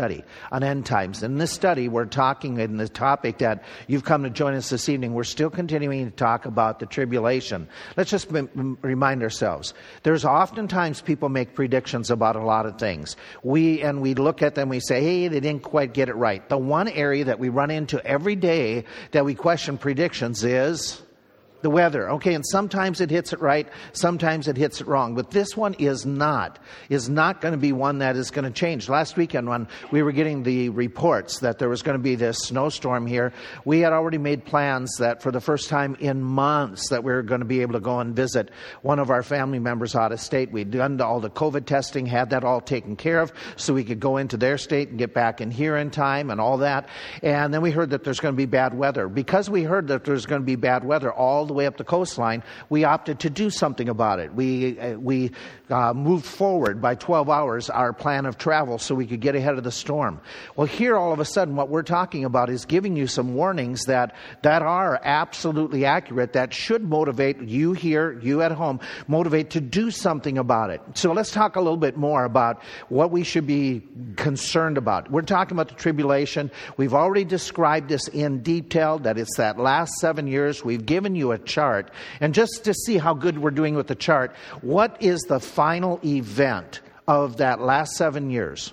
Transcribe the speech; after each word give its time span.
study 0.00 0.24
on 0.50 0.62
end 0.62 0.86
times. 0.86 1.22
In 1.22 1.36
this 1.36 1.52
study, 1.52 1.86
we're 1.86 2.06
talking 2.06 2.58
in 2.58 2.78
the 2.78 2.88
topic 2.88 3.36
that 3.38 3.62
you've 3.86 4.04
come 4.04 4.22
to 4.22 4.30
join 4.30 4.54
us 4.54 4.70
this 4.70 4.88
evening. 4.88 5.12
We're 5.12 5.24
still 5.24 5.50
continuing 5.50 6.10
to 6.10 6.16
talk 6.16 6.46
about 6.46 6.78
the 6.78 6.86
tribulation. 6.86 7.68
Let's 7.98 8.10
just 8.10 8.34
m- 8.34 8.78
remind 8.80 9.22
ourselves. 9.22 9.74
There's 10.02 10.24
oftentimes 10.24 11.02
people 11.02 11.28
make 11.28 11.54
predictions 11.54 12.10
about 12.10 12.36
a 12.36 12.42
lot 12.42 12.64
of 12.64 12.78
things. 12.78 13.14
We, 13.42 13.82
and 13.82 14.00
we 14.00 14.14
look 14.14 14.40
at 14.40 14.54
them, 14.54 14.70
we 14.70 14.80
say, 14.80 15.02
hey, 15.02 15.28
they 15.28 15.40
didn't 15.40 15.64
quite 15.64 15.92
get 15.92 16.08
it 16.08 16.16
right. 16.16 16.48
The 16.48 16.56
one 16.56 16.88
area 16.88 17.24
that 17.24 17.38
we 17.38 17.50
run 17.50 17.70
into 17.70 18.02
every 18.02 18.36
day 18.36 18.84
that 19.10 19.26
we 19.26 19.34
question 19.34 19.76
predictions 19.76 20.44
is 20.44 21.02
the 21.62 21.70
weather. 21.70 22.10
Okay, 22.10 22.34
and 22.34 22.44
sometimes 22.46 23.00
it 23.00 23.10
hits 23.10 23.32
it 23.32 23.40
right, 23.40 23.68
sometimes 23.92 24.48
it 24.48 24.56
hits 24.56 24.80
it 24.80 24.86
wrong. 24.86 25.14
But 25.14 25.30
this 25.30 25.56
one 25.56 25.74
is 25.74 26.06
not, 26.06 26.58
is 26.88 27.08
not 27.08 27.40
going 27.40 27.52
to 27.52 27.58
be 27.58 27.72
one 27.72 27.98
that 27.98 28.16
is 28.16 28.30
going 28.30 28.44
to 28.44 28.50
change. 28.50 28.88
Last 28.88 29.16
weekend 29.16 29.48
when 29.48 29.68
we 29.90 30.02
were 30.02 30.12
getting 30.12 30.42
the 30.42 30.68
reports 30.70 31.40
that 31.40 31.58
there 31.58 31.68
was 31.68 31.82
going 31.82 31.96
to 31.96 32.02
be 32.02 32.14
this 32.14 32.38
snowstorm 32.38 33.06
here, 33.06 33.32
we 33.64 33.80
had 33.80 33.92
already 33.92 34.18
made 34.18 34.44
plans 34.44 34.96
that 34.98 35.22
for 35.22 35.30
the 35.30 35.40
first 35.40 35.68
time 35.68 35.96
in 36.00 36.22
months 36.22 36.88
that 36.90 37.04
we 37.04 37.12
were 37.12 37.22
going 37.22 37.40
to 37.40 37.46
be 37.46 37.62
able 37.62 37.74
to 37.74 37.80
go 37.80 38.00
and 38.00 38.14
visit 38.14 38.50
one 38.82 38.98
of 38.98 39.10
our 39.10 39.22
family 39.22 39.58
members 39.58 39.94
out 39.94 40.12
of 40.12 40.20
state. 40.20 40.50
We'd 40.50 40.70
done 40.70 41.00
all 41.00 41.20
the 41.20 41.30
COVID 41.30 41.66
testing, 41.66 42.06
had 42.06 42.30
that 42.30 42.44
all 42.44 42.60
taken 42.60 42.96
care 42.96 43.20
of 43.20 43.32
so 43.56 43.74
we 43.74 43.84
could 43.84 44.00
go 44.00 44.16
into 44.16 44.36
their 44.36 44.58
state 44.58 44.88
and 44.88 44.98
get 44.98 45.14
back 45.14 45.40
in 45.40 45.50
here 45.50 45.76
in 45.76 45.90
time 45.90 46.30
and 46.30 46.40
all 46.40 46.58
that. 46.58 46.88
And 47.22 47.52
then 47.52 47.62
we 47.62 47.70
heard 47.70 47.90
that 47.90 48.04
there's 48.04 48.20
going 48.20 48.34
to 48.34 48.36
be 48.36 48.46
bad 48.46 48.74
weather. 48.74 49.08
Because 49.08 49.50
we 49.50 49.62
heard 49.62 49.88
that 49.88 50.04
there's 50.04 50.26
going 50.26 50.42
to 50.42 50.46
be 50.46 50.56
bad 50.56 50.84
weather, 50.84 51.12
all 51.12 51.49
the 51.50 51.54
way 51.54 51.66
up 51.66 51.76
the 51.76 51.84
coastline, 51.84 52.44
we 52.68 52.84
opted 52.84 53.20
to 53.20 53.30
do 53.30 53.50
something 53.50 53.88
about 53.88 54.20
it. 54.20 54.32
We, 54.32 54.78
uh, 54.78 54.92
we 54.92 55.32
uh, 55.68 55.92
moved 55.92 56.24
forward 56.24 56.80
by 56.80 56.94
12 56.94 57.28
hours 57.28 57.68
our 57.68 57.92
plan 57.92 58.24
of 58.24 58.38
travel 58.38 58.78
so 58.78 58.94
we 58.94 59.06
could 59.06 59.20
get 59.20 59.34
ahead 59.34 59.58
of 59.58 59.64
the 59.64 59.72
storm. 59.72 60.20
Well, 60.54 60.66
here 60.66 60.96
all 60.96 61.12
of 61.12 61.18
a 61.18 61.24
sudden, 61.24 61.56
what 61.56 61.68
we're 61.68 61.82
talking 61.82 62.24
about 62.24 62.50
is 62.50 62.64
giving 62.64 62.96
you 62.96 63.08
some 63.08 63.34
warnings 63.34 63.84
that, 63.86 64.14
that 64.42 64.62
are 64.62 65.00
absolutely 65.02 65.84
accurate, 65.84 66.34
that 66.34 66.54
should 66.54 66.82
motivate 66.84 67.40
you 67.40 67.72
here, 67.72 68.18
you 68.20 68.42
at 68.42 68.52
home, 68.52 68.78
motivate 69.08 69.50
to 69.50 69.60
do 69.60 69.90
something 69.90 70.38
about 70.38 70.70
it. 70.70 70.80
So 70.94 71.12
let's 71.12 71.32
talk 71.32 71.56
a 71.56 71.60
little 71.60 71.76
bit 71.76 71.96
more 71.96 72.24
about 72.24 72.62
what 72.88 73.10
we 73.10 73.24
should 73.24 73.46
be 73.46 73.82
concerned 74.16 74.78
about. 74.78 75.10
We're 75.10 75.22
talking 75.22 75.56
about 75.56 75.68
the 75.68 75.74
tribulation. 75.74 76.50
We've 76.76 76.94
already 76.94 77.24
described 77.24 77.88
this 77.88 78.06
in 78.08 78.42
detail, 78.42 78.98
that 79.00 79.18
it's 79.18 79.36
that 79.36 79.58
last 79.58 79.94
seven 80.00 80.26
years. 80.26 80.64
We've 80.64 80.84
given 80.84 81.14
you 81.14 81.32
a 81.32 81.38
chart. 81.40 81.90
And 82.20 82.34
just 82.34 82.64
to 82.64 82.74
see 82.74 82.98
how 82.98 83.14
good 83.14 83.38
we're 83.38 83.50
doing 83.50 83.74
with 83.74 83.88
the 83.88 83.94
chart, 83.94 84.34
what 84.60 84.96
is 85.00 85.20
the 85.22 85.40
final 85.40 86.00
event 86.04 86.80
of 87.08 87.38
that 87.38 87.60
last 87.60 87.96
seven 87.96 88.30
years? 88.30 88.72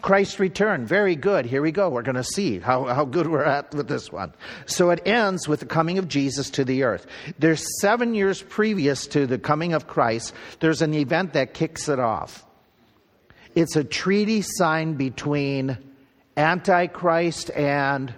Christ's 0.00 0.38
return. 0.38 0.86
Very 0.86 1.16
good. 1.16 1.46
Here 1.46 1.62
we 1.62 1.72
go. 1.72 1.90
We're 1.90 2.02
going 2.02 2.14
to 2.14 2.22
see 2.22 2.60
how, 2.60 2.84
how 2.84 3.04
good 3.04 3.26
we're 3.26 3.44
at 3.44 3.74
with 3.74 3.88
this 3.88 4.12
one. 4.12 4.32
So 4.66 4.90
it 4.90 5.06
ends 5.06 5.48
with 5.48 5.60
the 5.60 5.66
coming 5.66 5.98
of 5.98 6.06
Jesus 6.06 6.48
to 6.50 6.64
the 6.64 6.84
earth. 6.84 7.06
There's 7.38 7.66
seven 7.80 8.14
years 8.14 8.40
previous 8.40 9.06
to 9.08 9.26
the 9.26 9.38
coming 9.38 9.72
of 9.72 9.88
Christ, 9.88 10.32
there's 10.60 10.82
an 10.82 10.94
event 10.94 11.32
that 11.32 11.54
kicks 11.54 11.88
it 11.88 11.98
off. 11.98 12.44
It's 13.56 13.74
a 13.74 13.82
treaty 13.82 14.42
signed 14.42 14.96
between 14.96 15.76
Antichrist 16.36 17.50
and 17.50 18.14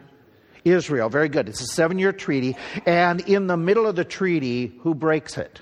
Israel. 0.64 1.08
Very 1.08 1.28
good. 1.28 1.48
It's 1.48 1.60
a 1.60 1.66
seven 1.66 1.98
year 1.98 2.12
treaty. 2.12 2.56
And 2.86 3.20
in 3.22 3.46
the 3.46 3.56
middle 3.56 3.86
of 3.86 3.96
the 3.96 4.04
treaty, 4.04 4.72
who 4.80 4.94
breaks 4.94 5.38
it? 5.38 5.60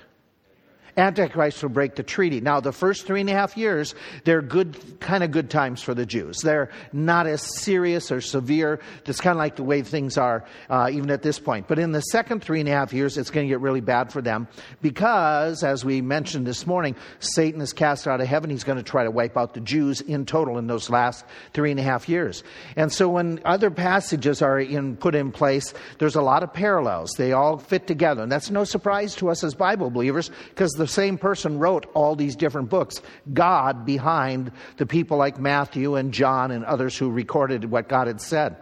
Antichrist 0.97 1.61
will 1.61 1.69
break 1.69 1.95
the 1.95 2.03
treaty. 2.03 2.41
Now, 2.41 2.59
the 2.59 2.71
first 2.71 3.05
three 3.05 3.21
and 3.21 3.29
a 3.29 3.33
half 3.33 3.57
years, 3.57 3.95
they're 4.23 4.41
good, 4.41 4.99
kind 4.99 5.23
of 5.23 5.31
good 5.31 5.49
times 5.49 5.81
for 5.81 5.93
the 5.93 6.05
Jews. 6.05 6.41
They're 6.41 6.69
not 6.93 7.27
as 7.27 7.41
serious 7.61 8.11
or 8.11 8.21
severe. 8.21 8.79
It's 9.05 9.21
kind 9.21 9.35
of 9.35 9.39
like 9.39 9.55
the 9.55 9.63
way 9.63 9.81
things 9.81 10.17
are 10.17 10.45
uh, 10.69 10.89
even 10.91 11.09
at 11.09 11.21
this 11.21 11.39
point. 11.39 11.67
But 11.67 11.79
in 11.79 11.91
the 11.91 12.01
second 12.01 12.43
three 12.43 12.59
and 12.59 12.69
a 12.69 12.71
half 12.71 12.93
years, 12.93 13.17
it's 13.17 13.29
going 13.29 13.47
to 13.47 13.49
get 13.49 13.59
really 13.59 13.81
bad 13.81 14.11
for 14.11 14.21
them 14.21 14.47
because, 14.81 15.63
as 15.63 15.85
we 15.85 16.01
mentioned 16.01 16.45
this 16.47 16.65
morning, 16.67 16.95
Satan 17.19 17.61
is 17.61 17.73
cast 17.73 18.07
out 18.07 18.21
of 18.21 18.27
heaven. 18.27 18.49
He's 18.49 18.63
going 18.63 18.77
to 18.77 18.83
try 18.83 19.03
to 19.03 19.11
wipe 19.11 19.37
out 19.37 19.53
the 19.53 19.61
Jews 19.61 20.01
in 20.01 20.25
total 20.25 20.57
in 20.57 20.67
those 20.67 20.89
last 20.89 21.25
three 21.53 21.71
and 21.71 21.79
a 21.79 21.83
half 21.83 22.09
years. 22.09 22.43
And 22.75 22.91
so, 22.91 23.09
when 23.09 23.39
other 23.45 23.71
passages 23.71 24.41
are 24.41 24.59
in, 24.59 24.97
put 24.97 25.15
in 25.15 25.31
place, 25.31 25.73
there's 25.99 26.15
a 26.15 26.21
lot 26.21 26.43
of 26.43 26.53
parallels. 26.53 27.11
They 27.17 27.31
all 27.31 27.57
fit 27.57 27.87
together. 27.87 28.23
And 28.23 28.31
that's 28.31 28.49
no 28.49 28.63
surprise 28.63 29.15
to 29.15 29.29
us 29.29 29.43
as 29.43 29.53
Bible 29.53 29.89
believers 29.89 30.31
because 30.49 30.71
the 30.71 30.87
same 30.91 31.17
person 31.17 31.57
wrote 31.59 31.89
all 31.93 32.15
these 32.15 32.35
different 32.35 32.69
books. 32.69 33.01
God 33.33 33.85
behind 33.85 34.51
the 34.77 34.85
people 34.85 35.17
like 35.17 35.39
Matthew 35.39 35.95
and 35.95 36.13
John 36.13 36.51
and 36.51 36.63
others 36.65 36.97
who 36.97 37.09
recorded 37.09 37.65
what 37.65 37.87
God 37.89 38.07
had 38.07 38.21
said. 38.21 38.57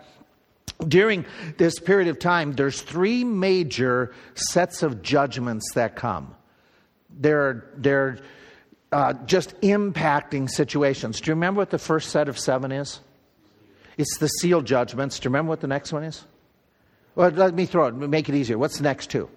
During 0.88 1.26
this 1.58 1.80
period 1.80 2.08
of 2.08 2.20
time, 2.20 2.54
there's 2.54 2.82
three 2.82 3.24
major 3.24 4.14
sets 4.36 4.82
of 4.82 5.02
judgments 5.02 5.74
that 5.74 5.96
come. 5.96 6.36
They're, 7.10 7.66
they're 7.76 8.20
uh, 8.92 9.14
just 9.26 9.60
impacting 9.62 10.50
situations. 10.50 11.20
Do 11.20 11.32
you 11.32 11.36
remember 11.36 11.60
what 11.60 11.70
the 11.70 11.80
first 11.80 12.10
set 12.10 12.30
of 12.30 12.40
seven 12.40 12.72
is? 12.72 13.02
It's 13.98 14.18
the 14.20 14.28
seal 14.28 14.62
judgments. 14.62 15.20
Do 15.20 15.26
you 15.26 15.30
remember 15.32 15.50
what 15.50 15.60
the 15.60 15.68
next 15.68 15.92
one 15.92 16.06
is? 16.06 16.24
Well, 17.16 17.32
let 17.32 17.54
me 17.54 17.66
throw 17.66 17.88
it, 17.88 17.96
make 17.96 18.30
it 18.30 18.36
easier. 18.36 18.58
What's 18.58 18.78
the 18.78 18.84
next 18.84 19.10
two? 19.10 19.30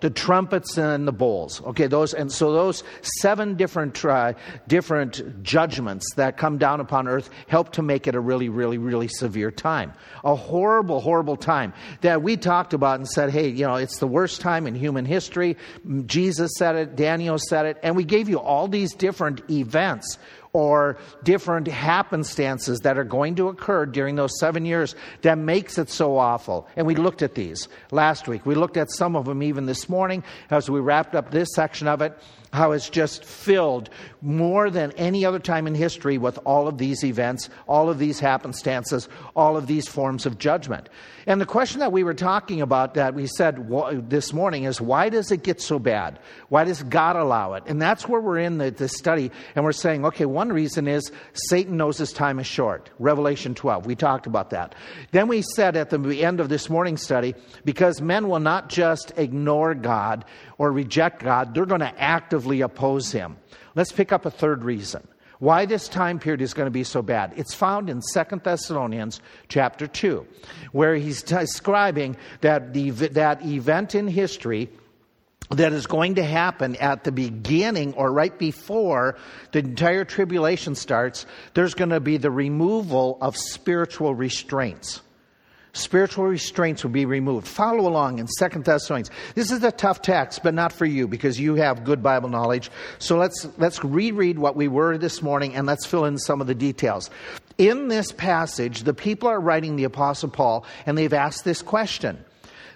The 0.00 0.10
trumpets 0.10 0.76
and 0.78 1.06
the 1.06 1.12
bowls. 1.12 1.60
Okay, 1.62 1.86
those 1.86 2.14
and 2.14 2.30
so 2.30 2.52
those 2.52 2.84
seven 3.20 3.56
different 3.56 4.04
uh, 4.04 4.34
different 4.66 5.42
judgments 5.42 6.06
that 6.16 6.36
come 6.36 6.58
down 6.58 6.80
upon 6.80 7.08
earth 7.08 7.30
help 7.46 7.72
to 7.72 7.82
make 7.82 8.06
it 8.06 8.14
a 8.14 8.20
really, 8.20 8.48
really, 8.48 8.78
really 8.78 9.08
severe 9.08 9.50
time. 9.50 9.92
A 10.24 10.34
horrible, 10.34 11.00
horrible 11.00 11.36
time 11.36 11.72
that 12.00 12.22
we 12.22 12.36
talked 12.36 12.72
about 12.72 12.98
and 12.98 13.08
said, 13.08 13.30
hey, 13.30 13.48
you 13.48 13.66
know, 13.66 13.76
it's 13.76 13.98
the 13.98 14.06
worst 14.06 14.40
time 14.40 14.66
in 14.66 14.74
human 14.74 15.04
history. 15.04 15.56
Jesus 16.06 16.52
said 16.56 16.76
it, 16.76 16.96
Daniel 16.96 17.38
said 17.38 17.66
it, 17.66 17.78
and 17.82 17.96
we 17.96 18.04
gave 18.04 18.28
you 18.28 18.38
all 18.38 18.68
these 18.68 18.94
different 18.94 19.50
events 19.50 20.18
or 20.52 20.98
different 21.22 21.66
happenstances 21.66 22.80
that 22.80 22.98
are 22.98 23.04
going 23.04 23.34
to 23.36 23.48
occur 23.48 23.86
during 23.86 24.16
those 24.16 24.38
seven 24.38 24.64
years 24.64 24.94
that 25.22 25.38
makes 25.38 25.78
it 25.78 25.88
so 25.90 26.16
awful. 26.16 26.66
And 26.76 26.86
we 26.86 26.94
looked 26.94 27.22
at 27.22 27.34
these 27.34 27.68
last 27.90 28.28
week. 28.28 28.46
We 28.46 28.54
looked 28.54 28.76
at 28.76 28.90
some 28.90 29.16
of 29.16 29.24
them 29.26 29.42
even 29.42 29.66
this 29.66 29.88
morning 29.88 30.24
as 30.50 30.70
we 30.70 30.80
wrapped 30.80 31.14
up 31.14 31.30
this 31.30 31.48
section 31.54 31.88
of 31.88 32.02
it 32.02 32.18
how 32.52 32.72
it's 32.72 32.88
just 32.88 33.24
filled 33.24 33.90
more 34.20 34.70
than 34.70 34.92
any 34.92 35.24
other 35.24 35.38
time 35.38 35.66
in 35.66 35.74
history 35.74 36.18
with 36.18 36.38
all 36.44 36.66
of 36.68 36.78
these 36.78 37.04
events, 37.04 37.48
all 37.66 37.88
of 37.90 37.98
these 37.98 38.18
happenstances, 38.20 39.08
all 39.36 39.56
of 39.56 39.66
these 39.66 39.86
forms 39.86 40.26
of 40.26 40.38
judgment. 40.38 40.88
And 41.26 41.40
the 41.40 41.46
question 41.46 41.80
that 41.80 41.92
we 41.92 42.04
were 42.04 42.14
talking 42.14 42.62
about 42.62 42.94
that 42.94 43.14
we 43.14 43.26
said 43.26 43.68
this 44.08 44.32
morning 44.32 44.64
is 44.64 44.80
why 44.80 45.10
does 45.10 45.30
it 45.30 45.42
get 45.42 45.60
so 45.60 45.78
bad? 45.78 46.18
Why 46.48 46.64
does 46.64 46.82
God 46.82 47.16
allow 47.16 47.52
it? 47.52 47.64
And 47.66 47.82
that's 47.82 48.08
where 48.08 48.20
we're 48.20 48.38
in 48.38 48.56
the, 48.56 48.70
the 48.70 48.88
study, 48.88 49.30
and 49.54 49.64
we're 49.64 49.72
saying, 49.72 50.06
okay, 50.06 50.24
one 50.24 50.48
reason 50.50 50.88
is 50.88 51.12
Satan 51.34 51.76
knows 51.76 51.98
his 51.98 52.12
time 52.12 52.38
is 52.38 52.46
short. 52.46 52.88
Revelation 52.98 53.54
12, 53.54 53.84
we 53.84 53.94
talked 53.94 54.26
about 54.26 54.50
that. 54.50 54.74
Then 55.10 55.28
we 55.28 55.42
said 55.42 55.76
at 55.76 55.90
the 55.90 56.24
end 56.24 56.40
of 56.40 56.48
this 56.48 56.70
morning's 56.70 57.02
study, 57.02 57.34
because 57.64 58.00
men 58.00 58.28
will 58.28 58.40
not 58.40 58.70
just 58.70 59.12
ignore 59.18 59.74
God 59.74 60.24
or 60.56 60.72
reject 60.72 61.22
God, 61.22 61.54
they're 61.54 61.66
going 61.66 61.80
to 61.80 62.00
actively 62.38 62.60
oppose 62.60 63.10
him. 63.10 63.36
Let's 63.74 63.90
pick 63.90 64.12
up 64.12 64.24
a 64.24 64.30
third 64.30 64.62
reason 64.62 65.06
why 65.40 65.66
this 65.66 65.88
time 65.88 66.20
period 66.20 66.40
is 66.40 66.54
going 66.54 66.66
to 66.66 66.70
be 66.70 66.84
so 66.84 67.02
bad. 67.02 67.32
It's 67.36 67.54
found 67.54 67.90
in 67.90 68.00
Second 68.00 68.42
Thessalonians 68.44 69.20
chapter 69.48 69.88
2, 69.88 70.24
where 70.70 70.94
he's 70.94 71.22
describing 71.22 72.16
that, 72.40 72.72
the, 72.72 72.90
that 72.90 73.44
event 73.44 73.94
in 73.94 74.06
history 74.06 74.68
that 75.50 75.72
is 75.72 75.86
going 75.86 76.16
to 76.16 76.24
happen 76.24 76.76
at 76.76 77.02
the 77.02 77.12
beginning 77.12 77.94
or 77.94 78.12
right 78.12 78.36
before 78.38 79.16
the 79.52 79.60
entire 79.60 80.04
tribulation 80.04 80.74
starts. 80.76 81.26
There's 81.54 81.74
going 81.74 81.90
to 81.90 82.00
be 82.00 82.18
the 82.18 82.30
removal 82.30 83.18
of 83.20 83.36
spiritual 83.36 84.14
restraints 84.14 85.00
spiritual 85.78 86.26
restraints 86.26 86.82
will 86.82 86.90
be 86.90 87.04
removed. 87.04 87.46
Follow 87.46 87.88
along 87.88 88.18
in 88.18 88.26
Second 88.26 88.64
Thessalonians. 88.64 89.10
This 89.34 89.50
is 89.50 89.62
a 89.62 89.72
tough 89.72 90.02
text, 90.02 90.42
but 90.42 90.54
not 90.54 90.72
for 90.72 90.84
you 90.84 91.08
because 91.08 91.38
you 91.38 91.54
have 91.54 91.84
good 91.84 92.02
Bible 92.02 92.28
knowledge. 92.28 92.70
So 92.98 93.16
let's 93.16 93.46
let's 93.58 93.82
reread 93.84 94.38
what 94.38 94.56
we 94.56 94.68
were 94.68 94.98
this 94.98 95.22
morning 95.22 95.54
and 95.54 95.66
let's 95.66 95.86
fill 95.86 96.04
in 96.04 96.18
some 96.18 96.40
of 96.40 96.46
the 96.46 96.54
details. 96.54 97.10
In 97.56 97.88
this 97.88 98.12
passage, 98.12 98.84
the 98.84 98.94
people 98.94 99.28
are 99.28 99.40
writing 99.40 99.76
the 99.76 99.84
Apostle 99.84 100.28
Paul, 100.28 100.64
and 100.86 100.96
they've 100.96 101.12
asked 101.12 101.44
this 101.44 101.62
question. 101.62 102.24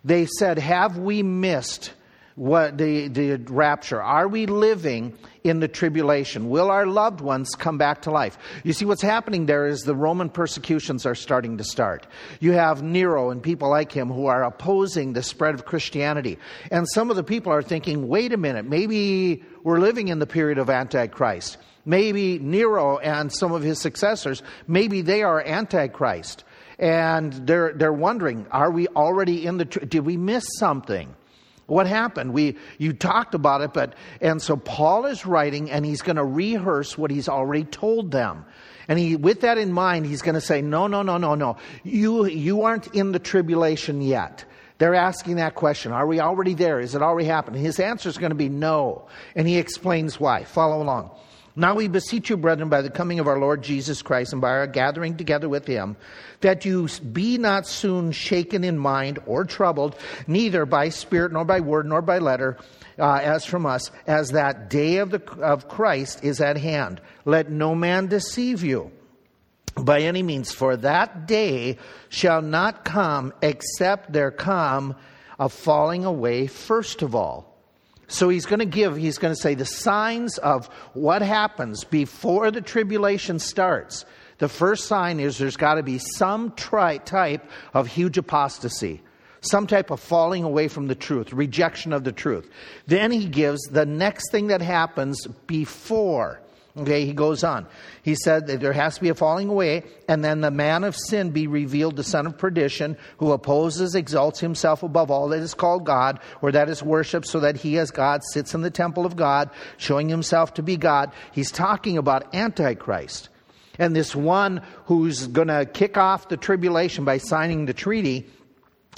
They 0.04 0.26
said, 0.26 0.58
Have 0.58 0.98
we 0.98 1.22
missed 1.22 1.92
what 2.34 2.78
the, 2.78 3.08
the 3.08 3.36
rapture? 3.36 4.02
Are 4.02 4.26
we 4.26 4.46
living 4.46 5.16
in 5.44 5.60
the 5.60 5.68
tribulation? 5.68 6.48
Will 6.48 6.70
our 6.70 6.86
loved 6.86 7.20
ones 7.20 7.50
come 7.54 7.78
back 7.78 8.02
to 8.02 8.10
life? 8.10 8.38
You 8.64 8.72
see, 8.72 8.84
what's 8.84 9.02
happening 9.02 9.46
there 9.46 9.66
is 9.66 9.82
the 9.82 9.94
Roman 9.94 10.28
persecutions 10.28 11.04
are 11.06 11.14
starting 11.14 11.58
to 11.58 11.64
start. 11.64 12.06
You 12.40 12.52
have 12.52 12.82
Nero 12.82 13.30
and 13.30 13.42
people 13.42 13.68
like 13.68 13.92
him 13.92 14.08
who 14.08 14.26
are 14.26 14.44
opposing 14.44 15.12
the 15.12 15.22
spread 15.22 15.54
of 15.54 15.64
Christianity. 15.64 16.38
And 16.70 16.86
some 16.88 17.10
of 17.10 17.16
the 17.16 17.24
people 17.24 17.52
are 17.52 17.62
thinking, 17.62 18.08
wait 18.08 18.32
a 18.32 18.36
minute, 18.36 18.66
maybe 18.66 19.44
we're 19.62 19.80
living 19.80 20.08
in 20.08 20.18
the 20.18 20.26
period 20.26 20.58
of 20.58 20.70
Antichrist. 20.70 21.56
Maybe 21.84 22.38
Nero 22.38 22.98
and 22.98 23.32
some 23.32 23.52
of 23.52 23.62
his 23.62 23.80
successors, 23.80 24.42
maybe 24.68 25.02
they 25.02 25.22
are 25.22 25.42
Antichrist. 25.42 26.44
And 26.78 27.32
they're, 27.32 27.72
they're 27.72 27.92
wondering, 27.92 28.46
are 28.50 28.70
we 28.70 28.88
already 28.88 29.46
in 29.46 29.58
the, 29.58 29.64
did 29.64 30.00
we 30.00 30.16
miss 30.16 30.44
something? 30.58 31.14
What 31.72 31.86
happened? 31.86 32.34
We, 32.34 32.58
you 32.76 32.92
talked 32.92 33.34
about 33.34 33.62
it, 33.62 33.72
but, 33.72 33.94
and 34.20 34.42
so 34.42 34.56
Paul 34.56 35.06
is 35.06 35.24
writing 35.24 35.70
and 35.70 35.86
he's 35.86 36.02
going 36.02 36.16
to 36.16 36.24
rehearse 36.24 36.98
what 36.98 37.10
he's 37.10 37.30
already 37.30 37.64
told 37.64 38.10
them. 38.10 38.44
And 38.88 38.98
he, 38.98 39.16
with 39.16 39.40
that 39.40 39.56
in 39.56 39.72
mind, 39.72 40.04
he's 40.04 40.20
going 40.20 40.34
to 40.34 40.42
say, 40.42 40.60
no, 40.60 40.86
no, 40.86 41.00
no, 41.00 41.16
no, 41.16 41.34
no. 41.34 41.56
You, 41.82 42.26
you 42.26 42.64
aren't 42.64 42.88
in 42.88 43.12
the 43.12 43.18
tribulation 43.18 44.02
yet. 44.02 44.44
They're 44.76 44.94
asking 44.94 45.36
that 45.36 45.54
question. 45.54 45.92
Are 45.92 46.06
we 46.06 46.20
already 46.20 46.52
there? 46.52 46.78
Is 46.78 46.94
it 46.94 47.00
already 47.00 47.26
happened? 47.26 47.56
His 47.56 47.80
answer 47.80 48.10
is 48.10 48.18
going 48.18 48.32
to 48.32 48.36
be 48.36 48.50
no. 48.50 49.08
And 49.34 49.48
he 49.48 49.56
explains 49.56 50.20
why. 50.20 50.44
Follow 50.44 50.82
along. 50.82 51.10
Now 51.54 51.74
we 51.74 51.86
beseech 51.86 52.30
you, 52.30 52.38
brethren, 52.38 52.70
by 52.70 52.80
the 52.80 52.88
coming 52.88 53.20
of 53.20 53.28
our 53.28 53.38
Lord 53.38 53.62
Jesus 53.62 54.00
Christ 54.00 54.32
and 54.32 54.40
by 54.40 54.50
our 54.50 54.66
gathering 54.66 55.18
together 55.18 55.50
with 55.50 55.66
him, 55.66 55.96
that 56.40 56.64
you 56.64 56.88
be 57.12 57.36
not 57.36 57.66
soon 57.66 58.12
shaken 58.12 58.64
in 58.64 58.78
mind 58.78 59.18
or 59.26 59.44
troubled, 59.44 59.96
neither 60.26 60.64
by 60.64 60.88
spirit, 60.88 61.30
nor 61.30 61.44
by 61.44 61.60
word, 61.60 61.86
nor 61.86 62.00
by 62.00 62.18
letter, 62.18 62.56
uh, 62.98 63.20
as 63.22 63.44
from 63.44 63.66
us, 63.66 63.90
as 64.06 64.30
that 64.30 64.70
day 64.70 64.96
of, 64.96 65.10
the, 65.10 65.22
of 65.42 65.68
Christ 65.68 66.24
is 66.24 66.40
at 66.40 66.56
hand. 66.56 67.02
Let 67.26 67.50
no 67.50 67.74
man 67.74 68.06
deceive 68.06 68.64
you 68.64 68.90
by 69.76 70.00
any 70.00 70.22
means, 70.22 70.52
for 70.52 70.76
that 70.78 71.26
day 71.26 71.78
shall 72.08 72.40
not 72.40 72.84
come 72.84 73.32
except 73.42 74.12
there 74.12 74.30
come 74.30 74.96
a 75.38 75.48
falling 75.50 76.04
away 76.04 76.46
first 76.46 77.02
of 77.02 77.14
all. 77.14 77.51
So 78.12 78.28
he's 78.28 78.44
going 78.44 78.58
to 78.58 78.66
give, 78.66 78.94
he's 78.94 79.16
going 79.16 79.34
to 79.34 79.40
say 79.40 79.54
the 79.54 79.64
signs 79.64 80.36
of 80.36 80.66
what 80.92 81.22
happens 81.22 81.82
before 81.84 82.50
the 82.50 82.60
tribulation 82.60 83.38
starts. 83.38 84.04
The 84.36 84.50
first 84.50 84.86
sign 84.86 85.18
is 85.18 85.38
there's 85.38 85.56
got 85.56 85.76
to 85.76 85.82
be 85.82 85.96
some 85.96 86.52
tri- 86.52 86.98
type 86.98 87.48
of 87.72 87.86
huge 87.86 88.18
apostasy, 88.18 89.00
some 89.40 89.66
type 89.66 89.90
of 89.90 89.98
falling 89.98 90.44
away 90.44 90.68
from 90.68 90.88
the 90.88 90.94
truth, 90.94 91.32
rejection 91.32 91.94
of 91.94 92.04
the 92.04 92.12
truth. 92.12 92.50
Then 92.86 93.12
he 93.12 93.26
gives 93.26 93.62
the 93.62 93.86
next 93.86 94.30
thing 94.30 94.48
that 94.48 94.60
happens 94.60 95.26
before 95.46 96.42
Okay, 96.74 97.04
he 97.04 97.12
goes 97.12 97.44
on. 97.44 97.66
He 98.02 98.14
said 98.14 98.46
that 98.46 98.60
there 98.60 98.72
has 98.72 98.94
to 98.94 99.02
be 99.02 99.10
a 99.10 99.14
falling 99.14 99.50
away, 99.50 99.82
and 100.08 100.24
then 100.24 100.40
the 100.40 100.50
man 100.50 100.84
of 100.84 100.96
sin 100.96 101.30
be 101.30 101.46
revealed, 101.46 101.96
the 101.96 102.02
son 102.02 102.26
of 102.26 102.38
perdition, 102.38 102.96
who 103.18 103.32
opposes, 103.32 103.94
exalts 103.94 104.40
himself 104.40 104.82
above 104.82 105.10
all 105.10 105.28
that 105.28 105.40
is 105.40 105.52
called 105.52 105.84
God, 105.84 106.18
or 106.40 106.50
that 106.52 106.70
is 106.70 106.82
worship, 106.82 107.26
so 107.26 107.40
that 107.40 107.56
he 107.56 107.78
as 107.78 107.90
God 107.90 108.22
sits 108.32 108.54
in 108.54 108.62
the 108.62 108.70
temple 108.70 109.04
of 109.04 109.16
God, 109.16 109.50
showing 109.76 110.08
himself 110.08 110.54
to 110.54 110.62
be 110.62 110.78
God. 110.78 111.12
He's 111.32 111.50
talking 111.50 111.98
about 111.98 112.34
Antichrist. 112.34 113.28
And 113.78 113.94
this 113.94 114.16
one 114.16 114.62
who's 114.86 115.26
going 115.26 115.48
to 115.48 115.66
kick 115.66 115.98
off 115.98 116.28
the 116.28 116.38
tribulation 116.38 117.04
by 117.04 117.18
signing 117.18 117.66
the 117.66 117.74
treaty 117.74 118.30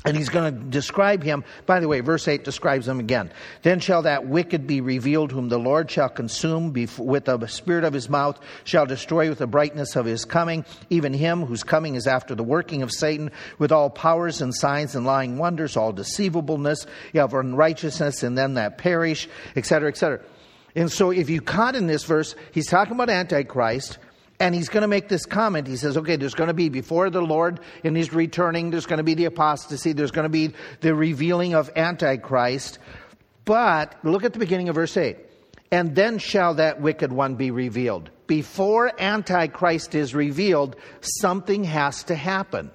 and 0.04 0.16
he's 0.16 0.28
going 0.28 0.52
to 0.52 0.60
describe 0.64 1.22
him. 1.22 1.44
By 1.64 1.80
the 1.80 1.88
way, 1.88 2.00
verse 2.00 2.28
8 2.28 2.44
describes 2.44 2.86
him 2.86 3.00
again. 3.00 3.30
Then 3.62 3.80
shall 3.80 4.02
that 4.02 4.26
wicked 4.26 4.66
be 4.66 4.80
revealed, 4.80 5.32
whom 5.32 5.48
the 5.48 5.58
Lord 5.58 5.90
shall 5.90 6.10
consume 6.10 6.72
with 6.72 7.24
the 7.24 7.46
spirit 7.46 7.84
of 7.84 7.94
his 7.94 8.08
mouth, 8.10 8.38
shall 8.64 8.84
destroy 8.84 9.30
with 9.30 9.38
the 9.38 9.46
brightness 9.46 9.96
of 9.96 10.04
his 10.04 10.24
coming, 10.24 10.64
even 10.90 11.14
him 11.14 11.46
whose 11.46 11.64
coming 11.64 11.94
is 11.94 12.06
after 12.06 12.34
the 12.34 12.44
working 12.44 12.82
of 12.82 12.92
Satan, 12.92 13.30
with 13.58 13.72
all 13.72 13.88
powers 13.88 14.42
and 14.42 14.54
signs 14.54 14.94
and 14.94 15.06
lying 15.06 15.38
wonders, 15.38 15.76
all 15.76 15.92
deceivableness 15.92 16.86
of 17.14 17.32
unrighteousness 17.32 18.22
in 18.22 18.34
them 18.34 18.54
that 18.54 18.76
perish, 18.76 19.28
etc., 19.56 19.88
etc. 19.88 20.20
And 20.76 20.90
so 20.92 21.12
if 21.12 21.30
you 21.30 21.40
caught 21.40 21.76
in 21.76 21.86
this 21.86 22.04
verse, 22.04 22.34
he's 22.52 22.66
talking 22.66 22.94
about 22.94 23.08
Antichrist. 23.08 23.98
And 24.40 24.54
he's 24.54 24.68
going 24.68 24.82
to 24.82 24.88
make 24.88 25.08
this 25.08 25.26
comment. 25.26 25.66
He 25.66 25.76
says, 25.76 25.96
okay, 25.96 26.16
there's 26.16 26.34
going 26.34 26.48
to 26.48 26.54
be 26.54 26.68
before 26.68 27.08
the 27.08 27.20
Lord 27.20 27.60
in 27.84 27.94
his 27.94 28.12
returning, 28.12 28.70
there's 28.70 28.86
going 28.86 28.98
to 28.98 29.04
be 29.04 29.14
the 29.14 29.26
apostasy, 29.26 29.92
there's 29.92 30.10
going 30.10 30.24
to 30.24 30.28
be 30.28 30.52
the 30.80 30.94
revealing 30.94 31.54
of 31.54 31.70
Antichrist. 31.76 32.78
But 33.44 33.94
look 34.02 34.24
at 34.24 34.32
the 34.32 34.38
beginning 34.38 34.68
of 34.68 34.74
verse 34.74 34.96
8. 34.96 35.16
And 35.70 35.94
then 35.94 36.18
shall 36.18 36.54
that 36.54 36.80
wicked 36.80 37.12
one 37.12 37.36
be 37.36 37.50
revealed. 37.50 38.10
Before 38.26 38.90
Antichrist 39.00 39.94
is 39.94 40.14
revealed, 40.14 40.76
something 41.00 41.64
has 41.64 42.04
to 42.04 42.14
happen. 42.14 42.70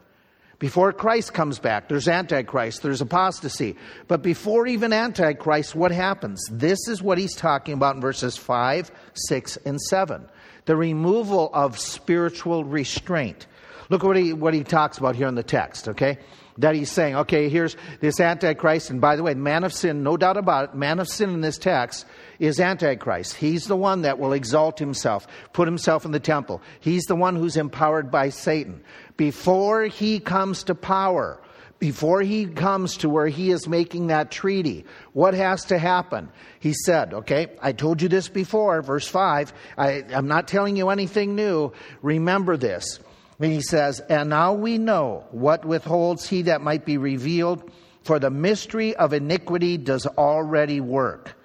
Before 0.59 0.91
Christ 0.91 1.33
comes 1.33 1.57
back, 1.57 1.87
there's 1.87 2.09
Antichrist, 2.09 2.81
there's 2.81 2.99
apostasy. 2.99 3.77
But 4.07 4.21
before 4.21 4.67
even 4.67 4.91
Antichrist, 4.91 5.73
what 5.73 5.91
happens? 5.91 6.43
This 6.51 6.87
is 6.89 7.01
what 7.01 7.17
he's 7.17 7.35
talking 7.35 7.73
about 7.73 7.95
in 7.95 8.01
verses 8.01 8.35
5, 8.35 8.91
6, 9.13 9.57
and 9.65 9.79
7 9.81 10.27
the 10.69 10.75
removal 10.75 11.49
of 11.51 11.79
spiritual 11.79 12.63
restraint. 12.63 13.47
Look 13.89 14.03
what 14.03 14.15
he, 14.15 14.33
what 14.33 14.53
he 14.53 14.63
talks 14.63 14.99
about 14.99 15.15
here 15.15 15.27
in 15.27 15.33
the 15.33 15.41
text, 15.41 15.87
okay? 15.87 16.19
That 16.59 16.75
he's 16.75 16.91
saying, 16.91 17.15
okay, 17.15 17.49
here's 17.49 17.75
this 18.01 18.19
Antichrist, 18.19 18.91
and 18.91 19.01
by 19.01 19.15
the 19.15 19.23
way, 19.23 19.33
man 19.33 19.63
of 19.63 19.73
sin, 19.73 20.03
no 20.03 20.15
doubt 20.15 20.37
about 20.37 20.65
it, 20.65 20.75
man 20.75 20.99
of 20.99 21.07
sin 21.07 21.31
in 21.31 21.41
this 21.41 21.57
text 21.57 22.05
is 22.37 22.59
Antichrist. 22.59 23.33
He's 23.33 23.65
the 23.65 23.75
one 23.75 24.03
that 24.03 24.19
will 24.19 24.31
exalt 24.31 24.77
himself, 24.77 25.25
put 25.53 25.67
himself 25.67 26.05
in 26.05 26.11
the 26.11 26.19
temple. 26.19 26.61
He's 26.79 27.05
the 27.05 27.15
one 27.15 27.35
who's 27.35 27.57
empowered 27.57 28.11
by 28.11 28.29
Satan. 28.29 28.83
Before 29.17 29.85
he 29.85 30.19
comes 30.19 30.65
to 30.65 30.75
power, 30.75 31.41
before 31.79 32.21
he 32.21 32.45
comes 32.45 32.97
to 32.97 33.09
where 33.09 33.27
he 33.27 33.51
is 33.51 33.67
making 33.67 34.07
that 34.07 34.31
treaty, 34.31 34.85
what 35.13 35.33
has 35.33 35.65
to 35.65 35.77
happen? 35.77 36.29
He 36.59 36.73
said, 36.73 37.13
okay, 37.13 37.47
I 37.61 37.71
told 37.71 38.01
you 38.01 38.09
this 38.09 38.27
before, 38.27 38.81
verse 38.81 39.07
5. 39.07 39.53
I, 39.77 40.03
am 40.11 40.27
not 40.27 40.47
telling 40.47 40.75
you 40.75 40.89
anything 40.89 41.35
new. 41.35 41.71
Remember 42.01 42.57
this. 42.57 42.99
And 43.39 43.51
he 43.51 43.61
says, 43.61 44.01
And 44.01 44.29
now 44.29 44.53
we 44.53 44.77
know 44.77 45.25
what 45.31 45.63
withholds 45.63 46.27
he 46.27 46.43
that 46.43 46.61
might 46.61 46.85
be 46.85 46.97
revealed, 46.97 47.71
for 48.03 48.19
the 48.19 48.29
mystery 48.29 48.95
of 48.95 49.13
iniquity 49.13 49.77
does 49.77 50.05
already 50.05 50.81
work. 50.81 51.35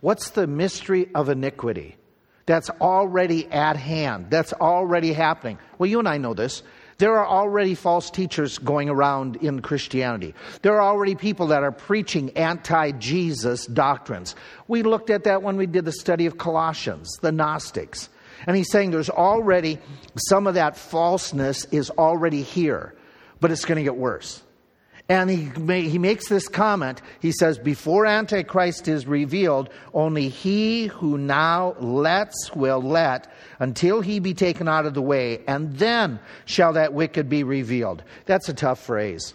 What's 0.00 0.30
the 0.30 0.46
mystery 0.46 1.08
of 1.14 1.28
iniquity? 1.28 1.96
That's 2.46 2.70
already 2.70 3.46
at 3.46 3.76
hand. 3.76 4.26
That's 4.30 4.52
already 4.52 5.12
happening. 5.12 5.58
Well, 5.78 5.88
you 5.88 5.98
and 5.98 6.08
I 6.08 6.18
know 6.18 6.34
this. 6.34 6.62
There 6.98 7.16
are 7.18 7.26
already 7.26 7.74
false 7.74 8.10
teachers 8.10 8.58
going 8.58 8.88
around 8.88 9.36
in 9.36 9.62
Christianity. 9.62 10.34
There 10.62 10.74
are 10.74 10.82
already 10.82 11.14
people 11.14 11.48
that 11.48 11.62
are 11.62 11.72
preaching 11.72 12.30
anti 12.36 12.92
Jesus 12.92 13.66
doctrines. 13.66 14.36
We 14.68 14.82
looked 14.82 15.10
at 15.10 15.24
that 15.24 15.42
when 15.42 15.56
we 15.56 15.66
did 15.66 15.84
the 15.84 15.92
study 15.92 16.26
of 16.26 16.38
Colossians, 16.38 17.10
the 17.20 17.32
Gnostics. 17.32 18.08
And 18.46 18.56
he's 18.56 18.70
saying 18.70 18.90
there's 18.90 19.10
already 19.10 19.78
some 20.28 20.46
of 20.46 20.54
that 20.54 20.76
falseness 20.76 21.64
is 21.66 21.90
already 21.90 22.42
here, 22.42 22.94
but 23.40 23.50
it's 23.50 23.64
going 23.64 23.76
to 23.76 23.84
get 23.84 23.96
worse. 23.96 24.42
And 25.08 25.28
he, 25.28 25.88
he 25.88 25.98
makes 25.98 26.28
this 26.28 26.48
comment. 26.48 27.02
He 27.20 27.32
says, 27.32 27.58
Before 27.58 28.06
Antichrist 28.06 28.88
is 28.88 29.06
revealed, 29.06 29.68
only 29.92 30.28
he 30.28 30.86
who 30.86 31.18
now 31.18 31.74
lets 31.78 32.54
will 32.54 32.80
let 32.80 33.30
until 33.58 34.00
he 34.00 34.18
be 34.18 34.34
taken 34.34 34.68
out 34.68 34.86
of 34.86 34.94
the 34.94 35.02
way, 35.02 35.40
and 35.46 35.76
then 35.76 36.18
shall 36.44 36.72
that 36.74 36.92
wicked 36.92 37.28
be 37.28 37.44
revealed. 37.44 38.02
That's 38.26 38.48
a 38.48 38.54
tough 38.54 38.80
phrase. 38.80 39.34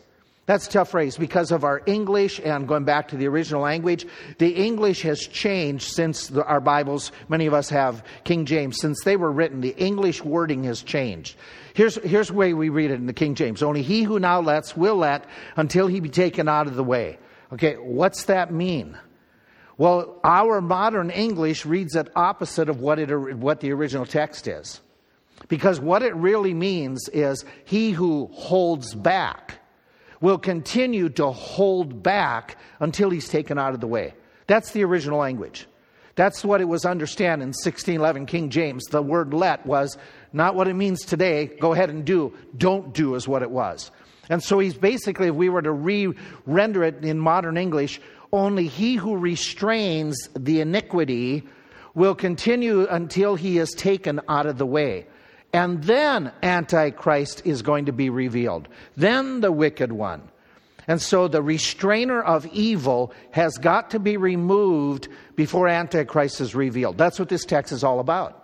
That's 0.50 0.66
a 0.66 0.72
tough 0.72 0.90
phrase 0.90 1.16
because 1.16 1.52
of 1.52 1.64
our 1.64 1.84
English 1.86 2.42
and 2.44 2.68
going 2.68 2.84
back 2.84 3.10
to 3.10 3.18
the 3.18 3.28
original 3.28 3.62
language. 3.62 4.08
The 4.40 4.50
English 4.50 5.04
has 5.04 5.20
changed 5.20 5.94
since 5.94 6.26
the, 6.30 6.44
our 6.44 6.60
Bibles, 6.60 7.12
many 7.28 7.46
of 7.46 7.54
us 7.54 7.70
have 7.70 8.04
King 8.24 8.46
James, 8.46 8.78
since 8.82 9.04
they 9.04 9.16
were 9.16 9.32
written, 9.32 9.62
the 9.62 9.78
English 9.78 10.24
wording 10.24 10.64
has 10.64 10.82
changed. 10.82 11.36
Here's, 11.76 11.98
here's 12.04 12.30
the 12.30 12.34
way 12.34 12.56
we 12.56 12.70
read 12.70 12.90
it 12.90 12.96
in 12.96 13.06
the 13.06 13.14
King 13.14 13.36
James. 13.36 13.62
Only 13.62 13.84
he 13.84 14.02
who 14.02 14.20
now 14.20 14.42
lets 14.42 14.76
will 14.76 14.96
let 14.96 15.26
until 15.56 15.86
he 15.86 16.00
be 16.00 16.10
taken 16.10 16.50
out 16.50 16.66
of 16.66 16.76
the 16.76 16.84
way. 16.84 17.20
Okay, 17.54 17.76
what's 17.76 18.24
that 18.24 18.52
mean? 18.52 18.98
Well, 19.80 20.20
our 20.26 20.60
modern 20.60 21.10
English 21.10 21.66
reads 21.66 21.96
it 21.96 22.10
opposite 22.14 22.68
of 22.68 22.82
what, 22.82 23.00
it, 23.00 23.38
what 23.38 23.62
the 23.62 23.72
original 23.72 24.06
text 24.06 24.46
is. 24.46 24.82
Because 25.48 25.80
what 25.80 26.04
it 26.04 26.14
really 26.16 26.54
means 26.54 27.08
is 27.14 27.46
he 27.64 27.92
who 27.92 28.30
holds 28.34 28.94
back 28.94 29.60
will 30.20 30.38
continue 30.38 31.08
to 31.08 31.32
hold 31.32 32.04
back 32.04 32.58
until 32.82 33.10
he's 33.10 33.30
taken 33.30 33.58
out 33.58 33.74
of 33.74 33.80
the 33.80 33.88
way. 33.88 34.14
That's 34.48 34.72
the 34.72 34.84
original 34.84 35.20
language. 35.20 35.66
That's 36.16 36.44
what 36.44 36.60
it 36.60 36.66
was 36.66 36.84
understand 36.84 37.42
in 37.42 37.50
1611 37.50 38.26
King 38.26 38.50
James. 38.50 38.84
The 38.84 39.02
word 39.02 39.34
let 39.34 39.66
was 39.66 39.98
not 40.34 40.56
what 40.56 40.68
it 40.68 40.74
means 40.74 41.06
today. 41.06 41.46
Go 41.46 41.72
ahead 41.72 41.90
and 41.90 42.04
do. 42.04 42.34
Don't 42.58 42.94
do 42.94 43.16
is 43.16 43.30
what 43.30 43.44
it 43.44 43.50
was. 43.50 43.92
And 44.28 44.44
so 44.44 44.60
he's 44.60 44.76
basically, 44.76 45.28
if 45.30 45.36
we 45.36 45.48
were 45.48 45.62
to 45.62 45.72
re 45.72 46.14
render 46.46 46.84
it 46.84 47.06
in 47.06 47.18
modern 47.18 47.58
English, 47.58 48.02
only 48.32 48.68
he 48.68 48.96
who 48.96 49.18
restrains 49.18 50.30
the 50.38 50.62
iniquity 50.62 51.44
will 51.96 52.16
continue 52.16 52.88
until 52.88 53.36
he 53.36 53.58
is 53.58 53.72
taken 53.72 54.22
out 54.30 54.46
of 54.46 54.58
the 54.58 54.66
way. 54.66 55.08
And 55.52 55.84
then 55.84 56.32
Antichrist 56.44 57.42
is 57.46 57.62
going 57.62 57.86
to 57.86 57.92
be 57.92 58.10
revealed. 58.10 58.68
Then 58.96 59.42
the 59.42 59.52
wicked 59.52 59.92
one. 59.92 60.30
And 60.88 61.02
so 61.02 61.28
the 61.28 61.42
restrainer 61.42 62.22
of 62.22 62.46
evil 62.48 63.14
has 63.32 63.58
got 63.58 63.92
to 63.92 64.00
be 64.00 64.18
removed 64.18 65.08
before 65.36 65.68
Antichrist 65.68 66.42
is 66.42 66.56
revealed. 66.56 66.98
That's 66.98 67.20
what 67.20 67.30
this 67.30 67.46
text 67.46 67.72
is 67.72 67.84
all 67.84 68.00
about. 68.00 68.39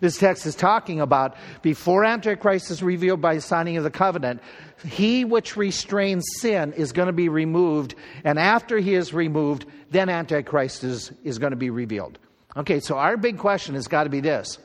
This 0.00 0.18
text 0.18 0.46
is 0.46 0.54
talking 0.54 1.00
about 1.00 1.36
before 1.62 2.04
Antichrist 2.04 2.70
is 2.70 2.82
revealed 2.82 3.20
by 3.20 3.38
signing 3.38 3.76
of 3.76 3.84
the 3.84 3.90
covenant, 3.90 4.40
he 4.86 5.24
which 5.24 5.56
restrains 5.56 6.24
sin 6.38 6.72
is 6.74 6.92
going 6.92 7.06
to 7.06 7.12
be 7.12 7.28
removed, 7.28 7.94
and 8.24 8.38
after 8.38 8.78
he 8.78 8.94
is 8.94 9.12
removed, 9.12 9.66
then 9.90 10.08
Antichrist 10.08 10.84
is, 10.84 11.12
is 11.24 11.38
going 11.38 11.50
to 11.50 11.56
be 11.56 11.70
revealed. 11.70 12.18
Okay, 12.56 12.80
so 12.80 12.96
our 12.96 13.16
big 13.16 13.38
question 13.38 13.74
has 13.74 13.88
got 13.88 14.04
to 14.04 14.10
be 14.10 14.20
this 14.20 14.58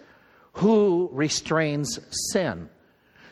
Who 0.54 1.10
restrains 1.12 2.00
sin? 2.32 2.70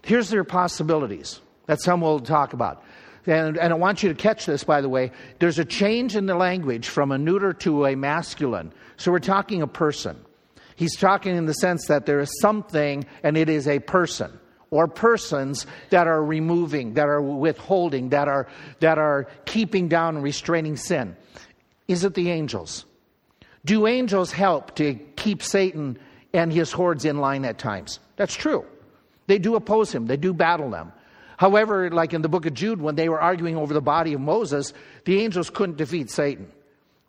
Here's 0.03 0.29
their 0.29 0.43
possibilities 0.43 1.39
that 1.67 1.81
some 1.81 2.01
will 2.01 2.19
talk 2.19 2.53
about. 2.53 2.83
And, 3.27 3.57
and 3.57 3.71
I 3.71 3.75
want 3.75 4.01
you 4.01 4.10
to 4.10 4.15
catch 4.15 4.48
this, 4.48 4.63
by 4.63 4.81
the 4.81 4.89
way. 4.89 5.12
There's 5.39 5.60
a 5.60 5.65
change 5.65 6.15
in 6.15 6.25
the 6.25 6.36
language 6.36 6.88
from 6.88 7.12
a 7.12 7.17
neuter 7.17 7.53
to 7.53 7.86
a 7.86 7.95
masculine. 7.95 8.74
So 8.98 9.12
we're 9.12 9.19
talking 9.19 9.62
a 9.62 9.67
person. 9.67 10.17
He's 10.81 10.95
talking 10.95 11.35
in 11.35 11.45
the 11.45 11.53
sense 11.53 11.85
that 11.89 12.07
there 12.07 12.19
is 12.21 12.39
something 12.39 13.05
and 13.21 13.38
it 13.38 13.50
is 13.50 13.67
a 13.67 13.77
person 13.77 14.39
or 14.71 14.88
persons 14.88 15.67
that 15.91 16.07
are 16.07 16.25
removing, 16.25 16.95
that 16.95 17.07
are 17.07 17.21
withholding, 17.21 18.09
that 18.09 18.27
are, 18.27 18.47
that 18.79 18.97
are 18.97 19.27
keeping 19.45 19.89
down 19.89 20.15
and 20.15 20.23
restraining 20.23 20.75
sin. 20.75 21.15
Is 21.88 22.03
it 22.03 22.15
the 22.15 22.31
angels? 22.31 22.85
Do 23.63 23.85
angels 23.85 24.31
help 24.31 24.73
to 24.77 24.95
keep 25.17 25.43
Satan 25.43 26.00
and 26.33 26.51
his 26.51 26.71
hordes 26.71 27.05
in 27.05 27.19
line 27.19 27.45
at 27.45 27.59
times? 27.59 28.00
That's 28.15 28.33
true. 28.33 28.65
They 29.27 29.38
do 29.38 29.53
oppose 29.53 29.93
him, 29.93 30.07
they 30.07 30.17
do 30.17 30.33
battle 30.33 30.71
them. 30.71 30.93
However, 31.38 31.91
like 31.91 32.15
in 32.15 32.23
the 32.23 32.27
book 32.27 32.47
of 32.47 32.55
Jude, 32.55 32.81
when 32.81 32.95
they 32.95 33.07
were 33.07 33.21
arguing 33.21 33.55
over 33.55 33.75
the 33.75 33.81
body 33.81 34.13
of 34.13 34.21
Moses, 34.21 34.73
the 35.05 35.21
angels 35.21 35.51
couldn't 35.51 35.77
defeat 35.77 36.09
Satan. 36.09 36.51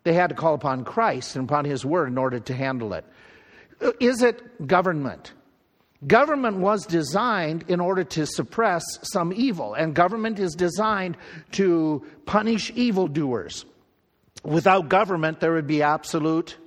They 0.03 0.13
had 0.13 0.29
to 0.29 0.35
call 0.35 0.53
upon 0.53 0.85
Christ 0.85 1.35
and 1.35 1.49
upon 1.49 1.65
his 1.65 1.83
word 1.83 2.09
in 2.09 2.19
order 2.19 2.39
to 2.39 2.53
handle 2.53 2.93
it. 2.93 3.03
Is 3.99 4.21
it 4.21 4.67
government? 4.67 5.33
Government 6.07 6.57
was 6.57 6.85
designed 6.85 7.65
in 7.69 7.79
order 7.79 8.03
to 8.03 8.25
suppress 8.25 8.83
some 9.03 9.31
evil, 9.33 9.73
and 9.73 9.95
government 9.95 10.37
is 10.39 10.53
designed 10.53 11.17
to 11.51 12.05
punish 12.25 12.71
evildoers. 12.75 13.65
Without 14.43 14.89
government, 14.89 15.39
there 15.39 15.53
would 15.53 15.67
be 15.67 15.81
absolute 15.81 16.57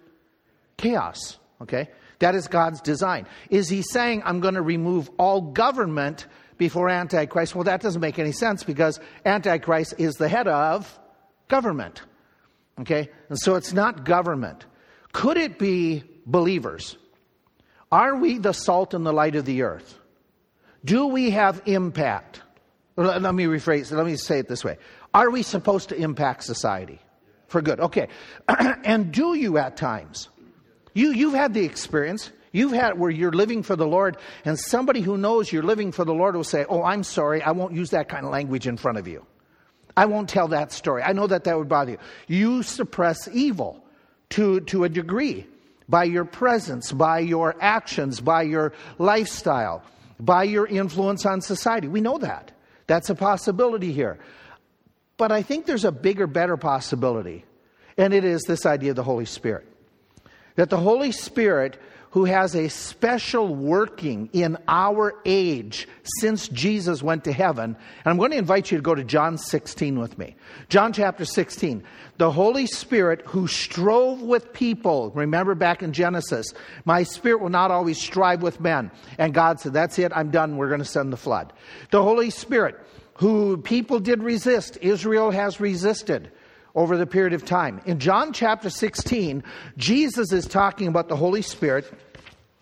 chaos. 0.79 1.39
Okay? 1.61 1.89
That 2.21 2.35
is 2.35 2.49
God's 2.49 2.81
design. 2.81 3.27
Is 3.51 3.69
he 3.69 3.83
saying, 3.83 4.23
I'm 4.25 4.41
going 4.41 4.55
to 4.55 4.63
remove 4.63 5.11
all 5.19 5.41
government 5.43 6.27
before 6.57 6.89
Antichrist? 6.89 7.55
Well, 7.55 7.65
that 7.65 7.83
doesn't 7.83 8.01
make 8.01 8.19
any 8.19 8.33
sense 8.33 8.65
because 8.65 8.99
Antichrist 9.27 9.95
is 9.99 10.15
the 10.15 10.29
head 10.29 10.49
of 10.49 10.99
government. 11.49 12.01
Okay? 12.81 13.11
And 13.29 13.39
so 13.39 13.57
it's 13.57 13.75
not 13.75 14.05
government. 14.05 14.65
Could 15.13 15.37
it 15.37 15.59
be 15.59 16.05
believers? 16.27 16.97
Are 17.91 18.17
we 18.17 18.39
the 18.39 18.53
salt 18.53 18.95
and 18.95 19.07
the 19.07 19.13
light 19.13 19.37
of 19.37 19.45
the 19.45 19.63
earth? 19.63 19.99
Do 20.85 21.07
we 21.07 21.31
have 21.31 21.63
impact? 21.67 22.43
Let 22.97 23.35
me 23.35 23.45
rephrase, 23.45 23.93
let 23.93 24.07
me 24.07 24.17
say 24.17 24.41
it 24.41 24.49
this 24.49 24.65
way. 24.65 24.79
Are 25.15 25.31
we 25.31 25.43
supposed 25.43 25.91
to 25.91 25.97
impact 25.97 26.45
society 26.45 27.01
for 27.47 27.63
good? 27.63 27.81
Okay. 27.81 28.09
and 28.49 29.13
do 29.13 29.35
you 29.35 29.59
at 29.59 29.77
times? 29.77 30.29
You, 30.95 31.13
you've 31.13 31.35
had 31.35 31.55
the 31.55 31.65
experience. 31.65 32.31
You've 32.53 32.73
had 32.73 32.99
where 32.99 33.11
you're 33.11 33.33
living 33.33 33.63
for 33.63 33.77
the 33.77 33.87
Lord, 33.87 34.17
and 34.45 34.59
somebody 34.59 35.03
who 35.03 35.19
knows 35.19 35.53
you're 35.53 35.63
living 35.63 35.93
for 35.93 36.07
the 36.07 36.15
Lord 36.15 36.35
will 36.35 36.45
say, 36.45 36.65
Oh, 36.69 36.83
I'm 36.83 37.03
sorry, 37.03 37.43
I 37.43 37.51
won't 37.51 37.75
use 37.75 37.91
that 37.91 38.09
kind 38.09 38.25
of 38.25 38.33
language 38.33 38.67
in 38.67 38.79
front 38.79 38.97
of 38.97 39.07
you. 39.07 39.27
I 39.97 40.07
won't 40.07 40.29
tell 40.29 40.49
that 40.49 40.73
story. 40.73 41.03
I 41.03 41.13
know 41.13 41.27
that 41.27 41.45
that 41.45 41.59
would 41.59 41.69
bother 41.69 41.93
you. 41.93 41.99
You 42.29 42.63
suppress 42.63 43.29
evil 43.29 43.85
to, 44.31 44.61
to 44.61 44.85
a 44.85 44.89
degree 44.89 45.47
by 45.89 46.05
your 46.05 46.25
presence, 46.25 46.93
by 46.93 47.21
your 47.21 47.55
actions, 47.61 48.21
by 48.21 48.43
your 48.43 48.73
lifestyle, 48.99 49.83
by 50.19 50.45
your 50.45 50.67
influence 50.67 51.25
on 51.27 51.41
society. 51.41 51.89
We 51.89 52.01
know 52.01 52.19
that. 52.19 52.53
That's 52.87 53.11
a 53.11 53.15
possibility 53.15 53.93
here. 53.93 54.19
But 55.17 55.33
I 55.33 55.43
think 55.43 55.67
there's 55.67 55.85
a 55.85 55.93
bigger, 55.93 56.27
better 56.27 56.57
possibility, 56.57 57.45
and 57.97 58.13
it 58.13 58.25
is 58.25 58.43
this 58.43 58.67
idea 58.67 58.91
of 58.91 58.97
the 58.97 59.03
Holy 59.03 59.25
Spirit. 59.25 59.67
That 60.57 60.71
the 60.71 60.79
Holy 60.79 61.13
Spirit 61.13 61.81
who 62.17 62.25
has 62.25 62.57
a 62.57 62.71
special 62.71 63.55
working 63.55 64.31
in 64.33 64.57
our 64.69 65.21
age 65.27 65.87
since 66.19 66.49
Jesus 66.49 67.03
went 67.03 67.25
to 67.25 67.31
heaven. 67.31 67.77
And 67.77 68.07
I'm 68.07 68.17
going 68.17 68.31
to 68.31 68.39
invite 68.39 68.71
you 68.71 68.79
to 68.79 68.83
go 68.83 68.95
to 68.95 69.05
John 69.05 69.37
16 69.37 69.99
with 69.99 70.17
me. 70.17 70.35
John 70.71 70.95
chapter 70.95 71.27
16. 71.27 71.85
The 72.17 72.31
Holy 72.31 72.67
Spirit 72.67 73.21
who 73.27 73.47
strove 73.47 74.23
with 74.23 74.55
people. 74.55 75.11
Remember 75.11 75.55
back 75.55 75.83
in 75.83 75.93
Genesis, 75.93 76.55
my 76.87 77.03
spirit 77.03 77.43
will 77.43 77.51
not 77.51 77.71
always 77.71 78.01
strive 78.01 78.41
with 78.41 78.61
men. 78.61 78.91
And 79.19 79.35
God 79.35 79.61
said, 79.61 79.75
That's 79.75 79.99
it, 79.99 80.11
I'm 80.17 80.31
done, 80.31 80.57
we're 80.57 80.69
going 80.69 80.79
to 80.79 80.87
send 80.87 81.13
the 81.13 81.19
flood. 81.19 81.53
The 81.91 82.03
Holy 82.03 82.31
Spirit 82.31 82.77
who 83.17 83.59
people 83.59 84.01
did 84.01 84.23
resist, 84.23 84.79
Israel 84.81 85.33
has 85.33 85.61
resisted 85.61 86.31
over 86.77 86.99
the 86.99 87.07
period 87.07 87.33
of 87.33 87.45
time. 87.45 87.81
In 87.87 87.99
John 87.99 88.35
chapter 88.35 88.69
16, 88.69 89.43
Jesus 89.79 90.31
is 90.31 90.47
talking 90.47 90.87
about 90.89 91.09
the 91.09 91.17
Holy 91.17 91.41
Spirit 91.41 91.91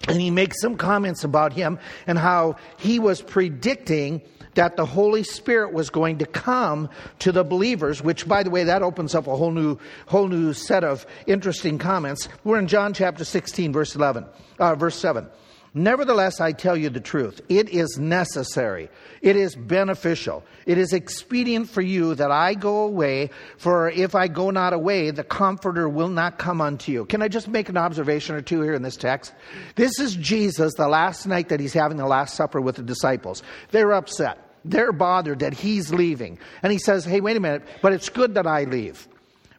and 0.09 0.21
he 0.21 0.31
makes 0.31 0.61
some 0.61 0.77
comments 0.77 1.25
about 1.25 1.53
him 1.53 1.79
and 2.07 2.19
how 2.19 2.57
he 2.77 2.99
was 2.99 3.23
predicting 3.23 4.21
that 4.55 4.77
the 4.77 4.87
Holy 4.87 5.23
Spirit 5.23 5.73
was 5.73 5.91
going 5.91 6.19
to 6.19 6.27
come 6.27 6.89
to 7.21 7.33
the 7.33 7.45
believers, 7.45 8.03
which 8.03 8.29
by 8.29 8.43
the 8.43 8.51
way, 8.51 8.65
that 8.65 8.83
opens 8.83 9.15
up 9.15 9.27
a 9.27 9.37
whole 9.37 9.51
new, 9.51 9.79
whole 10.07 10.29
new 10.29 10.53
set 10.53 10.85
of 10.85 11.07
interesting 11.27 11.79
comments. 11.79 12.29
We're 12.45 12.59
in 12.59 12.69
John 12.69 12.95
chapter 12.95 13.25
16, 13.25 13.73
verse 13.73 13.97
11, 13.97 14.27
uh, 14.59 14.75
verse 14.77 14.97
7. 14.97 15.27
Nevertheless, 15.77 16.41
I 16.41 16.53
tell 16.53 16.77
you 16.77 16.89
the 16.89 17.01
truth. 17.01 17.41
It 17.49 17.69
is 17.69 17.99
necessary. 17.99 18.89
It 19.23 19.35
is 19.35 19.57
beneficial. 19.57 20.45
It 20.67 20.79
is 20.79 20.93
expedient 20.93 21.69
for 21.69 21.83
you 21.83 22.15
that 22.15 22.31
I 22.31 22.55
go 22.55 22.85
away, 22.85 23.31
for 23.57 23.91
if 23.91 24.15
I 24.15 24.29
go 24.29 24.51
not 24.51 24.73
away, 24.73 25.11
the 25.11 25.25
Comforter 25.25 25.89
will 25.89 26.09
not 26.09 26.39
come 26.39 26.61
unto 26.61 26.93
you. 26.93 27.07
Can 27.07 27.23
I 27.23 27.29
just 27.29 27.49
make 27.49 27.69
an 27.69 27.77
observation 27.77 28.37
or 28.37 28.41
two 28.41 28.63
here 28.63 28.75
in 28.75 28.83
this 28.83 28.97
text? 28.97 29.33
This 29.75 29.99
is 29.99 30.15
Jesus, 30.15 30.75
the 30.75 30.87
last 30.87 31.27
night 31.27 31.49
that 31.49 31.59
he's 31.59 31.73
having 31.73 31.97
the 31.97 32.07
Last 32.07 32.37
Supper 32.37 32.61
with 32.61 32.77
the 32.77 32.83
disciples. 32.83 33.43
They're 33.73 33.95
upset. 33.95 34.39
They're 34.65 34.93
bothered 34.93 35.41
that 35.41 35.55
he's 35.55 35.93
leaving. 35.93 36.39
And 36.63 36.73
he 36.73 36.79
says, 36.79 37.05
Hey, 37.05 37.21
wait 37.21 37.37
a 37.37 37.41
minute, 37.41 37.65
but 37.83 37.93
it's 37.93 38.09
good 38.09 38.35
that 38.35 38.47
I 38.47 38.63
leave. 38.63 39.09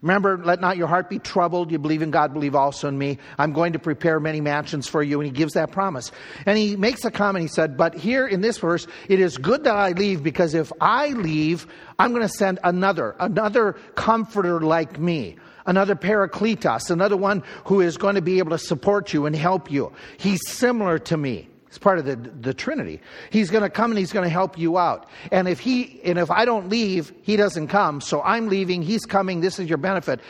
Remember, 0.06 0.38
let 0.38 0.62
not 0.62 0.78
your 0.78 0.86
heart 0.86 1.10
be 1.10 1.18
troubled. 1.18 1.72
You 1.72 1.80
believe 1.80 2.04
in 2.04 2.12
God, 2.12 2.32
believe 2.32 2.54
also 2.54 2.88
in 2.88 2.96
me. 2.96 3.18
I'm 3.40 3.54
going 3.54 3.74
to 3.74 3.80
prepare 3.80 4.20
many 4.20 4.40
mansions 4.40 4.88
for 4.88 5.02
you. 5.02 5.20
And 5.20 5.26
he 5.26 5.32
gives 5.32 5.54
that 5.54 5.72
promise. 5.72 6.12
And 6.46 6.60
he 6.60 6.76
makes 6.76 7.04
a 7.06 7.10
comment. 7.10 7.42
He 7.42 7.48
said, 7.48 7.76
But 7.76 7.96
here 7.96 8.28
in 8.28 8.42
this 8.42 8.60
verse, 8.60 8.86
it 9.10 9.20
is 9.20 9.40
good 9.40 9.64
that 9.64 9.76
I 9.76 9.94
leave 9.94 10.22
because 10.22 10.54
if 10.54 10.72
I 10.80 11.08
leave, 11.08 11.66
I'm 11.98 12.12
going 12.12 12.22
to 12.22 12.30
send 12.30 12.60
another, 12.64 13.16
another 13.20 13.74
comforter 13.96 14.62
like 14.62 15.00
me 15.00 15.38
another 15.68 15.96
parakletos, 15.96 16.92
another 16.92 17.18
one 17.18 17.42
who 17.64 17.82
is 17.82 17.98
going 17.98 18.14
to 18.14 18.22
be 18.22 18.38
able 18.38 18.52
to 18.52 18.58
support 18.60 19.12
you 19.12 19.26
and 19.26 19.36
help 19.36 19.72
you. 19.72 19.92
He's 20.20 20.48
similar 20.48 21.00
to 21.00 21.18
me. 21.18 21.48
It's 21.76 21.84
part 21.84 22.00
of 22.00 22.06
the, 22.06 22.16
the 22.16 22.54
Trinity. 22.54 23.02
He's 23.32 23.52
going 23.52 23.64
to 23.64 23.70
come 23.70 23.92
and 23.92 24.00
he's 24.00 24.14
going 24.14 24.24
to 24.24 24.30
help 24.30 24.58
you 24.58 24.78
out. 24.78 25.10
And 25.30 25.46
if 25.46 25.60
he, 25.60 26.00
and 26.06 26.18
if 26.18 26.32
I 26.32 26.46
don't 26.46 26.70
leave, 26.70 27.12
he 27.22 27.36
doesn't 27.36 27.68
come. 27.68 28.00
So 28.00 28.22
I'm 28.22 28.48
leaving. 28.48 28.82
He's 28.82 29.06
coming. 29.06 29.42
This 29.42 29.60
is 29.60 29.68
your 29.68 29.78
benefit. 29.78 30.22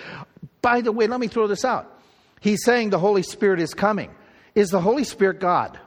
By 0.63 0.81
the 0.81 0.91
way, 0.91 1.05
let 1.05 1.19
me 1.19 1.27
throw 1.27 1.45
this 1.45 1.63
out. 1.63 2.01
He's 2.41 2.63
saying 2.65 2.89
the 2.89 2.97
Holy 2.97 3.21
Spirit 3.21 3.59
is 3.59 3.75
coming. 3.75 4.09
Is 4.55 4.69
the 4.69 4.81
Holy 4.81 5.03
Spirit 5.03 5.39
God? 5.39 5.79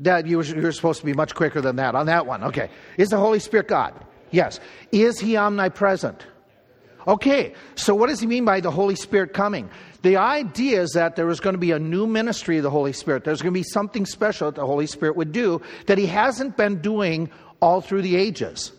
That 0.00 0.26
you 0.26 0.42
you're 0.42 0.72
supposed 0.72 1.00
to 1.00 1.06
be 1.06 1.14
much 1.14 1.34
quicker 1.34 1.62
than 1.62 1.76
that 1.76 1.94
on 1.94 2.04
that 2.04 2.26
one. 2.26 2.44
Okay. 2.44 2.68
Is 2.98 3.08
the 3.08 3.16
Holy 3.16 3.38
Spirit 3.38 3.66
God? 3.66 3.94
Yes. 4.30 4.60
Is 4.92 5.18
he 5.18 5.38
omnipresent? 5.38 6.26
Okay, 7.06 7.54
so 7.74 7.94
what 7.94 8.08
does 8.08 8.20
he 8.20 8.26
mean 8.26 8.44
by 8.44 8.60
the 8.60 8.70
Holy 8.70 8.96
Spirit 8.96 9.32
coming? 9.32 9.70
The 10.02 10.16
idea 10.16 10.82
is 10.82 10.92
that 10.92 11.16
there 11.16 11.26
was 11.26 11.40
going 11.40 11.54
to 11.54 11.58
be 11.58 11.72
a 11.72 11.78
new 11.78 12.06
ministry 12.06 12.58
of 12.58 12.62
the 12.62 12.70
Holy 12.70 12.92
Spirit. 12.92 13.24
There's 13.24 13.42
going 13.42 13.52
to 13.52 13.58
be 13.58 13.64
something 13.64 14.06
special 14.06 14.48
that 14.50 14.56
the 14.56 14.66
Holy 14.66 14.86
Spirit 14.86 15.16
would 15.16 15.32
do 15.32 15.60
that 15.86 15.98
he 15.98 16.06
hasn't 16.06 16.56
been 16.56 16.80
doing 16.80 17.30
all 17.60 17.80
through 17.80 18.02
the 18.02 18.16
ages. 18.16 18.72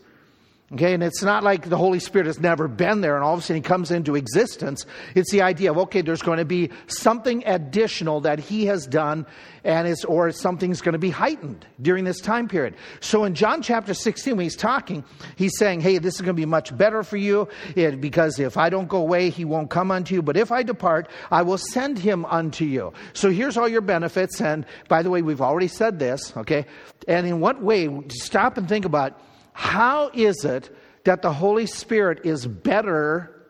Okay, 0.71 0.93
and 0.93 1.01
it's 1.01 1.23
not 1.23 1.41
like 1.43 1.67
the 1.67 1.77
Holy 1.77 1.97
Spirit 1.99 2.27
has 2.27 2.39
never 2.39 2.67
been 2.67 3.01
there 3.01 3.15
and 3.15 3.23
all 3.23 3.33
of 3.33 3.39
a 3.39 3.41
sudden 3.41 3.55
he 3.55 3.67
comes 3.67 3.89
into 3.89 4.15
existence. 4.15 4.85
It's 5.15 5.31
the 5.31 5.41
idea 5.41 5.71
of, 5.71 5.79
okay, 5.79 6.01
there's 6.01 6.21
going 6.21 6.37
to 6.37 6.45
be 6.45 6.69
something 6.85 7.43
additional 7.47 8.21
that 8.21 8.37
he 8.37 8.67
has 8.67 8.85
done 8.85 9.25
and 9.63 9.87
it's, 9.87 10.05
or 10.05 10.29
something's 10.31 10.81
going 10.81 10.93
to 10.93 10.99
be 10.99 11.09
heightened 11.09 11.65
during 11.81 12.03
this 12.03 12.21
time 12.21 12.47
period. 12.47 12.75
So 12.99 13.23
in 13.23 13.33
John 13.33 13.63
chapter 13.63 13.95
16, 13.95 14.37
when 14.37 14.43
he's 14.43 14.55
talking, 14.55 15.03
he's 15.37 15.57
saying, 15.57 15.81
hey, 15.81 15.97
this 15.97 16.15
is 16.15 16.21
going 16.21 16.35
to 16.35 16.39
be 16.39 16.45
much 16.45 16.77
better 16.77 17.01
for 17.01 17.17
you 17.17 17.47
because 17.73 18.37
if 18.37 18.55
I 18.55 18.69
don't 18.69 18.87
go 18.87 18.97
away, 18.97 19.31
he 19.31 19.45
won't 19.45 19.71
come 19.71 19.89
unto 19.89 20.13
you. 20.13 20.21
But 20.21 20.37
if 20.37 20.51
I 20.51 20.61
depart, 20.61 21.09
I 21.31 21.41
will 21.41 21.57
send 21.57 21.97
him 21.97 22.25
unto 22.25 22.63
you. 22.63 22.93
So 23.13 23.31
here's 23.31 23.57
all 23.57 23.67
your 23.67 23.81
benefits. 23.81 24.39
And 24.39 24.67
by 24.87 25.01
the 25.01 25.09
way, 25.09 25.23
we've 25.23 25.41
already 25.41 25.67
said 25.67 25.97
this, 25.97 26.31
okay? 26.37 26.67
And 27.07 27.25
in 27.25 27.39
what 27.39 27.59
way, 27.59 27.89
stop 28.09 28.59
and 28.59 28.69
think 28.69 28.85
about 28.85 29.19
how 29.59 30.09
is 30.13 30.45
it 30.45 30.73
that 31.03 31.21
the 31.21 31.33
Holy 31.33 31.65
Spirit 31.65 32.21
is 32.23 32.47
better, 32.47 33.45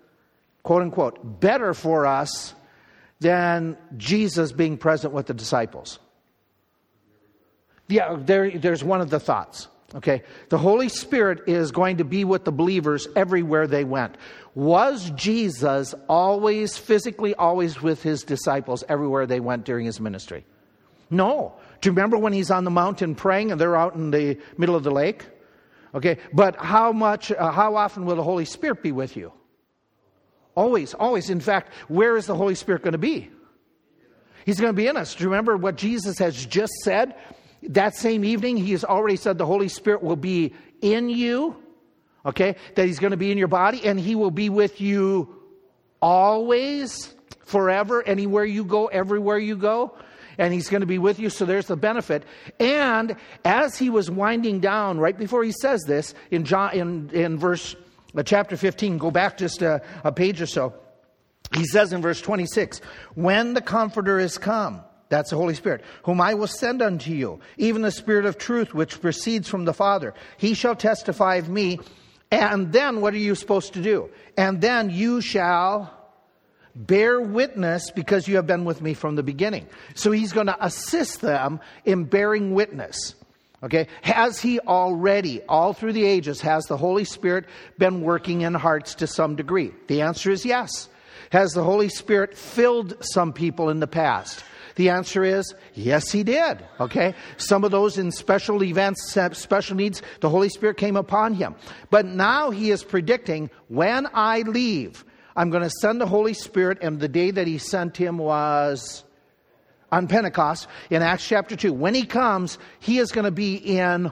quote 0.63 0.81
unquote, 0.81 1.39
better 1.39 1.75
for 1.75 2.07
us 2.07 2.55
than 3.19 3.77
Jesus 3.95 4.51
being 4.51 4.79
present 4.79 5.13
with 5.13 5.27
the 5.27 5.35
disciples? 5.35 5.99
Yeah, 7.87 8.17
there, 8.19 8.49
there's 8.49 8.83
one 8.83 9.01
of 9.01 9.11
the 9.11 9.19
thoughts. 9.19 9.67
Okay, 9.93 10.23
the 10.49 10.57
Holy 10.57 10.89
Spirit 10.89 11.43
is 11.47 11.69
going 11.71 11.97
to 11.97 12.03
be 12.03 12.23
with 12.23 12.43
the 12.43 12.51
believers 12.51 13.07
everywhere 13.15 13.67
they 13.67 13.83
went. 13.83 14.17
Was 14.55 15.11
Jesus 15.11 15.93
always, 16.07 16.75
physically, 16.75 17.35
always 17.35 17.83
with 17.83 18.01
his 18.01 18.23
disciples 18.23 18.83
everywhere 18.89 19.27
they 19.27 19.39
went 19.39 19.63
during 19.63 19.85
his 19.85 19.99
ministry? 19.99 20.43
No. 21.11 21.53
Do 21.81 21.89
you 21.89 21.93
remember 21.93 22.17
when 22.17 22.33
he's 22.33 22.49
on 22.49 22.63
the 22.63 22.71
mountain 22.71 23.13
praying 23.13 23.51
and 23.51 23.61
they're 23.61 23.77
out 23.77 23.93
in 23.93 24.09
the 24.09 24.39
middle 24.57 24.75
of 24.75 24.83
the 24.83 24.91
lake? 24.91 25.27
Okay, 25.93 26.17
but 26.33 26.55
how 26.55 26.91
much, 26.91 27.31
uh, 27.31 27.51
how 27.51 27.75
often 27.75 28.05
will 28.05 28.15
the 28.15 28.23
Holy 28.23 28.45
Spirit 28.45 28.83
be 28.83 28.91
with 28.91 29.17
you? 29.17 29.33
Always, 30.55 30.93
always. 30.93 31.29
In 31.29 31.39
fact, 31.39 31.73
where 31.87 32.17
is 32.17 32.25
the 32.25 32.35
Holy 32.35 32.55
Spirit 32.55 32.83
going 32.83 32.91
to 32.91 32.97
be? 32.97 33.29
He's 34.45 34.59
going 34.59 34.73
to 34.73 34.75
be 34.75 34.87
in 34.87 34.97
us. 34.97 35.15
Do 35.15 35.23
you 35.23 35.29
remember 35.29 35.57
what 35.57 35.75
Jesus 35.75 36.17
has 36.19 36.45
just 36.45 36.73
said? 36.83 37.15
That 37.63 37.95
same 37.95 38.23
evening, 38.23 38.57
he 38.57 38.71
has 38.71 38.83
already 38.83 39.15
said 39.15 39.37
the 39.37 39.45
Holy 39.45 39.67
Spirit 39.67 40.01
will 40.01 40.15
be 40.15 40.53
in 40.81 41.09
you, 41.09 41.55
okay? 42.25 42.55
That 42.75 42.85
he's 42.85 42.99
going 42.99 43.11
to 43.11 43.17
be 43.17 43.31
in 43.31 43.37
your 43.37 43.47
body 43.47 43.85
and 43.85 43.99
he 43.99 44.15
will 44.15 44.31
be 44.31 44.49
with 44.49 44.79
you 44.79 45.35
always, 46.01 47.13
forever, 47.45 48.01
anywhere 48.03 48.45
you 48.45 48.63
go, 48.63 48.87
everywhere 48.87 49.37
you 49.37 49.55
go. 49.55 49.97
And 50.39 50.53
he's 50.53 50.69
going 50.69 50.81
to 50.81 50.87
be 50.87 50.97
with 50.97 51.19
you, 51.19 51.29
so 51.29 51.45
there's 51.45 51.67
the 51.67 51.75
benefit. 51.75 52.23
And 52.61 53.17
as 53.43 53.77
he 53.77 53.89
was 53.89 54.09
winding 54.09 54.61
down, 54.61 54.97
right 54.97 55.17
before 55.17 55.43
he 55.43 55.51
says 55.51 55.83
this, 55.83 56.15
in, 56.31 56.45
John, 56.45 56.73
in, 56.73 57.09
in 57.09 57.37
verse 57.37 57.75
uh, 58.17 58.23
chapter 58.23 58.55
15, 58.55 58.97
go 58.97 59.11
back 59.11 59.37
just 59.37 59.61
a, 59.61 59.83
a 60.05 60.13
page 60.13 60.41
or 60.41 60.45
so. 60.45 60.73
He 61.53 61.65
says 61.65 61.91
in 61.91 62.01
verse 62.01 62.21
26, 62.21 62.79
When 63.15 63.53
the 63.53 63.61
Comforter 63.61 64.17
is 64.17 64.37
come, 64.37 64.81
that's 65.09 65.31
the 65.31 65.35
Holy 65.35 65.55
Spirit, 65.55 65.83
whom 66.03 66.21
I 66.21 66.35
will 66.35 66.47
send 66.47 66.81
unto 66.81 67.11
you, 67.11 67.41
even 67.57 67.81
the 67.81 67.91
Spirit 67.91 68.25
of 68.25 68.37
truth, 68.37 68.73
which 68.73 69.01
proceeds 69.01 69.49
from 69.49 69.65
the 69.65 69.73
Father. 69.73 70.13
He 70.37 70.53
shall 70.53 70.75
testify 70.75 71.35
of 71.35 71.49
me. 71.49 71.79
And 72.31 72.71
then 72.71 73.01
what 73.01 73.13
are 73.13 73.17
you 73.17 73.35
supposed 73.35 73.73
to 73.73 73.81
do? 73.81 74.09
And 74.37 74.61
then 74.61 74.89
you 74.89 75.19
shall 75.19 75.98
bear 76.79 77.21
witness 77.21 77.91
because 77.91 78.27
you 78.27 78.37
have 78.37 78.47
been 78.47 78.65
with 78.65 78.81
me 78.81 78.93
from 78.93 79.15
the 79.15 79.23
beginning. 79.23 79.67
So 79.93 80.11
he's 80.11 80.33
going 80.33 80.47
to 80.47 80.65
assist 80.65 81.21
them 81.21 81.59
in 81.85 82.05
bearing 82.05 82.53
witness. 82.53 83.15
Okay? 83.61 83.87
Has 84.01 84.39
he 84.39 84.59
already, 84.61 85.41
all 85.43 85.73
through 85.73 85.93
the 85.93 86.05
ages, 86.05 86.41
has 86.41 86.65
the 86.65 86.77
Holy 86.77 87.03
Spirit 87.03 87.45
been 87.77 88.01
working 88.01 88.41
in 88.41 88.53
hearts 88.53 88.95
to 88.95 89.07
some 89.07 89.35
degree? 89.35 89.71
The 89.87 90.01
answer 90.01 90.31
is 90.31 90.45
yes. 90.45 90.87
Has 91.31 91.51
the 91.51 91.63
Holy 91.63 91.89
Spirit 91.89 92.37
filled 92.37 92.95
some 93.01 93.33
people 93.33 93.69
in 93.69 93.81
the 93.81 93.87
past? 93.87 94.43
The 94.75 94.89
answer 94.89 95.25
is 95.25 95.53
yes, 95.73 96.09
he 96.09 96.23
did. 96.23 96.65
Okay? 96.79 97.13
Some 97.35 97.65
of 97.65 97.71
those 97.71 97.97
in 97.97 98.13
special 98.13 98.63
events, 98.63 99.17
special 99.33 99.75
needs, 99.75 100.01
the 100.21 100.29
Holy 100.29 100.47
Spirit 100.47 100.77
came 100.77 100.95
upon 100.95 101.33
him. 101.33 101.55
But 101.89 102.05
now 102.05 102.49
he 102.51 102.71
is 102.71 102.85
predicting 102.85 103.49
when 103.67 104.07
I 104.13 104.43
leave, 104.43 105.03
I'm 105.35 105.49
going 105.49 105.63
to 105.63 105.69
send 105.69 106.01
the 106.01 106.07
Holy 106.07 106.33
Spirit, 106.33 106.79
and 106.81 106.99
the 106.99 107.07
day 107.07 107.31
that 107.31 107.47
he 107.47 107.57
sent 107.57 107.97
him 107.97 108.17
was 108.17 109.03
on 109.91 110.07
Pentecost 110.07 110.67
in 110.89 111.01
Acts 111.01 111.27
chapter 111.27 111.55
2. 111.55 111.73
When 111.73 111.95
he 111.95 112.05
comes, 112.05 112.57
he 112.79 112.99
is 112.99 113.11
going 113.11 113.25
to 113.25 113.31
be 113.31 113.55
in 113.55 114.11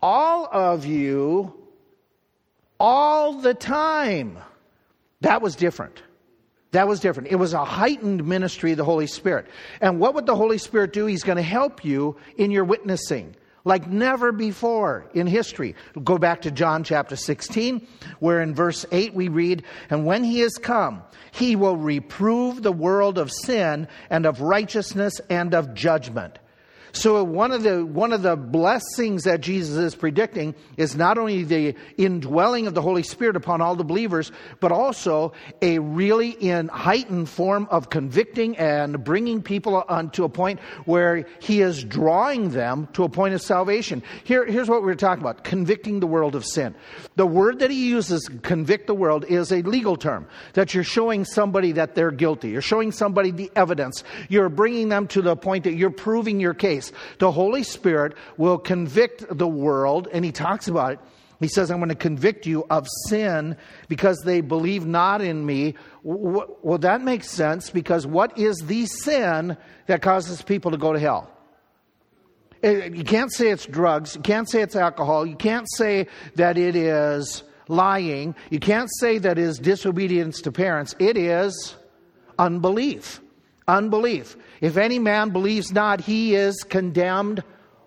all 0.00 0.48
of 0.50 0.84
you 0.84 1.54
all 2.78 3.34
the 3.34 3.54
time. 3.54 4.38
That 5.20 5.42
was 5.42 5.54
different. 5.54 6.02
That 6.72 6.88
was 6.88 7.00
different. 7.00 7.28
It 7.30 7.36
was 7.36 7.52
a 7.52 7.64
heightened 7.64 8.26
ministry 8.26 8.72
of 8.72 8.78
the 8.78 8.84
Holy 8.84 9.06
Spirit. 9.06 9.46
And 9.80 10.00
what 10.00 10.14
would 10.14 10.26
the 10.26 10.34
Holy 10.34 10.58
Spirit 10.58 10.92
do? 10.92 11.06
He's 11.06 11.22
going 11.22 11.36
to 11.36 11.42
help 11.42 11.84
you 11.84 12.16
in 12.36 12.50
your 12.50 12.64
witnessing 12.64 13.36
like 13.64 13.86
never 13.86 14.32
before 14.32 15.06
in 15.14 15.26
history. 15.26 15.74
Go 16.02 16.18
back 16.18 16.42
to 16.42 16.50
John 16.50 16.84
chapter 16.84 17.16
16, 17.16 17.86
where 18.18 18.40
in 18.40 18.54
verse 18.54 18.84
8 18.90 19.14
we 19.14 19.28
read, 19.28 19.62
And 19.90 20.04
when 20.04 20.24
he 20.24 20.40
is 20.40 20.58
come, 20.58 21.02
he 21.30 21.56
will 21.56 21.76
reprove 21.76 22.62
the 22.62 22.72
world 22.72 23.18
of 23.18 23.32
sin 23.32 23.88
and 24.10 24.26
of 24.26 24.40
righteousness 24.40 25.20
and 25.30 25.54
of 25.54 25.74
judgment. 25.74 26.38
So 26.94 27.24
one 27.24 27.52
of 27.52 27.62
the 27.62 27.86
one 27.86 28.12
of 28.12 28.20
the 28.20 28.36
blessings 28.36 29.24
that 29.24 29.40
Jesus 29.40 29.78
is 29.78 29.94
predicting 29.94 30.54
is 30.76 30.94
not 30.94 31.16
only 31.16 31.42
the 31.42 31.74
indwelling 31.96 32.66
of 32.66 32.74
the 32.74 32.82
Holy 32.82 33.02
Spirit 33.02 33.34
upon 33.34 33.62
all 33.62 33.74
the 33.76 33.84
believers, 33.84 34.30
but 34.60 34.72
also 34.72 35.32
a 35.62 35.78
really 35.78 36.30
in 36.30 36.68
heightened 36.68 37.30
form 37.30 37.66
of 37.70 37.88
convicting 37.88 38.58
and 38.58 39.02
bringing 39.02 39.42
people 39.42 39.82
to 40.12 40.24
a 40.24 40.28
point 40.28 40.60
where 40.84 41.26
he 41.40 41.62
is 41.62 41.82
drawing 41.82 42.50
them 42.50 42.86
to 42.92 43.04
a 43.04 43.08
point 43.08 43.32
of 43.32 43.40
salvation. 43.40 44.02
Here, 44.24 44.44
here's 44.44 44.68
what 44.68 44.82
we're 44.82 44.94
talking 44.94 45.22
about: 45.22 45.44
convicting 45.44 46.00
the 46.00 46.06
world 46.06 46.34
of 46.34 46.44
sin. 46.44 46.74
The 47.16 47.26
word 47.26 47.60
that 47.60 47.70
he 47.70 47.88
uses, 47.88 48.28
convict 48.42 48.86
the 48.86 48.94
world, 48.94 49.24
is 49.24 49.50
a 49.50 49.62
legal 49.62 49.96
term 49.96 50.26
that 50.52 50.74
you're 50.74 50.84
showing 50.84 51.24
somebody 51.24 51.72
that 51.72 51.94
they're 51.94 52.10
guilty. 52.10 52.50
You're 52.50 52.60
showing 52.60 52.92
somebody 52.92 53.30
the 53.30 53.50
evidence. 53.56 54.04
You're 54.28 54.50
bringing 54.50 54.90
them 54.90 55.06
to 55.08 55.22
the 55.22 55.36
point 55.36 55.64
that 55.64 55.72
you're 55.72 55.90
proving 55.90 56.38
your 56.38 56.52
case 56.52 56.81
The 57.18 57.30
Holy 57.30 57.62
Spirit 57.62 58.14
will 58.36 58.58
convict 58.58 59.24
the 59.30 59.46
world, 59.46 60.08
and 60.12 60.24
he 60.24 60.32
talks 60.32 60.66
about 60.66 60.94
it. 60.94 61.00
He 61.38 61.48
says, 61.48 61.70
I'm 61.70 61.78
going 61.78 61.88
to 61.88 61.94
convict 61.94 62.46
you 62.46 62.64
of 62.70 62.86
sin 63.08 63.56
because 63.88 64.20
they 64.24 64.40
believe 64.40 64.86
not 64.86 65.20
in 65.20 65.44
me. 65.44 65.74
Well, 66.02 66.78
that 66.78 67.02
makes 67.02 67.28
sense 67.30 67.68
because 67.68 68.06
what 68.06 68.38
is 68.38 68.58
the 68.58 68.86
sin 68.86 69.56
that 69.86 70.02
causes 70.02 70.40
people 70.40 70.70
to 70.70 70.76
go 70.76 70.92
to 70.92 71.00
hell? 71.00 71.30
Eh, 72.62 72.90
you 72.92 73.02
can't 73.02 73.32
say 73.32 73.48
it's 73.48 73.66
drugs. 73.66 74.14
You 74.14 74.22
can't 74.22 74.48
say 74.48 74.62
it's 74.62 74.76
alcohol. 74.76 75.26
You 75.26 75.34
can't 75.34 75.66
say 75.76 76.06
that 76.36 76.56
it 76.56 76.76
is 76.76 77.42
lying. 77.66 78.34
You 78.50 78.60
can't 78.60 78.90
say 79.00 79.18
that 79.18 79.38
it 79.38 79.42
is 79.42 79.58
disobedience 79.58 80.42
to 80.42 80.52
parents. 80.52 80.94
It 80.98 81.16
is 81.16 81.74
unbelief. 82.38 83.21
Unbelief. 83.68 84.36
If 84.60 84.76
any 84.76 84.98
man 84.98 85.30
believes 85.30 85.72
not, 85.72 86.00
he 86.00 86.34
is 86.34 86.62
condemned 86.62 87.42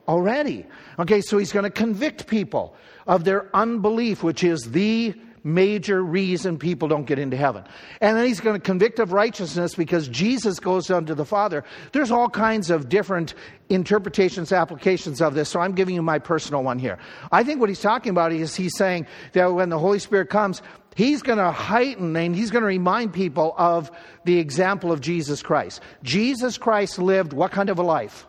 already. 0.07 0.65
Okay, 0.99 1.21
so 1.21 1.37
he's 1.37 1.51
going 1.51 1.63
to 1.63 1.69
convict 1.69 2.27
people 2.27 2.75
of 3.07 3.23
their 3.23 3.49
unbelief, 3.55 4.23
which 4.23 4.43
is 4.43 4.71
the 4.71 5.13
major 5.45 6.03
reason 6.03 6.57
people 6.57 6.87
don't 6.87 7.05
get 7.05 7.19
into 7.19 7.37
heaven. 7.37 7.63
And 8.01 8.17
then 8.17 8.25
he's 8.25 8.39
going 8.39 8.55
to 8.55 8.59
convict 8.59 8.97
of 8.97 9.13
righteousness 9.13 9.75
because 9.75 10.07
Jesus 10.07 10.59
goes 10.59 10.89
unto 10.89 11.13
the 11.13 11.23
Father. 11.23 11.63
There's 11.91 12.09
all 12.09 12.29
kinds 12.29 12.71
of 12.71 12.89
different 12.89 13.35
interpretations, 13.69 14.51
applications 14.51 15.21
of 15.21 15.35
this, 15.35 15.47
so 15.49 15.59
I'm 15.59 15.73
giving 15.73 15.93
you 15.93 16.01
my 16.01 16.17
personal 16.17 16.63
one 16.63 16.79
here. 16.79 16.97
I 17.31 17.43
think 17.43 17.59
what 17.59 17.69
he's 17.69 17.79
talking 17.79 18.09
about 18.09 18.31
is 18.31 18.55
he's 18.55 18.75
saying 18.75 19.05
that 19.33 19.53
when 19.53 19.69
the 19.69 19.77
Holy 19.77 19.99
Spirit 19.99 20.31
comes, 20.31 20.63
He's 20.95 21.21
going 21.21 21.37
to 21.37 21.51
heighten 21.51 22.15
and 22.15 22.35
he's 22.35 22.51
going 22.51 22.61
to 22.61 22.67
remind 22.67 23.13
people 23.13 23.53
of 23.57 23.91
the 24.23 24.39
example 24.39 24.91
of 24.91 25.01
Jesus 25.01 25.43
Christ. 25.43 25.81
Jesus 26.03 26.57
Christ 26.57 26.97
lived 26.97 27.33
what 27.33 27.51
kind 27.51 27.69
of 27.69 27.77
a 27.77 27.83
life? 27.83 28.25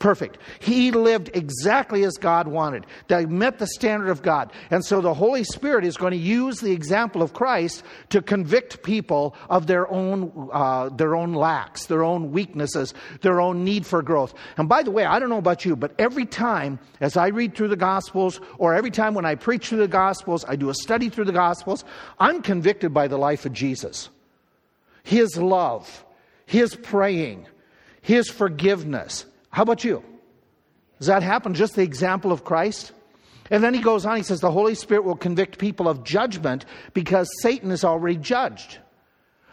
Perfect. 0.00 0.38
He 0.60 0.90
lived 0.92 1.30
exactly 1.34 2.04
as 2.04 2.16
God 2.16 2.48
wanted. 2.48 2.86
That 3.08 3.28
met 3.28 3.58
the 3.58 3.66
standard 3.66 4.08
of 4.08 4.22
God. 4.22 4.50
And 4.70 4.82
so 4.82 5.02
the 5.02 5.12
Holy 5.12 5.44
Spirit 5.44 5.84
is 5.84 5.98
going 5.98 6.12
to 6.12 6.16
use 6.16 6.58
the 6.58 6.72
example 6.72 7.20
of 7.20 7.34
Christ 7.34 7.82
to 8.08 8.22
convict 8.22 8.82
people 8.82 9.36
of 9.50 9.66
their 9.66 9.86
own, 9.92 10.48
uh, 10.54 10.88
their 10.88 11.14
own 11.14 11.34
lacks, 11.34 11.84
their 11.84 12.02
own 12.02 12.32
weaknesses, 12.32 12.94
their 13.20 13.42
own 13.42 13.62
need 13.62 13.84
for 13.84 14.00
growth. 14.00 14.32
And 14.56 14.70
by 14.70 14.82
the 14.82 14.90
way, 14.90 15.04
I 15.04 15.18
don't 15.18 15.28
know 15.28 15.36
about 15.36 15.66
you, 15.66 15.76
but 15.76 15.92
every 15.98 16.24
time 16.24 16.78
as 17.00 17.18
I 17.18 17.26
read 17.28 17.54
through 17.54 17.68
the 17.68 17.76
Gospels, 17.76 18.40
or 18.56 18.74
every 18.74 18.90
time 18.90 19.12
when 19.12 19.26
I 19.26 19.34
preach 19.34 19.68
through 19.68 19.80
the 19.80 19.86
Gospels, 19.88 20.46
I 20.48 20.56
do 20.56 20.70
a 20.70 20.74
study 20.74 21.10
through 21.10 21.26
the 21.26 21.32
Gospels, 21.32 21.84
I'm 22.18 22.40
convicted 22.40 22.94
by 22.94 23.06
the 23.06 23.18
life 23.18 23.44
of 23.44 23.52
Jesus. 23.52 24.08
His 25.02 25.36
love, 25.36 26.06
His 26.46 26.74
praying, 26.74 27.46
His 28.00 28.30
forgiveness, 28.30 29.26
how 29.50 29.62
about 29.62 29.84
you? 29.84 30.02
Does 30.98 31.08
that 31.08 31.22
happen? 31.22 31.54
Just 31.54 31.76
the 31.76 31.82
example 31.82 32.32
of 32.32 32.44
Christ? 32.44 32.92
And 33.50 33.64
then 33.64 33.74
he 33.74 33.80
goes 33.80 34.06
on, 34.06 34.16
he 34.16 34.22
says, 34.22 34.40
the 34.40 34.50
Holy 34.50 34.74
Spirit 34.74 35.04
will 35.04 35.16
convict 35.16 35.58
people 35.58 35.88
of 35.88 36.04
judgment 36.04 36.64
because 36.94 37.28
Satan 37.42 37.72
is 37.72 37.84
already 37.84 38.16
judged. 38.16 38.78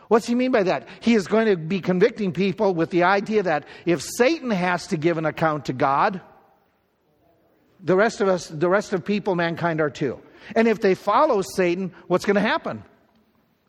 What's 0.08 0.28
he 0.28 0.36
mean 0.36 0.52
by 0.52 0.64
that? 0.64 0.88
He 1.00 1.16
is 1.16 1.28
going 1.28 1.48
to 1.48 1.58
be 1.58 1.82
convicting 1.82 2.32
people 2.32 2.74
with 2.74 2.92
the 2.92 3.04
idea 3.04 3.44
that 3.44 3.66
if 3.86 4.02
Satan 4.02 4.52
has 4.52 4.88
to 4.88 4.98
give 4.98 5.18
an 5.18 5.26
account 5.26 5.66
to 5.66 5.74
God, 5.74 6.22
the 7.84 7.96
rest 7.96 8.22
of 8.22 8.28
us, 8.28 8.48
the 8.48 8.70
rest 8.70 8.94
of 8.94 9.04
people, 9.04 9.36
mankind 9.36 9.82
are 9.82 9.90
too. 9.90 10.20
And 10.56 10.68
if 10.68 10.80
they 10.80 10.96
follow 10.96 11.42
Satan, 11.42 11.94
what's 12.08 12.26
going 12.26 12.36
to 12.36 12.42
happen? 12.42 12.84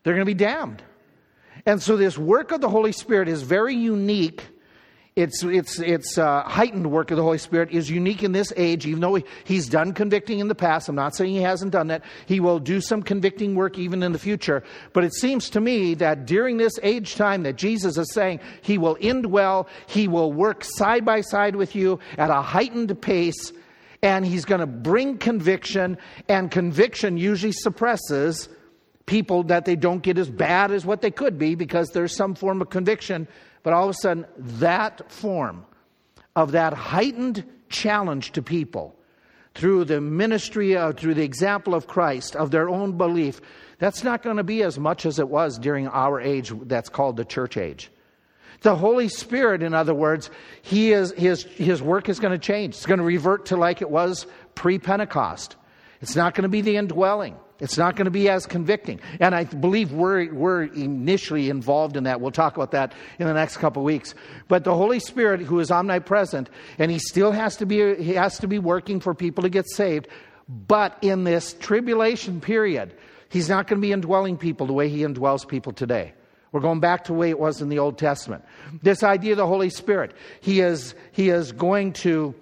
They're 0.02 0.14
going 0.14 0.26
to 0.26 0.30
be 0.32 0.34
damned. 0.34 0.82
And 1.66 1.82
so 1.82 1.96
this 1.96 2.16
work 2.16 2.52
of 2.52 2.60
the 2.60 2.68
Holy 2.68 2.92
Spirit 2.92 3.28
is 3.28 3.42
very 3.42 3.74
unique 3.74 4.42
it's, 5.18 5.42
it's, 5.42 5.80
it's 5.80 6.16
uh, 6.16 6.44
heightened 6.44 6.92
work 6.92 7.10
of 7.10 7.16
the 7.16 7.24
Holy 7.24 7.38
Spirit 7.38 7.72
is 7.72 7.90
unique 7.90 8.22
in 8.22 8.30
this 8.30 8.52
age, 8.56 8.86
even 8.86 9.00
though 9.00 9.18
he's 9.42 9.68
done 9.68 9.92
convicting 9.92 10.38
in 10.38 10.46
the 10.46 10.54
past. 10.54 10.88
I'm 10.88 10.94
not 10.94 11.16
saying 11.16 11.34
he 11.34 11.42
hasn't 11.42 11.72
done 11.72 11.88
that. 11.88 12.04
He 12.26 12.38
will 12.38 12.60
do 12.60 12.80
some 12.80 13.02
convicting 13.02 13.56
work 13.56 13.78
even 13.78 14.04
in 14.04 14.12
the 14.12 14.18
future. 14.20 14.62
But 14.92 15.02
it 15.02 15.12
seems 15.12 15.50
to 15.50 15.60
me 15.60 15.94
that 15.94 16.24
during 16.24 16.56
this 16.56 16.78
age 16.84 17.16
time 17.16 17.42
that 17.42 17.56
Jesus 17.56 17.98
is 17.98 18.14
saying 18.14 18.38
he 18.62 18.78
will 18.78 18.94
indwell, 18.96 19.66
he 19.88 20.06
will 20.06 20.32
work 20.32 20.62
side 20.62 21.04
by 21.04 21.22
side 21.22 21.56
with 21.56 21.74
you 21.74 21.98
at 22.16 22.30
a 22.30 22.40
heightened 22.40 23.02
pace, 23.02 23.52
and 24.02 24.24
he's 24.24 24.44
going 24.44 24.60
to 24.60 24.68
bring 24.68 25.18
conviction, 25.18 25.98
and 26.28 26.48
conviction 26.52 27.16
usually 27.16 27.50
suppresses 27.50 28.48
people 29.06 29.42
that 29.44 29.64
they 29.64 29.74
don't 29.74 30.04
get 30.04 30.16
as 30.16 30.30
bad 30.30 30.70
as 30.70 30.86
what 30.86 31.02
they 31.02 31.10
could 31.10 31.38
be 31.38 31.56
because 31.56 31.88
there's 31.88 32.14
some 32.14 32.36
form 32.36 32.62
of 32.62 32.70
conviction 32.70 33.26
but 33.68 33.74
all 33.74 33.84
of 33.84 33.90
a 33.90 33.98
sudden, 34.00 34.24
that 34.38 35.12
form 35.12 35.66
of 36.34 36.52
that 36.52 36.72
heightened 36.72 37.44
challenge 37.68 38.32
to 38.32 38.40
people 38.40 38.98
through 39.54 39.84
the 39.84 40.00
ministry, 40.00 40.74
of, 40.74 40.96
through 40.96 41.12
the 41.12 41.22
example 41.22 41.74
of 41.74 41.86
Christ, 41.86 42.34
of 42.34 42.50
their 42.50 42.70
own 42.70 42.96
belief, 42.96 43.42
that's 43.78 44.02
not 44.02 44.22
going 44.22 44.38
to 44.38 44.42
be 44.42 44.62
as 44.62 44.78
much 44.78 45.04
as 45.04 45.18
it 45.18 45.28
was 45.28 45.58
during 45.58 45.86
our 45.86 46.18
age 46.18 46.50
that's 46.62 46.88
called 46.88 47.18
the 47.18 47.26
church 47.26 47.58
age. 47.58 47.90
The 48.62 48.74
Holy 48.74 49.10
Spirit, 49.10 49.62
in 49.62 49.74
other 49.74 49.92
words, 49.92 50.30
he 50.62 50.92
is, 50.92 51.12
his, 51.12 51.42
his 51.42 51.82
work 51.82 52.08
is 52.08 52.20
going 52.20 52.32
to 52.32 52.38
change. 52.38 52.74
It's 52.74 52.86
going 52.86 53.00
to 53.00 53.04
revert 53.04 53.44
to 53.46 53.58
like 53.58 53.82
it 53.82 53.90
was 53.90 54.26
pre 54.54 54.78
Pentecost. 54.78 55.56
It's 56.00 56.16
not 56.16 56.34
going 56.34 56.44
to 56.44 56.48
be 56.48 56.62
the 56.62 56.78
indwelling. 56.78 57.36
It's 57.60 57.76
not 57.76 57.96
going 57.96 58.04
to 58.04 58.10
be 58.10 58.28
as 58.28 58.46
convicting. 58.46 59.00
And 59.18 59.34
I 59.34 59.44
believe 59.44 59.92
we're, 59.92 60.32
we're 60.32 60.64
initially 60.64 61.50
involved 61.50 61.96
in 61.96 62.04
that. 62.04 62.20
We'll 62.20 62.30
talk 62.30 62.54
about 62.54 62.70
that 62.70 62.92
in 63.18 63.26
the 63.26 63.34
next 63.34 63.56
couple 63.56 63.82
of 63.82 63.84
weeks. 63.84 64.14
But 64.46 64.62
the 64.62 64.74
Holy 64.74 65.00
Spirit, 65.00 65.40
who 65.40 65.58
is 65.58 65.70
omnipresent, 65.70 66.50
and 66.78 66.90
he 66.90 67.00
still 67.00 67.32
has 67.32 67.56
to 67.56 67.66
be, 67.66 67.96
he 67.96 68.14
has 68.14 68.38
to 68.38 68.46
be 68.46 68.60
working 68.60 69.00
for 69.00 69.12
people 69.12 69.42
to 69.42 69.48
get 69.48 69.68
saved. 69.68 70.06
But 70.48 70.96
in 71.02 71.24
this 71.24 71.54
tribulation 71.54 72.40
period, 72.40 72.94
he's 73.28 73.48
not 73.48 73.66
going 73.66 73.80
to 73.80 73.86
be 73.86 73.92
indwelling 73.92 74.36
people 74.36 74.66
the 74.66 74.72
way 74.72 74.88
he 74.88 75.00
indwells 75.00 75.46
people 75.46 75.72
today. 75.72 76.12
We're 76.52 76.60
going 76.60 76.80
back 76.80 77.04
to 77.04 77.12
the 77.12 77.18
way 77.18 77.28
it 77.28 77.38
was 77.38 77.60
in 77.60 77.68
the 77.68 77.80
Old 77.80 77.98
Testament. 77.98 78.44
This 78.82 79.02
idea 79.02 79.32
of 79.32 79.38
the 79.38 79.46
Holy 79.46 79.68
Spirit, 79.68 80.14
he 80.40 80.60
is, 80.60 80.94
he 81.12 81.28
is 81.28 81.52
going 81.52 81.92
to 81.94 82.34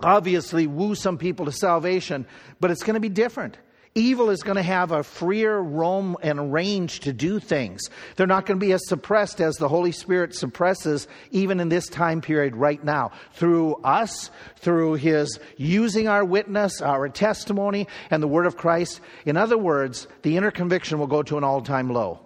obviously 0.00 0.66
woo 0.66 0.94
some 0.94 1.16
people 1.16 1.46
to 1.46 1.52
salvation, 1.52 2.26
but 2.60 2.70
it's 2.70 2.82
going 2.82 2.94
to 2.94 3.00
be 3.00 3.08
different. 3.08 3.56
Evil 3.94 4.30
is 4.30 4.42
going 4.42 4.56
to 4.56 4.62
have 4.62 4.90
a 4.90 5.02
freer 5.02 5.62
roam 5.62 6.16
and 6.22 6.50
range 6.50 7.00
to 7.00 7.12
do 7.12 7.38
things. 7.38 7.90
They're 8.16 8.26
not 8.26 8.46
going 8.46 8.58
to 8.58 8.66
be 8.66 8.72
as 8.72 8.88
suppressed 8.88 9.38
as 9.42 9.56
the 9.56 9.68
Holy 9.68 9.92
Spirit 9.92 10.34
suppresses 10.34 11.06
even 11.30 11.60
in 11.60 11.68
this 11.68 11.88
time 11.88 12.22
period 12.22 12.56
right 12.56 12.82
now. 12.82 13.12
Through 13.34 13.74
us, 13.84 14.30
through 14.56 14.94
His 14.94 15.38
using 15.58 16.08
our 16.08 16.24
witness, 16.24 16.80
our 16.80 17.10
testimony, 17.10 17.86
and 18.10 18.22
the 18.22 18.28
Word 18.28 18.46
of 18.46 18.56
Christ. 18.56 19.02
In 19.26 19.36
other 19.36 19.58
words, 19.58 20.08
the 20.22 20.38
inner 20.38 20.50
conviction 20.50 20.98
will 20.98 21.06
go 21.06 21.22
to 21.24 21.36
an 21.36 21.44
all 21.44 21.60
time 21.60 21.90
low. 21.90 22.20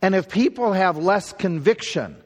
And 0.00 0.14
if 0.14 0.28
people 0.28 0.72
have 0.72 0.96
less 0.96 1.32
conviction 1.32 2.16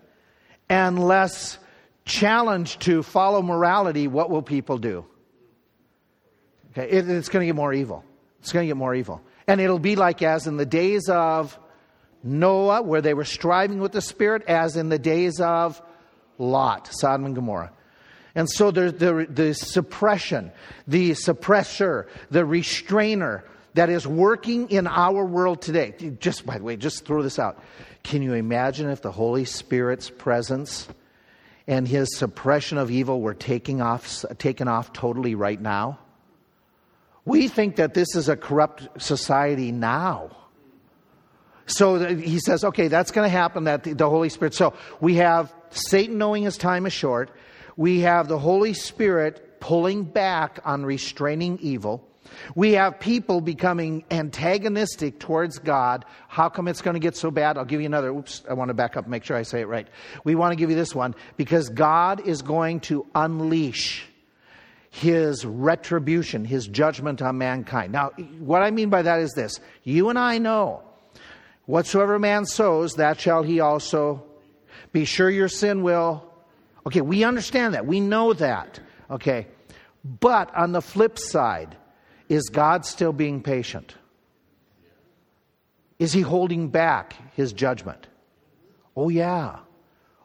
and 0.69 1.03
less 1.03 1.59
challenge 2.05 2.79
to 2.81 3.03
follow 3.03 3.41
morality, 3.41 4.09
what 4.09 4.29
will 4.29 4.43
people 4.43 4.77
do? 4.77 5.07
Okay, 6.77 6.91
it, 6.91 7.09
it's 7.09 7.29
going 7.29 7.43
to 7.43 7.47
get 7.47 7.55
more 7.55 7.73
evil. 7.73 8.05
It's 8.41 8.53
going 8.53 8.65
to 8.65 8.69
get 8.69 8.77
more 8.77 8.95
evil. 8.95 9.23
And 9.47 9.61
it'll 9.61 9.79
be 9.79 9.97
like 9.97 10.23
as 10.23 10.47
in 10.47 10.57
the 10.57 10.67
days 10.67 11.09
of 11.09 11.59
Noah, 12.23 12.83
where 12.83 13.01
they 13.01 13.15
were 13.15 13.25
striving 13.25 13.79
with 13.79 13.93
the 13.93 14.01
Spirit, 14.01 14.43
as 14.49 14.77
in 14.77 14.89
the 14.89 14.99
days 14.99 15.41
of 15.41 15.81
Lot, 16.39 16.89
Sodom 16.93 17.27
and 17.27 17.35
Gomorrah. 17.35 17.71
And 18.35 18.51
so 18.51 18.71
the, 18.71 18.91
the, 18.91 19.27
the 19.29 19.55
suppression, 19.55 20.51
the 20.89 21.13
suppressor, 21.13 22.09
the 22.31 22.45
restrainer 22.45 23.45
that 23.75 23.91
is 23.91 24.07
working 24.07 24.71
in 24.71 24.87
our 24.87 25.25
world 25.25 25.63
today. 25.63 25.95
Just 26.19 26.45
by 26.47 26.59
the 26.59 26.65
way, 26.65 26.77
just 26.77 27.05
throw 27.05 27.23
this 27.23 27.39
out. 27.39 27.63
Can 28.03 28.23
you 28.23 28.35
imagine 28.35 28.89
if 28.91 29.03
the 29.03 29.13
Holy 29.13 29.45
Spirit's 29.45 30.11
presence 30.11 30.89
and 31.67 31.87
his 31.87 32.17
suppression 32.17 32.79
of 32.79 32.91
evil 32.91 33.21
were 33.21 33.35
taking 33.35 33.81
off, 33.81 34.25
taken 34.39 34.67
off 34.67 34.93
totally 34.93 35.35
right 35.35 35.61
now? 35.61 35.99
We 37.25 37.49
think 37.49 37.77
that 37.77 37.95
this 37.95 38.15
is 38.15 38.29
a 38.29 38.37
corrupt 38.37 39.01
society 39.03 39.73
now. 39.73 40.31
So 41.67 42.15
he 42.15 42.39
says, 42.39 42.63
okay, 42.65 42.89
that's 42.89 43.11
going 43.11 43.25
to 43.25 43.31
happen, 43.31 43.65
that 43.65 43.85
the, 43.85 44.09
Holy 44.09 44.29
Spirit. 44.29 44.55
So 44.55 44.75
we 45.01 45.15
have 45.15 45.53
Satan 45.71 46.19
knowing 46.19 46.43
his 46.43 46.59
time 46.59 46.85
is 46.85 46.93
short. 46.93 47.31
We 47.77 48.01
have 48.01 48.29
the 48.29 48.39
Holy 48.39 48.75
Spirit 48.75 49.61
pulling 49.61 50.05
back 50.05 50.61
on 50.65 50.85
restraining 50.85 51.59
evil. 51.63 52.07
We 52.55 52.73
have 52.73 53.01
people 53.01 53.41
becoming 53.41 54.05
antagonistic 54.11 55.19
towards 55.19 55.59
God. 55.59 56.05
How 56.29 56.49
come 56.49 56.69
it's 56.69 56.83
going 56.83 56.95
to 56.95 57.01
get 57.01 57.17
so 57.17 57.31
bad? 57.31 57.57
I'll 57.57 57.65
give 57.65 57.81
you 57.81 57.87
another. 57.87 58.11
Oops, 58.11 58.43
I 58.49 58.55
want 58.55 58.69
to 58.69 58.75
back 58.75 58.97
up 58.97 59.05
and 59.05 59.11
make 59.11 59.25
sure 59.25 59.37
I 59.37 59.43
say 59.43 59.61
it 59.61 59.69
right. 59.69 59.89
We 60.25 60.35
want 60.35 60.53
to 60.53 60.57
give 60.57 60.69
you 60.69 60.77
this 60.77 60.95
one 60.95 61.15
because 61.37 61.71
God 61.71 62.27
is 62.27 62.43
going 62.43 62.81
to 62.81 63.07
unleash 63.15 64.07
his 64.95 65.45
retribution, 65.45 66.45
his 66.45 66.69
judgment 66.69 67.21
on 67.21 67.37
mankind. 67.37 67.93
Now, 67.93 68.11
what 68.39 68.63
I 68.63 68.71
mean 68.71 68.91
by 68.91 69.03
that 69.03 69.19
is 69.19 69.33
this 69.33 69.59
you 69.83 70.09
and 70.09 70.17
I 70.17 70.39
know 70.39 70.85
whatsoever 71.67 72.17
man 72.21 72.47
sows, 72.47 72.95
that 72.95 73.19
shall 73.19 73.43
he 73.43 73.59
also 73.59 74.23
be 74.93 75.05
sure 75.05 75.29
your 75.29 75.49
sin 75.49 75.83
will. 75.83 76.25
Okay, 76.87 77.01
we 77.01 77.25
understand 77.25 77.75
that. 77.75 77.87
We 77.87 77.99
know 77.99 78.35
that. 78.35 78.79
Okay. 79.11 79.49
But 80.05 80.55
on 80.55 80.71
the 80.71 80.83
flip 80.83 81.19
side, 81.19 81.77
is 82.29 82.45
God 82.45 82.87
still 82.87 83.13
being 83.13 83.43
patient? 83.43 83.97
Is 85.99 86.13
he 86.13 86.21
holding 86.21 86.69
back 86.69 87.17
his 87.35 87.53
judgment? 87.53 88.07
Oh, 88.95 89.09
yeah. 89.09 89.59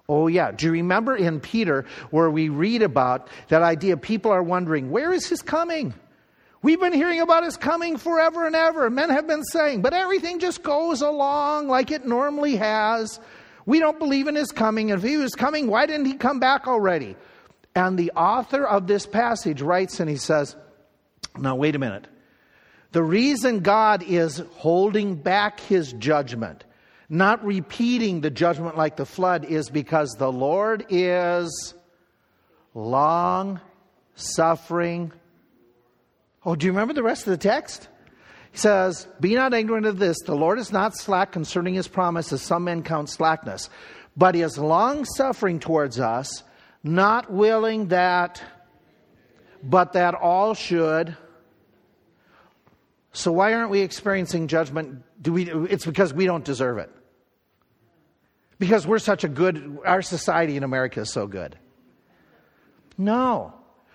Oh, 0.10 0.26
yeah. 0.26 0.52
Do 0.52 0.66
you 0.66 0.72
remember 0.72 1.16
in 1.16 1.40
Peter 1.40 1.86
where 2.10 2.32
we 2.32 2.50
read 2.50 2.82
about 2.82 3.28
that 3.50 3.62
idea? 3.62 3.96
People 3.96 4.32
are 4.32 4.42
wondering, 4.42 4.90
where 4.90 5.14
is 5.14 5.28
his 5.28 5.44
coming? 5.44 5.94
We've 6.64 6.80
been 6.80 6.94
hearing 6.94 7.22
about 7.22 7.44
his 7.44 7.56
coming 7.56 7.96
forever 7.96 8.48
and 8.48 8.56
ever. 8.56 8.90
Men 8.90 9.12
have 9.12 9.28
been 9.28 9.44
saying, 9.44 9.84
but 9.84 9.94
everything 9.94 10.40
just 10.40 10.64
goes 10.64 11.02
along 11.02 11.68
like 11.68 11.92
it 11.92 12.06
normally 12.06 12.56
has. 12.56 13.20
We 13.68 13.78
don't 13.78 14.00
believe 14.00 14.28
in 14.28 14.34
his 14.34 14.52
coming. 14.52 14.90
If 14.90 15.04
he 15.04 15.18
was 15.18 15.36
coming, 15.36 15.68
why 15.68 15.86
didn't 15.86 16.08
he 16.08 16.16
come 16.16 16.40
back 16.40 16.68
already? 16.68 17.16
And 17.76 17.98
the 17.98 18.12
author 18.12 18.66
of 18.66 18.88
this 18.88 19.06
passage 19.06 19.62
writes 19.62 20.00
and 20.00 20.10
he 20.10 20.18
says, 20.18 20.56
Now, 21.38 21.56
wait 21.56 21.76
a 21.76 21.80
minute. 21.80 22.08
The 22.94 23.04
reason 23.04 23.60
God 23.60 24.02
is 24.02 24.42
holding 24.56 25.16
back 25.16 25.60
his 25.60 25.94
judgment 25.94 26.64
not 27.10 27.44
repeating 27.44 28.22
the 28.22 28.30
judgment 28.30 28.78
like 28.78 28.96
the 28.96 29.06
flood 29.06 29.44
is 29.44 29.70
because 29.70 30.12
the 30.12 30.32
Lord 30.32 30.86
is 30.90 31.74
long 32.76 33.60
suffering. 34.14 35.12
Oh, 36.46 36.56
do 36.56 36.68
you 36.68 36.72
remember 36.72 36.94
the 36.94 37.04
rest 37.04 37.26
of 37.26 37.32
the 37.32 37.38
text? 37.38 37.88
He 38.52 38.60
says, 38.60 39.08
Be 39.20 39.34
not 39.34 39.54
ignorant 39.56 39.88
of 39.88 39.98
this. 39.98 40.18
The 40.26 40.36
Lord 40.36 40.60
is 40.60 40.72
not 40.72 40.96
slack 40.96 41.32
concerning 41.32 41.74
his 41.74 41.88
promise, 41.88 42.32
as 42.32 42.44
some 42.44 42.66
men 42.66 42.84
count 42.84 43.10
slackness, 43.10 43.70
but 44.16 44.36
he 44.36 44.42
is 44.42 44.58
long 44.58 45.04
suffering 45.04 45.60
towards 45.60 46.00
us, 46.00 46.44
not 46.84 47.32
willing 47.32 47.88
that, 47.88 48.42
but 49.64 49.94
that 49.94 50.14
all 50.14 50.54
should. 50.54 51.18
So, 53.12 53.32
why 53.32 53.54
aren't 53.54 53.72
we 53.72 53.82
experiencing 53.82 54.48
judgment? 54.48 55.04
Do 55.22 55.34
we, 55.34 55.52
it's 55.52 55.86
because 55.86 56.14
we 56.14 56.26
don't 56.26 56.46
deserve 56.46 56.78
it 56.78 56.92
because 58.60 58.86
we're 58.86 59.00
such 59.00 59.24
a 59.24 59.30
good, 59.30 59.80
our 59.86 60.02
society 60.02 60.58
in 60.58 60.64
America 60.64 61.02
is 61.02 61.12
so 61.12 61.26
good. 61.26 61.58
No. 62.98 63.54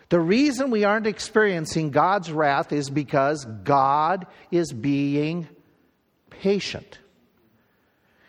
The 0.09 0.21
reason 0.21 0.71
we 0.71 0.85
aren't 0.85 1.07
experiencing 1.07 1.91
God's 1.91 2.33
wrath 2.33 2.73
is 2.73 2.89
because 2.89 3.45
God 3.45 4.27
is 4.51 4.73
being 4.73 5.49
patient. 6.31 6.99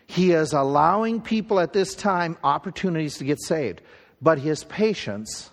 He 0.07 0.31
is 0.31 0.53
allowing 0.53 1.21
people 1.21 1.59
at 1.59 1.73
this 1.73 1.95
time 1.95 2.37
opportunities 2.43 3.17
to 3.17 3.23
get 3.23 3.41
saved, 3.41 3.81
but 4.21 4.37
his 4.37 4.63
patience 4.63 5.49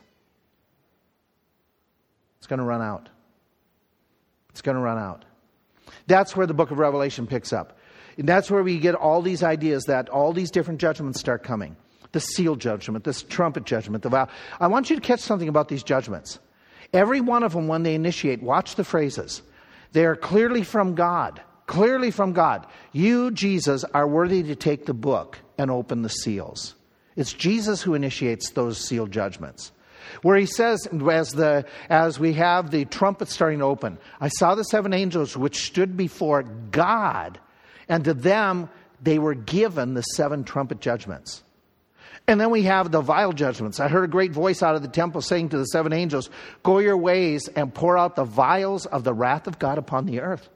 is 2.40 2.46
going 2.46 2.58
to 2.58 2.64
run 2.64 2.82
out. 2.82 3.08
It's 4.50 4.62
going 4.62 4.76
to 4.76 4.82
run 4.82 4.98
out. 4.98 5.24
That's 6.06 6.36
where 6.36 6.46
the 6.46 6.54
book 6.54 6.70
of 6.70 6.78
Revelation 6.78 7.26
picks 7.26 7.52
up. 7.52 7.78
And 8.18 8.28
that's 8.28 8.50
where 8.50 8.62
we 8.62 8.78
get 8.78 8.94
all 8.94 9.22
these 9.22 9.42
ideas 9.42 9.84
that 9.84 10.08
all 10.08 10.32
these 10.32 10.50
different 10.50 10.80
judgments 10.80 11.20
start 11.20 11.42
coming 11.42 11.76
the 12.12 12.20
seal 12.20 12.56
judgment, 12.56 13.04
this 13.04 13.22
trumpet 13.22 13.64
judgment, 13.64 14.02
the 14.02 14.10
vow. 14.10 14.28
I 14.60 14.66
want 14.66 14.90
you 14.90 14.96
to 14.96 15.02
catch 15.02 15.20
something 15.20 15.48
about 15.48 15.68
these 15.68 15.82
judgments. 15.82 16.38
Every 16.92 17.22
one 17.22 17.42
of 17.42 17.54
them, 17.54 17.68
when 17.68 17.82
they 17.82 17.94
initiate, 17.94 18.42
watch 18.42 18.74
the 18.74 18.84
phrases. 18.84 19.42
They 19.92 20.04
are 20.04 20.16
clearly 20.16 20.62
from 20.62 20.94
God. 20.94 21.40
Clearly 21.66 22.10
from 22.10 22.34
God. 22.34 22.66
You, 22.92 23.30
Jesus, 23.30 23.84
are 23.94 24.06
worthy 24.06 24.42
to 24.42 24.54
take 24.54 24.84
the 24.84 24.94
book 24.94 25.38
and 25.56 25.70
open 25.70 26.02
the 26.02 26.10
seals. 26.10 26.74
It's 27.16 27.32
Jesus 27.32 27.82
who 27.82 27.94
initiates 27.94 28.50
those 28.50 28.78
sealed 28.78 29.10
judgments. 29.10 29.72
Where 30.20 30.36
he 30.36 30.46
says, 30.46 30.86
as, 31.10 31.30
the, 31.30 31.64
as 31.88 32.18
we 32.18 32.34
have 32.34 32.70
the 32.70 32.84
trumpet 32.84 33.28
starting 33.28 33.60
to 33.60 33.64
open, 33.64 33.98
I 34.20 34.28
saw 34.28 34.54
the 34.54 34.64
seven 34.64 34.92
angels 34.92 35.36
which 35.36 35.64
stood 35.64 35.96
before 35.96 36.42
God, 36.42 37.38
and 37.88 38.04
to 38.04 38.14
them 38.14 38.68
they 39.02 39.18
were 39.18 39.34
given 39.34 39.94
the 39.94 40.02
seven 40.02 40.44
trumpet 40.44 40.80
judgments. 40.80 41.42
And 42.28 42.40
then 42.40 42.50
we 42.50 42.62
have 42.62 42.92
the 42.92 43.00
vial 43.00 43.32
judgments. 43.32 43.80
I 43.80 43.88
heard 43.88 44.04
a 44.04 44.08
great 44.08 44.30
voice 44.30 44.62
out 44.62 44.76
of 44.76 44.82
the 44.82 44.88
temple 44.88 45.22
saying 45.22 45.48
to 45.50 45.58
the 45.58 45.64
seven 45.64 45.92
angels, 45.92 46.30
Go 46.62 46.78
your 46.78 46.96
ways 46.96 47.48
and 47.48 47.74
pour 47.74 47.98
out 47.98 48.14
the 48.14 48.24
vials 48.24 48.86
of 48.86 49.02
the 49.02 49.12
wrath 49.12 49.48
of 49.48 49.58
God 49.58 49.76
upon 49.76 50.06
the 50.06 50.20
earth. 50.20 50.48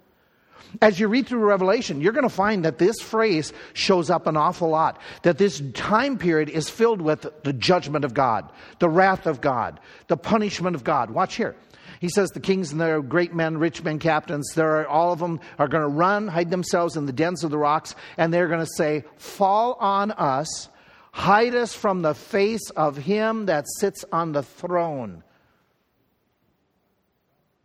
As 0.82 1.00
you 1.00 1.08
read 1.08 1.26
through 1.26 1.40
Revelation, 1.40 2.00
you're 2.00 2.12
going 2.12 2.28
to 2.28 2.28
find 2.28 2.64
that 2.64 2.78
this 2.78 3.00
phrase 3.00 3.52
shows 3.72 4.10
up 4.10 4.26
an 4.26 4.36
awful 4.36 4.68
lot. 4.68 5.00
That 5.22 5.38
this 5.38 5.62
time 5.74 6.18
period 6.18 6.48
is 6.48 6.68
filled 6.68 7.00
with 7.00 7.26
the 7.42 7.52
judgment 7.52 8.04
of 8.04 8.14
God, 8.14 8.50
the 8.78 8.88
wrath 8.88 9.26
of 9.26 9.40
God, 9.40 9.80
the 10.08 10.16
punishment 10.16 10.76
of 10.76 10.84
God. 10.84 11.10
Watch 11.10 11.36
here. 11.36 11.56
He 12.00 12.08
says 12.08 12.30
the 12.30 12.40
kings 12.40 12.72
and 12.72 12.80
their 12.80 13.00
great 13.02 13.34
men, 13.34 13.58
rich 13.58 13.82
men, 13.82 13.98
captains, 13.98 14.52
there 14.54 14.80
are, 14.80 14.86
all 14.86 15.12
of 15.12 15.18
them 15.18 15.40
are 15.58 15.68
going 15.68 15.82
to 15.82 15.88
run, 15.88 16.28
hide 16.28 16.50
themselves 16.50 16.96
in 16.96 17.06
the 17.06 17.12
dens 17.12 17.44
of 17.44 17.50
the 17.50 17.58
rocks, 17.58 17.94
and 18.16 18.32
they're 18.32 18.48
going 18.48 18.60
to 18.60 18.72
say, 18.76 19.04
Fall 19.16 19.74
on 19.80 20.10
us 20.12 20.68
Hide 21.16 21.54
us 21.54 21.74
from 21.74 22.02
the 22.02 22.12
face 22.12 22.68
of 22.76 22.98
him 22.98 23.46
that 23.46 23.64
sits 23.78 24.04
on 24.12 24.32
the 24.32 24.42
throne. 24.42 25.24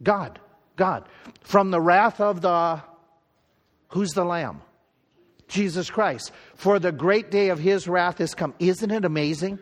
God, 0.01 0.39
God. 0.77 1.09
From 1.41 1.69
the 1.69 1.81
wrath 1.81 2.21
of 2.21 2.39
the, 2.39 2.81
who's 3.89 4.11
the 4.11 4.23
Lamb? 4.23 4.61
Jesus 5.49 5.89
Christ. 5.89 6.31
For 6.55 6.79
the 6.79 6.93
great 6.93 7.29
day 7.29 7.49
of 7.49 7.59
his 7.59 7.89
wrath 7.89 8.21
is 8.21 8.33
come. 8.33 8.53
Isn't 8.57 8.89
it 8.89 9.03
amazing? 9.03 9.59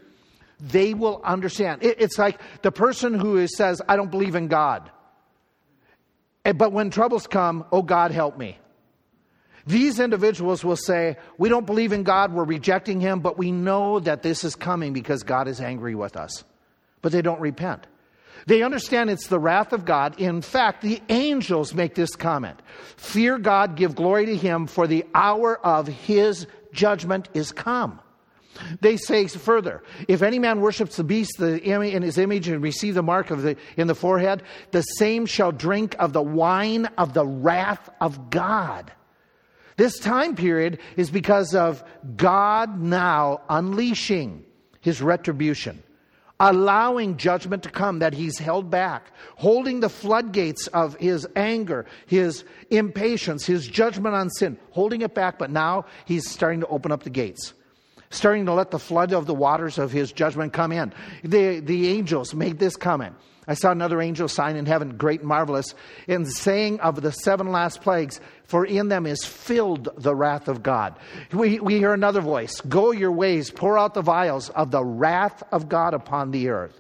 They 0.59 0.93
will 0.93 1.21
understand. 1.23 1.83
It's 1.83 2.17
like 2.17 2.39
the 2.61 2.71
person 2.71 3.13
who 3.13 3.45
says, 3.47 3.81
I 3.87 3.95
don't 3.95 4.11
believe 4.11 4.35
in 4.35 4.47
God. 4.47 4.91
But 6.43 6.71
when 6.71 6.89
troubles 6.89 7.27
come, 7.27 7.65
oh 7.71 7.81
God, 7.81 8.11
help 8.11 8.37
me. 8.37 8.57
These 9.67 9.99
individuals 9.99 10.63
will 10.63 10.75
say, 10.75 11.17
We 11.37 11.47
don't 11.47 11.65
believe 11.65 11.93
in 11.93 12.03
God, 12.03 12.33
we're 12.33 12.43
rejecting 12.43 12.99
Him, 12.99 13.19
but 13.19 13.37
we 13.37 13.51
know 13.51 13.99
that 13.99 14.23
this 14.23 14.43
is 14.43 14.55
coming 14.55 14.93
because 14.93 15.23
God 15.23 15.47
is 15.47 15.61
angry 15.61 15.95
with 15.95 16.17
us. 16.17 16.43
But 17.01 17.11
they 17.11 17.21
don't 17.21 17.39
repent. 17.39 17.85
They 18.47 18.63
understand 18.63 19.09
it's 19.09 19.27
the 19.27 19.39
wrath 19.39 19.73
of 19.73 19.85
God. 19.85 20.19
In 20.19 20.41
fact, 20.41 20.81
the 20.81 21.01
angels 21.09 21.73
make 21.73 21.93
this 21.93 22.15
comment 22.15 22.59
Fear 22.97 23.39
God, 23.39 23.75
give 23.75 23.95
glory 23.95 24.25
to 24.27 24.35
Him, 24.35 24.65
for 24.65 24.87
the 24.87 25.05
hour 25.13 25.63
of 25.63 25.87
His 25.87 26.47
judgment 26.73 27.29
is 27.33 27.51
come. 27.51 27.99
They 28.81 28.97
say 28.97 29.27
further, 29.27 29.83
if 30.07 30.21
any 30.21 30.39
man 30.39 30.61
worships 30.61 30.97
the 30.97 31.03
beast 31.03 31.39
in 31.39 32.01
his 32.01 32.17
image 32.17 32.47
and 32.47 32.61
receive 32.61 32.95
the 32.95 33.03
mark 33.03 33.31
of 33.31 33.41
the, 33.41 33.55
in 33.77 33.87
the 33.87 33.95
forehead, 33.95 34.43
the 34.71 34.81
same 34.81 35.25
shall 35.25 35.51
drink 35.51 35.95
of 35.99 36.13
the 36.13 36.21
wine 36.21 36.85
of 36.97 37.13
the 37.13 37.25
wrath 37.25 37.89
of 38.01 38.29
God. 38.29 38.91
This 39.77 39.97
time 39.97 40.35
period 40.35 40.79
is 40.97 41.09
because 41.09 41.55
of 41.55 41.83
God 42.17 42.81
now 42.81 43.41
unleashing 43.49 44.43
his 44.81 45.01
retribution, 45.01 45.81
allowing 46.39 47.15
judgment 47.15 47.63
to 47.63 47.69
come 47.69 47.99
that 47.99 48.13
he's 48.13 48.37
held 48.37 48.69
back, 48.69 49.11
holding 49.35 49.79
the 49.79 49.89
floodgates 49.89 50.67
of 50.67 50.95
his 50.95 51.27
anger, 51.35 51.85
his 52.07 52.43
impatience, 52.69 53.45
his 53.45 53.67
judgment 53.67 54.15
on 54.15 54.29
sin, 54.29 54.57
holding 54.71 55.01
it 55.01 55.15
back, 55.15 55.39
but 55.39 55.49
now 55.49 55.85
he's 56.05 56.29
starting 56.29 56.59
to 56.59 56.67
open 56.67 56.91
up 56.91 57.03
the 57.03 57.09
gates 57.09 57.53
starting 58.09 58.45
to 58.45 58.53
let 58.53 58.71
the 58.71 58.79
flood 58.79 59.13
of 59.13 59.25
the 59.25 59.33
waters 59.33 59.77
of 59.77 59.91
his 59.91 60.11
judgment 60.11 60.53
come 60.53 60.71
in. 60.71 60.93
The, 61.23 61.59
the 61.59 61.89
angels 61.89 62.33
made 62.33 62.59
this 62.59 62.75
comment. 62.75 63.15
I 63.47 63.55
saw 63.55 63.71
another 63.71 63.99
angel 63.99 64.27
sign 64.27 64.55
in 64.55 64.67
heaven, 64.67 64.95
great 64.95 65.23
marvelous, 65.23 65.73
in 66.07 66.25
saying 66.25 66.81
of 66.81 67.01
the 67.01 67.11
seven 67.11 67.51
last 67.51 67.81
plagues, 67.81 68.21
for 68.43 68.63
in 68.63 68.89
them 68.89 69.07
is 69.07 69.25
filled 69.25 69.89
the 69.97 70.13
wrath 70.13 70.47
of 70.47 70.61
God. 70.61 70.95
We, 71.33 71.59
we 71.59 71.77
hear 71.77 71.93
another 71.93 72.21
voice 72.21 72.61
Go 72.61 72.91
your 72.91 73.11
ways, 73.11 73.49
pour 73.49 73.77
out 73.77 73.95
the 73.95 74.03
vials 74.03 74.49
of 74.49 74.69
the 74.69 74.83
wrath 74.83 75.41
of 75.51 75.67
God 75.67 75.95
upon 75.95 76.29
the 76.29 76.49
earth. 76.49 76.79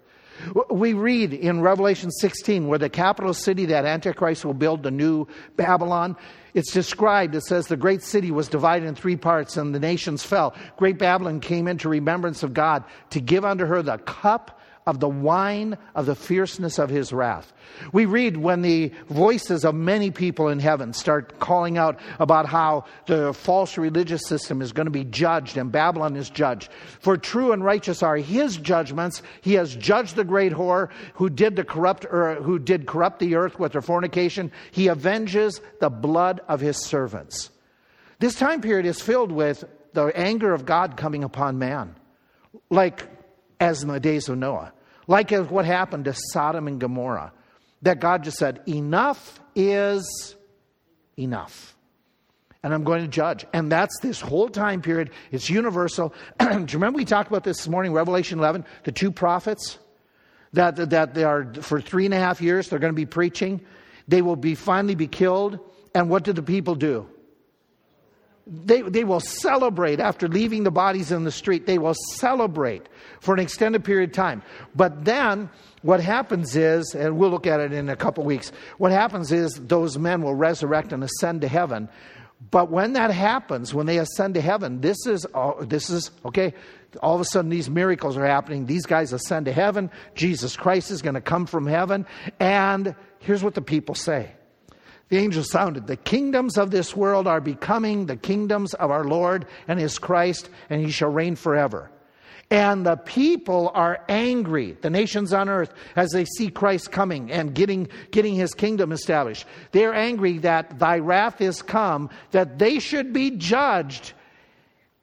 We 0.69 0.93
read 0.93 1.33
in 1.33 1.61
Revelation 1.61 2.11
16 2.11 2.67
where 2.67 2.79
the 2.79 2.89
capital 2.89 3.33
city 3.33 3.65
that 3.67 3.85
Antichrist 3.85 4.45
will 4.45 4.53
build, 4.53 4.83
the 4.83 4.91
new 4.91 5.27
Babylon, 5.55 6.15
it's 6.53 6.71
described, 6.71 7.35
it 7.35 7.41
says, 7.41 7.67
the 7.67 7.77
great 7.77 8.01
city 8.01 8.31
was 8.31 8.47
divided 8.47 8.87
in 8.87 8.95
three 8.95 9.15
parts 9.15 9.57
and 9.57 9.73
the 9.73 9.79
nations 9.79 10.23
fell. 10.23 10.55
Great 10.77 10.97
Babylon 10.97 11.39
came 11.39 11.67
into 11.67 11.89
remembrance 11.89 12.43
of 12.43 12.53
God 12.53 12.83
to 13.11 13.19
give 13.19 13.45
unto 13.45 13.65
her 13.65 13.81
the 13.81 13.97
cup 13.99 14.58
of 14.89 14.99
the 14.99 15.07
wine 15.07 15.77
of 15.93 16.07
the 16.07 16.15
fierceness 16.15 16.79
of 16.79 16.89
his 16.89 17.13
wrath. 17.13 17.53
We 17.93 18.05
read 18.05 18.37
when 18.37 18.63
the 18.63 18.91
voices 19.07 19.63
of 19.63 19.75
many 19.75 20.09
people 20.09 20.47
in 20.47 20.57
heaven 20.57 20.93
start 20.93 21.37
calling 21.37 21.77
out 21.77 21.99
about 22.17 22.47
how 22.47 22.85
the 23.05 23.31
false 23.31 23.77
religious 23.77 24.25
system 24.25 24.63
is 24.63 24.71
going 24.71 24.87
to 24.87 24.91
be 24.91 25.03
judged 25.03 25.57
and 25.57 25.71
Babylon 25.71 26.15
is 26.15 26.31
judged. 26.31 26.71
For 27.01 27.17
true 27.17 27.51
and 27.51 27.63
righteous 27.63 28.01
are 28.01 28.17
his 28.17 28.57
judgments. 28.57 29.21
He 29.41 29.53
has 29.53 29.75
judged 29.75 30.15
the 30.15 30.23
great 30.23 30.53
whore 30.53 30.89
who 31.13 31.29
did 31.29 31.55
the 31.55 31.63
corrupt 31.63 32.05
or 32.05 32.41
who 32.41 32.57
did 32.57 32.87
corrupt 32.87 33.19
the 33.19 33.35
earth 33.35 33.59
with 33.59 33.73
her 33.73 33.83
fornication. 33.83 34.51
He 34.71 34.89
avenges 34.89 35.61
the 35.79 35.91
blood 35.91 36.41
of 36.47 36.61
his 36.61 36.83
servants. 36.83 37.51
This 38.17 38.33
time 38.33 38.61
period 38.61 38.87
is 38.87 38.99
filled 38.99 39.31
with 39.31 39.65
the 39.93 40.05
anger 40.17 40.51
of 40.51 40.65
God 40.65 40.97
coming 40.97 41.23
upon 41.23 41.59
man. 41.59 41.95
Like 42.71 43.07
as 43.59 43.83
in 43.83 43.89
the 43.89 43.99
days 43.99 44.29
of 44.29 44.37
Noah. 44.37 44.73
Like 45.09 45.31
what 45.31 45.65
happened 45.65 46.05
to 46.05 46.13
Sodom 46.13 46.67
and 46.67 46.79
Gomorrah, 46.79 47.33
that 47.81 47.99
God 47.99 48.23
just 48.23 48.37
said, 48.37 48.61
enough 48.67 49.41
is 49.55 50.35
enough. 51.17 51.75
And 52.61 52.71
I'm 52.75 52.83
going 52.83 53.01
to 53.01 53.07
judge. 53.07 53.43
And 53.51 53.71
that's 53.71 53.99
this 54.01 54.21
whole 54.21 54.49
time 54.49 54.83
period. 54.83 55.09
It's 55.31 55.49
universal. 55.49 56.13
Do 56.39 56.45
you 56.45 56.65
remember 56.73 56.97
we 56.97 57.05
talked 57.05 57.27
about 57.27 57.43
this 57.43 57.57
this 57.57 57.67
morning, 57.67 57.91
Revelation 57.91 58.37
11, 58.37 58.65
the 58.83 58.91
two 58.91 59.11
prophets? 59.11 59.79
That, 60.53 60.75
that 60.75 61.15
they 61.15 61.23
are, 61.23 61.55
for 61.55 61.81
three 61.81 62.05
and 62.05 62.13
a 62.13 62.17
half 62.17 62.39
years, 62.39 62.69
they're 62.69 62.77
going 62.77 62.93
to 62.93 62.95
be 62.95 63.07
preaching. 63.07 63.61
They 64.07 64.21
will 64.21 64.35
be 64.35 64.53
finally 64.53 64.93
be 64.93 65.07
killed. 65.07 65.57
And 65.95 66.11
what 66.11 66.23
did 66.23 66.35
the 66.35 66.43
people 66.43 66.75
do? 66.75 67.09
They, 68.51 68.81
they 68.81 69.03
will 69.03 69.19
celebrate 69.19 69.99
after 69.99 70.27
leaving 70.27 70.63
the 70.63 70.71
bodies 70.71 71.11
in 71.11 71.23
the 71.23 71.31
street. 71.31 71.67
They 71.67 71.77
will 71.77 71.93
celebrate 72.15 72.89
for 73.19 73.33
an 73.33 73.39
extended 73.39 73.83
period 73.83 74.09
of 74.09 74.15
time. 74.15 74.41
But 74.75 75.05
then 75.05 75.51
what 75.83 75.99
happens 75.99 76.55
is, 76.55 76.95
and 76.95 77.17
we'll 77.17 77.29
look 77.29 77.45
at 77.45 77.59
it 77.59 77.73
in 77.73 77.89
a 77.89 77.95
couple 77.95 78.23
weeks, 78.23 78.51
what 78.79 78.91
happens 78.91 79.31
is 79.31 79.53
those 79.53 79.99
men 79.99 80.23
will 80.23 80.33
resurrect 80.33 80.91
and 80.93 81.03
ascend 81.03 81.41
to 81.41 81.47
heaven. 81.47 81.89
But 82.51 82.71
when 82.71 82.93
that 82.93 83.11
happens, 83.11 83.73
when 83.73 83.85
they 83.85 83.99
ascend 83.99 84.33
to 84.33 84.41
heaven, 84.41 84.81
this 84.81 85.05
is, 85.05 85.27
this 85.61 85.89
is 85.89 86.09
okay, 86.25 86.53
all 87.03 87.13
of 87.13 87.21
a 87.21 87.25
sudden 87.25 87.51
these 87.51 87.69
miracles 87.69 88.17
are 88.17 88.25
happening. 88.25 88.65
These 88.65 88.85
guys 88.85 89.13
ascend 89.13 89.45
to 89.45 89.53
heaven. 89.53 89.91
Jesus 90.15 90.55
Christ 90.55 90.89
is 90.89 91.01
going 91.01 91.15
to 91.15 91.21
come 91.21 91.45
from 91.45 91.67
heaven. 91.67 92.07
And 92.39 92.95
here's 93.19 93.43
what 93.43 93.53
the 93.53 93.61
people 93.61 93.93
say 93.93 94.31
the 95.09 95.17
angel 95.17 95.43
sounded, 95.43 95.87
The 95.87 95.97
kingdoms 95.97 96.57
of 96.57 96.71
this 96.71 96.95
world 96.95 97.27
are 97.27 97.41
becoming 97.41 98.05
the 98.05 98.15
kingdoms 98.15 98.73
of 98.75 98.91
our 98.91 99.03
Lord 99.03 99.47
and 99.67 99.79
his 99.79 99.97
Christ, 99.97 100.49
and 100.69 100.81
he 100.81 100.91
shall 100.91 101.09
reign 101.09 101.35
forever. 101.35 101.89
And 102.51 102.83
the 102.85 102.95
people 102.95 103.71
are 103.75 104.03
angry, 104.09 104.75
the 104.81 104.89
nations 104.89 105.33
on 105.33 105.49
earth, 105.49 105.71
as 105.95 106.11
they 106.11 106.25
see 106.25 106.49
Christ 106.49 106.91
coming 106.91 107.31
and 107.31 107.53
getting, 107.53 107.89
getting 108.09 108.33
his 108.33 108.55
kingdom 108.55 108.91
established. 108.91 109.45
They're 109.71 109.93
angry 109.93 110.39
that 110.39 110.79
thy 110.79 110.97
wrath 110.97 111.41
is 111.41 111.61
come, 111.61 112.09
that 112.31 112.57
they 112.57 112.79
should 112.79 113.13
be 113.13 113.31
judged. 113.31 114.13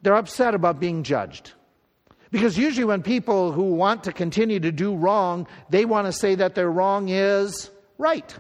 They're 0.02 0.16
upset 0.16 0.54
about 0.54 0.80
being 0.80 1.04
judged. 1.04 1.52
Because 2.32 2.58
usually, 2.58 2.84
when 2.84 3.02
people 3.02 3.52
who 3.52 3.74
want 3.74 4.04
to 4.04 4.12
continue 4.12 4.58
to 4.58 4.72
do 4.72 4.96
wrong, 4.96 5.46
they 5.70 5.84
want 5.84 6.06
to 6.06 6.12
say 6.12 6.34
that 6.34 6.56
their 6.56 6.70
wrong 6.70 7.08
is 7.08 7.70
right. 7.98 8.36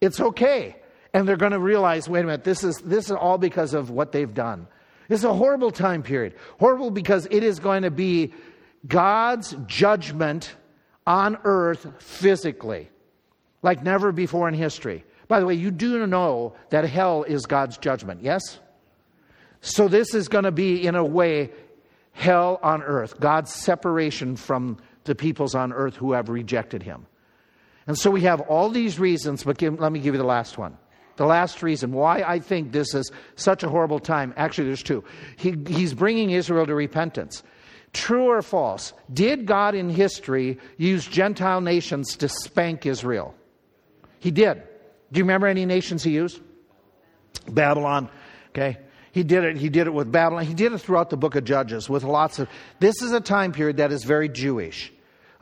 It's 0.00 0.18
okay. 0.18 0.76
And 1.12 1.26
they're 1.26 1.36
going 1.36 1.52
to 1.52 1.58
realize 1.58 2.08
wait 2.08 2.20
a 2.20 2.24
minute, 2.24 2.44
this 2.44 2.62
is, 2.64 2.78
this 2.78 3.06
is 3.06 3.12
all 3.12 3.38
because 3.38 3.74
of 3.74 3.90
what 3.90 4.12
they've 4.12 4.32
done. 4.32 4.66
This 5.08 5.20
is 5.20 5.24
a 5.24 5.34
horrible 5.34 5.72
time 5.72 6.02
period. 6.02 6.34
Horrible 6.58 6.90
because 6.90 7.26
it 7.30 7.42
is 7.42 7.58
going 7.58 7.82
to 7.82 7.90
be 7.90 8.32
God's 8.86 9.56
judgment 9.66 10.54
on 11.06 11.38
earth 11.44 11.86
physically, 11.98 12.88
like 13.62 13.82
never 13.82 14.12
before 14.12 14.48
in 14.48 14.54
history. 14.54 15.04
By 15.26 15.40
the 15.40 15.46
way, 15.46 15.54
you 15.54 15.70
do 15.70 16.06
know 16.06 16.54
that 16.70 16.84
hell 16.84 17.24
is 17.24 17.46
God's 17.46 17.76
judgment, 17.78 18.22
yes? 18.22 18.60
So 19.60 19.88
this 19.88 20.14
is 20.14 20.28
going 20.28 20.44
to 20.44 20.52
be, 20.52 20.86
in 20.86 20.94
a 20.94 21.04
way, 21.04 21.50
hell 22.12 22.58
on 22.62 22.82
earth, 22.82 23.18
God's 23.20 23.52
separation 23.52 24.36
from 24.36 24.78
the 25.04 25.14
peoples 25.14 25.54
on 25.54 25.72
earth 25.72 25.96
who 25.96 26.12
have 26.12 26.28
rejected 26.28 26.82
him. 26.82 27.06
And 27.86 27.98
so 27.98 28.10
we 28.10 28.22
have 28.22 28.40
all 28.42 28.68
these 28.68 28.98
reasons, 28.98 29.42
but 29.42 29.58
give, 29.58 29.80
let 29.80 29.90
me 29.90 30.00
give 30.00 30.14
you 30.14 30.18
the 30.18 30.24
last 30.24 30.58
one. 30.58 30.76
The 31.20 31.26
last 31.26 31.62
reason 31.62 31.92
why 31.92 32.22
I 32.22 32.38
think 32.38 32.72
this 32.72 32.94
is 32.94 33.12
such 33.36 33.62
a 33.62 33.68
horrible 33.68 33.98
time, 33.98 34.32
actually, 34.38 34.68
there's 34.68 34.82
two. 34.82 35.04
He, 35.36 35.54
he's 35.66 35.92
bringing 35.92 36.30
Israel 36.30 36.64
to 36.64 36.74
repentance. 36.74 37.42
True 37.92 38.30
or 38.30 38.40
false? 38.40 38.94
Did 39.12 39.44
God 39.44 39.74
in 39.74 39.90
history 39.90 40.58
use 40.78 41.06
Gentile 41.06 41.60
nations 41.60 42.16
to 42.16 42.28
spank 42.30 42.86
Israel? 42.86 43.34
He 44.18 44.30
did. 44.30 44.62
Do 45.12 45.18
you 45.18 45.24
remember 45.24 45.46
any 45.46 45.66
nations 45.66 46.02
he 46.02 46.12
used? 46.12 46.40
Babylon. 47.46 48.08
Okay. 48.52 48.78
He 49.12 49.22
did 49.22 49.44
it. 49.44 49.58
He 49.58 49.68
did 49.68 49.88
it 49.88 49.92
with 49.92 50.10
Babylon. 50.10 50.46
He 50.46 50.54
did 50.54 50.72
it 50.72 50.78
throughout 50.78 51.10
the 51.10 51.18
book 51.18 51.34
of 51.34 51.44
Judges 51.44 51.86
with 51.86 52.02
lots 52.02 52.38
of. 52.38 52.48
This 52.78 53.02
is 53.02 53.12
a 53.12 53.20
time 53.20 53.52
period 53.52 53.76
that 53.76 53.92
is 53.92 54.04
very 54.04 54.30
Jewish. 54.30 54.90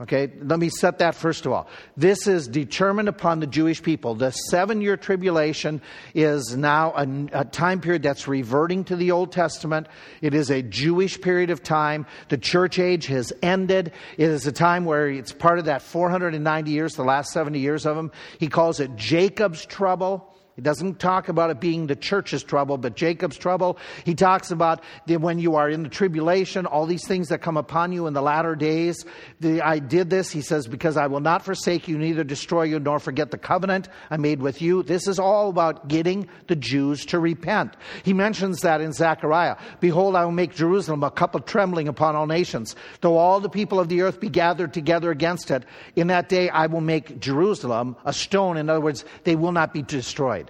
Okay, 0.01 0.31
let 0.43 0.61
me 0.61 0.69
set 0.69 0.99
that 0.99 1.17
first 1.17 1.45
of 1.45 1.51
all. 1.51 1.67
This 1.97 2.29
is 2.29 2.47
determined 2.47 3.09
upon 3.09 3.41
the 3.41 3.49
Jewish 3.49 3.83
people. 3.83 4.15
The 4.15 4.31
seven 4.31 4.81
year 4.81 4.97
tribulation 4.97 5.83
is 6.15 6.57
now 6.57 6.93
a, 6.93 7.41
a, 7.41 7.45
time 7.45 7.81
period 7.81 8.05
that's 8.05 8.29
reverting 8.29 8.85
to 8.85 8.97
the 8.97 9.11
Old 9.11 9.33
Testament. 9.33 9.89
It 10.23 10.35
is 10.35 10.51
a 10.51 10.63
Jewish 10.63 11.21
period 11.21 11.51
of 11.51 11.65
time. 11.65 12.07
The 12.29 12.39
church 12.39 12.79
age 12.79 13.07
has 13.07 13.33
ended. 13.43 13.91
It 14.17 14.31
is 14.31 14.47
a 14.47 14.53
time 14.53 14.85
where 14.85 15.09
it's 15.09 15.33
part 15.33 15.59
of 15.59 15.65
that 15.65 15.83
490 15.83 16.71
years, 16.71 16.95
the 16.95 17.03
last 17.03 17.33
70 17.33 17.59
years 17.59 17.85
of 17.85 17.97
them. 17.97 18.13
He 18.39 18.47
calls 18.47 18.79
it 18.79 18.95
Jacob's 18.95 19.67
trouble. 19.67 20.33
He 20.59 20.63
doesn't 20.63 20.99
talk 20.99 21.29
about 21.29 21.51
it 21.51 21.61
being 21.61 21.87
the 21.87 21.95
church's 21.95 22.43
trouble, 22.43 22.79
but 22.79 22.97
Jacob's 22.97 23.39
trouble. 23.39 23.79
He 24.05 24.17
talks 24.17 24.51
about 24.51 24.83
the, 25.07 25.17
when 25.17 25.39
you 25.39 25.55
are 25.55 25.71
in 25.71 25.85
the 25.85 25.89
tribulation, 25.89 26.67
all 26.67 26.85
these 26.85 27.07
things 27.07 27.29
that 27.29 27.43
come 27.43 27.57
upon 27.57 27.93
you 27.93 28.09
in 28.09 28.13
the 28.13 28.23
latter 28.23 28.57
days. 28.57 29.05
The, 29.39 29.63
I 29.63 29.79
did 29.79 30.11
this, 30.11 30.33
he 30.33 30.41
says, 30.41 30.67
because 30.67 30.97
I 30.97 31.07
will 31.07 31.21
not 31.21 31.45
forsake 31.45 31.87
you, 31.87 31.97
neither 31.97 32.25
destroy 32.25 32.65
you, 32.65 32.81
nor 32.81 32.99
forget 32.99 33.31
the 33.31 33.39
covenant 33.39 33.89
I 34.11 34.17
made 34.17 34.43
with 34.43 34.61
you. 34.61 34.83
This 34.83 35.07
is 35.07 35.21
all 35.21 35.49
about 35.49 35.87
getting 35.87 36.29
the 36.49 36.57
Jews 36.57 37.07
to 37.07 37.21
repent. 37.21 37.77
He 38.03 38.13
mentions 38.13 38.63
that 38.63 38.81
in 38.81 38.93
Zechariah. 38.93 39.59
Behold, 39.79 40.17
I 40.17 40.25
will 40.25 40.33
make 40.33 40.57
Jerusalem 40.57 41.05
a 41.05 41.11
cup 41.13 41.37
of 41.37 41.45
trembling 41.45 41.87
upon 41.87 42.17
all 42.17 42.27
nations. 42.27 42.75
Though 43.01 43.17
all 43.17 43.39
the 43.39 43.49
people 43.49 43.79
of 43.79 43.89
the 43.89 44.03
earth 44.03 44.19
be 44.19 44.29
gathered 44.29 44.75
together 44.75 45.13
against 45.13 45.53
it, 45.53 45.65
in 45.95 46.09
that 46.09 46.29
day 46.29 46.49
I 46.49 46.67
will 46.67 46.81
make 46.81 47.21
Jerusalem 47.21 47.95
a 48.05 48.13
stone. 48.13 48.57
In 48.57 48.69
other 48.69 48.81
words, 48.81 49.05
they 49.23 49.37
will 49.37 49.53
not 49.53 49.73
be 49.73 49.83
destroyed. 49.83 50.48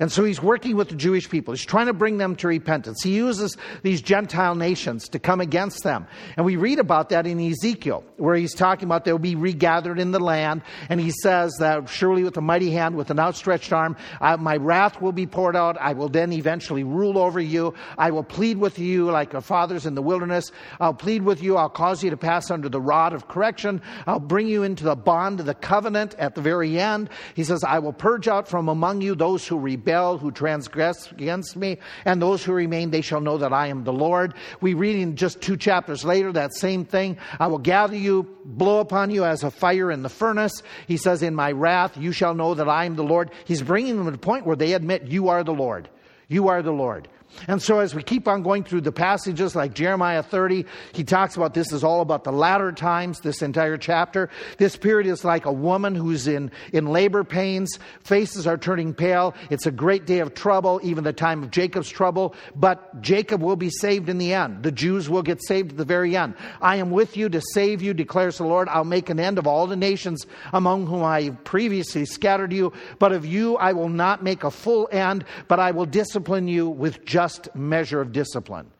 And 0.00 0.10
so 0.10 0.24
he's 0.24 0.42
working 0.42 0.76
with 0.76 0.88
the 0.88 0.94
Jewish 0.94 1.28
people. 1.28 1.52
He's 1.52 1.64
trying 1.64 1.86
to 1.86 1.92
bring 1.92 2.16
them 2.16 2.34
to 2.36 2.48
repentance. 2.48 3.02
He 3.02 3.14
uses 3.14 3.58
these 3.82 4.00
Gentile 4.00 4.54
nations 4.54 5.10
to 5.10 5.18
come 5.18 5.42
against 5.42 5.84
them. 5.84 6.06
And 6.38 6.46
we 6.46 6.56
read 6.56 6.78
about 6.78 7.10
that 7.10 7.26
in 7.26 7.38
Ezekiel, 7.38 8.02
where 8.16 8.34
he's 8.34 8.54
talking 8.54 8.86
about 8.86 9.04
they'll 9.04 9.18
be 9.18 9.34
regathered 9.34 10.00
in 10.00 10.10
the 10.10 10.18
land. 10.18 10.62
And 10.88 10.98
he 10.98 11.10
says 11.22 11.52
that 11.58 11.90
surely 11.90 12.24
with 12.24 12.38
a 12.38 12.40
mighty 12.40 12.70
hand, 12.70 12.96
with 12.96 13.10
an 13.10 13.20
outstretched 13.20 13.74
arm, 13.74 13.94
I, 14.22 14.36
my 14.36 14.56
wrath 14.56 15.02
will 15.02 15.12
be 15.12 15.26
poured 15.26 15.54
out. 15.54 15.76
I 15.78 15.92
will 15.92 16.08
then 16.08 16.32
eventually 16.32 16.82
rule 16.82 17.18
over 17.18 17.38
you. 17.38 17.74
I 17.98 18.10
will 18.10 18.24
plead 18.24 18.56
with 18.56 18.78
you 18.78 19.10
like 19.10 19.34
our 19.34 19.42
fathers 19.42 19.84
in 19.84 19.94
the 19.94 20.02
wilderness. 20.02 20.50
I'll 20.80 20.94
plead 20.94 21.24
with 21.24 21.42
you. 21.42 21.58
I'll 21.58 21.68
cause 21.68 22.02
you 22.02 22.08
to 22.08 22.16
pass 22.16 22.50
under 22.50 22.70
the 22.70 22.80
rod 22.80 23.12
of 23.12 23.28
correction. 23.28 23.82
I'll 24.06 24.18
bring 24.18 24.48
you 24.48 24.62
into 24.62 24.84
the 24.84 24.96
bond 24.96 25.40
of 25.40 25.46
the 25.46 25.54
covenant 25.54 26.14
at 26.14 26.34
the 26.34 26.40
very 26.40 26.80
end. 26.80 27.10
He 27.34 27.44
says, 27.44 27.62
I 27.62 27.80
will 27.80 27.92
purge 27.92 28.28
out 28.28 28.48
from 28.48 28.70
among 28.70 29.02
you 29.02 29.14
those 29.14 29.46
who 29.46 29.58
rebel 29.58 29.89
rebel, 29.90 30.18
who 30.18 30.30
transgress 30.30 31.10
against 31.12 31.56
me, 31.56 31.78
and 32.04 32.20
those 32.20 32.44
who 32.44 32.52
remain, 32.52 32.90
they 32.90 33.00
shall 33.00 33.20
know 33.20 33.38
that 33.38 33.52
I 33.52 33.68
am 33.68 33.84
the 33.84 33.92
Lord. 33.92 34.34
We 34.60 34.74
read 34.74 34.96
in 34.96 35.16
just 35.16 35.40
two 35.40 35.56
chapters 35.56 36.04
later 36.04 36.32
that 36.32 36.54
same 36.54 36.84
thing. 36.84 37.18
I 37.38 37.48
will 37.48 37.58
gather 37.58 37.96
you, 37.96 38.36
blow 38.44 38.80
upon 38.80 39.10
you 39.10 39.24
as 39.24 39.42
a 39.42 39.50
fire 39.50 39.90
in 39.90 40.02
the 40.02 40.08
furnace. 40.08 40.62
He 40.86 40.96
says, 40.96 41.22
In 41.22 41.34
my 41.34 41.52
wrath, 41.52 41.96
you 41.96 42.12
shall 42.12 42.34
know 42.34 42.54
that 42.54 42.68
I 42.68 42.84
am 42.84 42.96
the 42.96 43.02
Lord. 43.02 43.30
He's 43.44 43.62
bringing 43.62 43.96
them 43.96 44.04
to 44.06 44.12
the 44.12 44.18
point 44.18 44.46
where 44.46 44.56
they 44.56 44.72
admit, 44.72 45.08
You 45.08 45.28
are 45.28 45.44
the 45.44 45.54
Lord. 45.54 45.88
You 46.28 46.48
are 46.48 46.62
the 46.62 46.72
Lord. 46.72 47.08
And 47.48 47.62
so, 47.62 47.78
as 47.78 47.94
we 47.94 48.02
keep 48.02 48.28
on 48.28 48.42
going 48.42 48.64
through 48.64 48.82
the 48.82 48.92
passages 48.92 49.56
like 49.56 49.72
Jeremiah 49.72 50.22
30, 50.22 50.66
he 50.92 51.04
talks 51.04 51.36
about 51.36 51.54
this 51.54 51.72
is 51.72 51.82
all 51.82 52.00
about 52.00 52.24
the 52.24 52.32
latter 52.32 52.70
times, 52.70 53.20
this 53.20 53.40
entire 53.40 53.78
chapter. 53.78 54.28
This 54.58 54.76
period 54.76 55.06
is 55.06 55.24
like 55.24 55.46
a 55.46 55.52
woman 55.52 55.94
who's 55.94 56.26
in, 56.26 56.50
in 56.72 56.86
labor 56.86 57.24
pains, 57.24 57.78
faces 58.00 58.46
are 58.46 58.58
turning 58.58 58.92
pale. 58.92 59.34
It's 59.48 59.66
a 59.66 59.70
great 59.70 60.06
day 60.06 60.18
of 60.18 60.34
trouble, 60.34 60.80
even 60.82 61.04
the 61.04 61.12
time 61.12 61.42
of 61.42 61.50
Jacob's 61.50 61.88
trouble, 61.88 62.34
but 62.54 63.00
Jacob 63.00 63.40
will 63.40 63.56
be 63.56 63.70
saved 63.70 64.08
in 64.08 64.18
the 64.18 64.34
end. 64.34 64.62
The 64.62 64.72
Jews 64.72 65.08
will 65.08 65.22
get 65.22 65.42
saved 65.42 65.72
at 65.72 65.76
the 65.78 65.84
very 65.84 66.16
end. 66.16 66.34
I 66.60 66.76
am 66.76 66.90
with 66.90 67.16
you 67.16 67.28
to 67.30 67.40
save 67.54 67.80
you, 67.80 67.94
declares 67.94 68.38
the 68.38 68.44
Lord. 68.44 68.68
I'll 68.68 68.84
make 68.84 69.08
an 69.08 69.20
end 69.20 69.38
of 69.38 69.46
all 69.46 69.66
the 69.66 69.76
nations 69.76 70.26
among 70.52 70.86
whom 70.86 71.02
I 71.02 71.30
previously 71.44 72.04
scattered 72.04 72.52
you, 72.52 72.72
but 72.98 73.12
of 73.12 73.24
you 73.24 73.56
I 73.56 73.72
will 73.72 73.88
not 73.88 74.22
make 74.22 74.44
a 74.44 74.50
full 74.50 74.88
end, 74.92 75.24
but 75.48 75.58
I 75.58 75.70
will 75.70 75.86
discipline 75.86 76.46
you 76.46 76.68
with 76.68 77.04
justice 77.04 77.19
just 77.20 77.54
measure 77.54 78.00
of 78.00 78.12
discipline. 78.12 78.70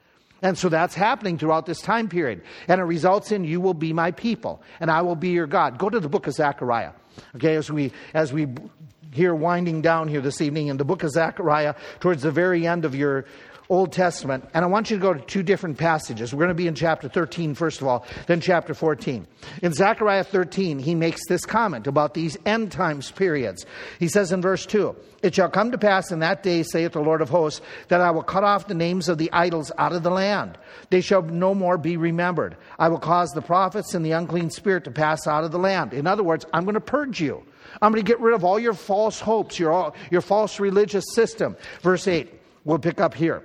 And 0.41 0.57
so 0.57 0.71
that's 0.71 0.95
happening 0.95 1.37
throughout 1.37 1.67
this 1.67 1.83
time 1.83 2.09
period. 2.09 2.43
And 2.69 2.81
it 2.81 2.85
results 2.85 3.33
in 3.33 3.45
you 3.45 3.61
will 3.61 3.75
be 3.75 3.93
my 3.93 4.13
people 4.13 4.63
and 4.81 4.91
I 4.91 5.03
will 5.03 5.17
be 5.17 5.29
your 5.29 5.47
God. 5.47 5.77
Go 5.77 5.91
to 5.91 6.01
the 6.01 6.09
book 6.09 6.27
of 6.27 6.33
Zechariah. 6.33 6.93
Okay, 7.37 7.57
as 7.57 7.71
we 7.71 7.93
as 8.15 8.33
we 8.33 8.47
here 9.13 9.35
winding 9.35 9.83
down 9.83 10.09
here 10.09 10.23
this 10.23 10.41
evening 10.41 10.69
in 10.69 10.79
the 10.79 10.85
book 10.85 11.03
of 11.03 11.11
Zechariah 11.11 11.75
towards 11.99 12.23
the 12.23 12.31
very 12.31 12.67
end 12.67 12.87
of 12.87 12.95
your 12.95 13.27
Old 13.71 13.93
Testament, 13.93 14.49
and 14.53 14.65
I 14.65 14.69
want 14.69 14.91
you 14.91 14.97
to 14.97 15.01
go 15.01 15.15
to 15.15 15.21
two 15.21 15.45
different 15.45 15.79
passages. 15.79 16.35
We're 16.35 16.41
going 16.41 16.49
to 16.49 16.55
be 16.55 16.67
in 16.67 16.75
chapter 16.75 17.09
13, 17.09 17.55
first 17.55 17.81
of 17.81 17.87
all, 17.87 18.05
then 18.27 18.41
chapter 18.41 18.75
14. 18.75 19.29
In 19.63 19.73
Zechariah 19.73 20.25
13, 20.25 20.81
he 20.81 20.97
makes 20.97 21.21
this 21.29 21.47
comment 21.47 21.87
about 21.87 22.13
these 22.13 22.37
end 22.45 22.73
times 22.73 23.13
periods. 23.13 23.65
He 24.01 24.09
says 24.09 24.33
in 24.33 24.43
verse 24.43 24.67
2 24.67 24.97
It 25.23 25.37
shall 25.37 25.49
come 25.49 25.71
to 25.71 25.79
pass 25.79 26.11
in 26.11 26.19
that 26.19 26.43
day, 26.43 26.65
saith 26.65 26.93
the 26.93 27.01
Lord 27.01 27.23
of 27.23 27.29
hosts, 27.29 27.61
that 27.87 28.01
I 28.01 28.11
will 28.11 28.25
cut 28.25 28.43
off 28.43 28.67
the 28.67 28.75
names 28.75 29.09
of 29.09 29.19
the 29.19 29.31
idols 29.33 29.71
out 29.79 29.93
of 29.93 30.03
the 30.03 30.11
land. 30.11 30.59
They 30.91 31.01
shall 31.01 31.23
no 31.23 31.55
more 31.55 31.79
be 31.79 31.97
remembered. 31.97 32.57
I 32.77 32.89
will 32.89 32.99
cause 32.99 33.31
the 33.31 33.41
prophets 33.41 33.95
and 33.95 34.05
the 34.05 34.13
unclean 34.13 34.51
spirit 34.51 34.83
to 34.85 34.91
pass 34.91 35.29
out 35.29 35.45
of 35.45 35.53
the 35.53 35.61
land. 35.61 35.95
In 35.95 36.09
other 36.09 36.25
words, 36.25 36.45
I'm 36.53 36.65
going 36.65 36.75
to 36.75 36.81
purge 36.81 37.21
you. 37.21 37.41
I'm 37.81 37.93
going 37.93 38.05
to 38.05 38.09
get 38.09 38.19
rid 38.19 38.35
of 38.35 38.43
all 38.43 38.59
your 38.59 38.75
false 38.75 39.21
hopes, 39.21 39.61
your, 39.61 39.93
your 40.11 40.23
false 40.23 40.59
religious 40.59 41.05
system. 41.15 41.57
Verse 41.83 42.09
8, 42.09 42.35
we'll 42.65 42.81
pick 42.81 43.01
up 43.01 43.15
here. 43.15 43.45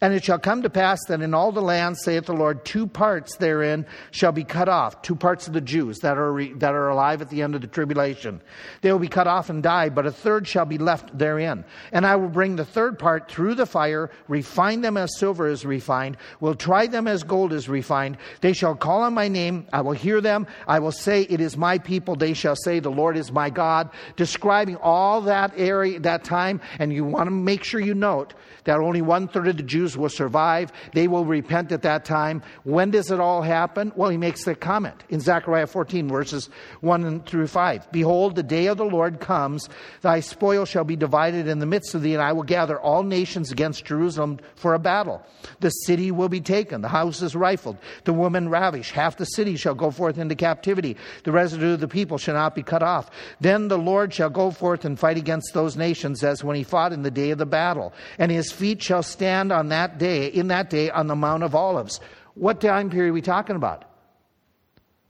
And 0.00 0.14
it 0.14 0.22
shall 0.22 0.38
come 0.38 0.62
to 0.62 0.70
pass 0.70 1.00
that 1.08 1.22
in 1.22 1.34
all 1.34 1.50
the 1.50 1.60
land, 1.60 1.98
saith 1.98 2.26
the 2.26 2.32
Lord, 2.32 2.64
two 2.64 2.86
parts 2.86 3.36
therein 3.36 3.84
shall 4.12 4.30
be 4.30 4.44
cut 4.44 4.68
off, 4.68 5.02
two 5.02 5.16
parts 5.16 5.48
of 5.48 5.54
the 5.54 5.60
Jews 5.60 5.98
that 5.98 6.16
are, 6.16 6.32
re, 6.32 6.52
that 6.54 6.72
are 6.72 6.88
alive 6.88 7.20
at 7.20 7.30
the 7.30 7.42
end 7.42 7.56
of 7.56 7.62
the 7.62 7.66
tribulation. 7.66 8.40
They 8.80 8.92
will 8.92 9.00
be 9.00 9.08
cut 9.08 9.26
off 9.26 9.50
and 9.50 9.60
die, 9.60 9.88
but 9.88 10.06
a 10.06 10.12
third 10.12 10.46
shall 10.46 10.66
be 10.66 10.78
left 10.78 11.18
therein. 11.18 11.64
And 11.90 12.06
I 12.06 12.14
will 12.14 12.28
bring 12.28 12.54
the 12.54 12.64
third 12.64 12.96
part 12.96 13.28
through 13.28 13.56
the 13.56 13.66
fire, 13.66 14.08
refine 14.28 14.82
them 14.82 14.96
as 14.96 15.18
silver 15.18 15.48
is 15.48 15.64
refined, 15.64 16.16
will 16.38 16.54
try 16.54 16.86
them 16.86 17.08
as 17.08 17.24
gold 17.24 17.52
is 17.52 17.68
refined. 17.68 18.18
They 18.40 18.52
shall 18.52 18.76
call 18.76 19.02
on 19.02 19.14
my 19.14 19.26
name, 19.26 19.66
I 19.72 19.80
will 19.80 19.92
hear 19.92 20.20
them, 20.20 20.46
I 20.68 20.78
will 20.78 20.92
say, 20.92 21.22
It 21.22 21.40
is 21.40 21.56
my 21.56 21.76
people. 21.78 22.14
They 22.14 22.34
shall 22.34 22.56
say, 22.56 22.78
The 22.78 22.88
Lord 22.88 23.16
is 23.16 23.32
my 23.32 23.50
God. 23.50 23.90
Describing 24.14 24.76
all 24.76 25.22
that 25.22 25.54
area, 25.56 25.98
that 26.00 26.22
time, 26.22 26.60
and 26.78 26.92
you 26.92 27.04
want 27.04 27.26
to 27.26 27.32
make 27.32 27.64
sure 27.64 27.80
you 27.80 27.94
note 27.94 28.34
that 28.62 28.78
only 28.78 29.02
one 29.02 29.26
third 29.26 29.48
of 29.48 29.56
the 29.56 29.62
Jews 29.62 29.87
will 29.96 30.08
survive. 30.08 30.72
They 30.92 31.08
will 31.08 31.24
repent 31.24 31.72
at 31.72 31.82
that 31.82 32.04
time. 32.04 32.42
When 32.64 32.90
does 32.90 33.10
it 33.10 33.20
all 33.20 33.42
happen? 33.42 33.92
Well, 33.96 34.10
he 34.10 34.16
makes 34.16 34.44
the 34.44 34.54
comment 34.54 35.02
in 35.08 35.20
Zechariah 35.20 35.66
14, 35.66 36.08
verses 36.08 36.50
1 36.80 37.22
through 37.22 37.46
5. 37.46 37.92
Behold, 37.92 38.36
the 38.36 38.42
day 38.42 38.66
of 38.66 38.76
the 38.76 38.84
Lord 38.84 39.20
comes. 39.20 39.68
Thy 40.02 40.20
spoil 40.20 40.64
shall 40.64 40.84
be 40.84 40.96
divided 40.96 41.48
in 41.48 41.58
the 41.58 41.66
midst 41.66 41.94
of 41.94 42.02
thee, 42.02 42.14
and 42.14 42.22
I 42.22 42.32
will 42.32 42.42
gather 42.42 42.78
all 42.78 43.02
nations 43.02 43.50
against 43.50 43.84
Jerusalem 43.84 44.38
for 44.56 44.74
a 44.74 44.78
battle. 44.78 45.24
The 45.60 45.70
city 45.70 46.10
will 46.10 46.28
be 46.28 46.40
taken, 46.40 46.80
the 46.80 46.88
houses 46.88 47.34
rifled, 47.34 47.78
the 48.04 48.12
women 48.12 48.48
ravished. 48.48 48.92
Half 48.92 49.16
the 49.16 49.24
city 49.24 49.56
shall 49.56 49.74
go 49.74 49.90
forth 49.90 50.18
into 50.18 50.34
captivity. 50.34 50.96
The 51.24 51.32
residue 51.32 51.74
of 51.74 51.80
the 51.80 51.88
people 51.88 52.18
shall 52.18 52.34
not 52.34 52.54
be 52.54 52.62
cut 52.62 52.82
off. 52.82 53.10
Then 53.40 53.68
the 53.68 53.78
Lord 53.78 54.12
shall 54.12 54.30
go 54.30 54.50
forth 54.50 54.84
and 54.84 54.98
fight 54.98 55.16
against 55.16 55.54
those 55.54 55.76
nations 55.76 56.22
as 56.24 56.44
when 56.44 56.56
he 56.56 56.62
fought 56.62 56.92
in 56.92 57.02
the 57.02 57.10
day 57.10 57.30
of 57.30 57.38
the 57.38 57.46
battle. 57.46 57.92
And 58.18 58.30
his 58.30 58.52
feet 58.52 58.82
shall 58.82 59.02
stand 59.02 59.52
on 59.52 59.68
that 59.78 59.98
day, 59.98 60.26
in 60.26 60.48
that 60.48 60.70
day, 60.70 60.90
on 60.90 61.06
the 61.06 61.14
Mount 61.14 61.44
of 61.44 61.54
Olives. 61.54 62.00
What 62.34 62.60
time 62.60 62.90
period 62.90 63.10
are 63.10 63.14
we 63.14 63.22
talking 63.22 63.54
about? 63.54 63.84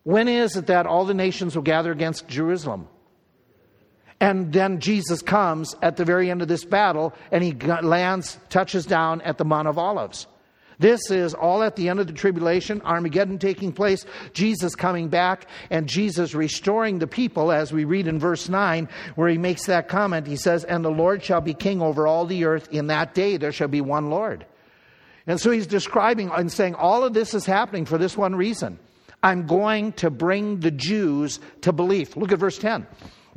When 0.02 0.28
is 0.28 0.57
it 0.57 0.66
that 0.66 0.87
all 0.87 1.07
the 1.07 1.14
nations 1.14 1.57
will 1.57 1.62
gather 1.62 1.90
against 1.90 2.28
Jerusalem? 2.28 2.87
And 4.20 4.52
then 4.52 4.81
Jesus 4.81 5.22
comes 5.22 5.74
at 5.81 5.96
the 5.96 6.04
very 6.04 6.31
end 6.31 6.42
of 6.42 6.48
this 6.48 6.64
battle 6.64 7.14
and 7.31 7.42
he 7.42 7.52
lands, 7.52 8.38
touches 8.50 8.85
down 8.85 9.22
at 9.22 9.38
the 9.38 9.44
Mount 9.44 9.68
of 9.68 9.78
Olives. 9.78 10.26
This 10.78 11.11
is 11.11 11.34
all 11.34 11.62
at 11.62 11.76
the 11.76 11.88
end 11.88 11.99
of 11.99 12.07
the 12.07 12.12
tribulation, 12.12 12.80
Armageddon 12.82 13.38
taking 13.38 13.72
place, 13.72 14.07
Jesus 14.32 14.76
coming 14.76 15.09
back, 15.09 15.47
and 15.70 15.88
Jesus 15.88 16.34
restoring 16.34 17.01
the 17.01 17.09
people, 17.09 17.51
as 17.51 17.72
we 17.72 17.84
read 17.84 18.07
in 18.07 18.20
verse 18.20 18.49
9, 18.49 18.88
where 19.16 19.28
he 19.28 19.38
makes 19.38 19.66
that 19.66 19.88
comment. 19.88 20.28
He 20.28 20.36
says, 20.36 20.62
And 20.62 20.84
the 20.84 20.90
Lord 20.90 21.24
shall 21.24 21.40
be 21.40 21.55
king 21.55 21.82
over 21.82 22.07
all 22.07 22.26
the 22.26 22.45
earth. 22.45 22.68
In 22.70 22.86
that 22.88 23.12
day 23.12 23.36
there 23.38 23.51
shall 23.51 23.68
be 23.68 23.80
one 23.80 24.09
Lord. 24.09 24.47
And 25.29 25.39
so 25.39 25.51
he's 25.51 25.66
describing 25.66 26.31
and 26.31 26.51
saying, 26.51 26.74
All 26.74 27.05
of 27.05 27.12
this 27.12 27.35
is 27.35 27.47
happening 27.47 27.85
for 27.85 27.99
this 27.99 28.16
one 28.16 28.35
reason. 28.35 28.79
I'm 29.22 29.47
going 29.47 29.93
to 29.95 30.11
bring 30.11 30.61
the 30.61 30.70
Jews 30.70 31.39
to 31.61 31.72
belief. 31.72 32.16
Look 32.16 32.33
at 32.33 32.39
verse 32.39 32.59
10. 32.59 32.87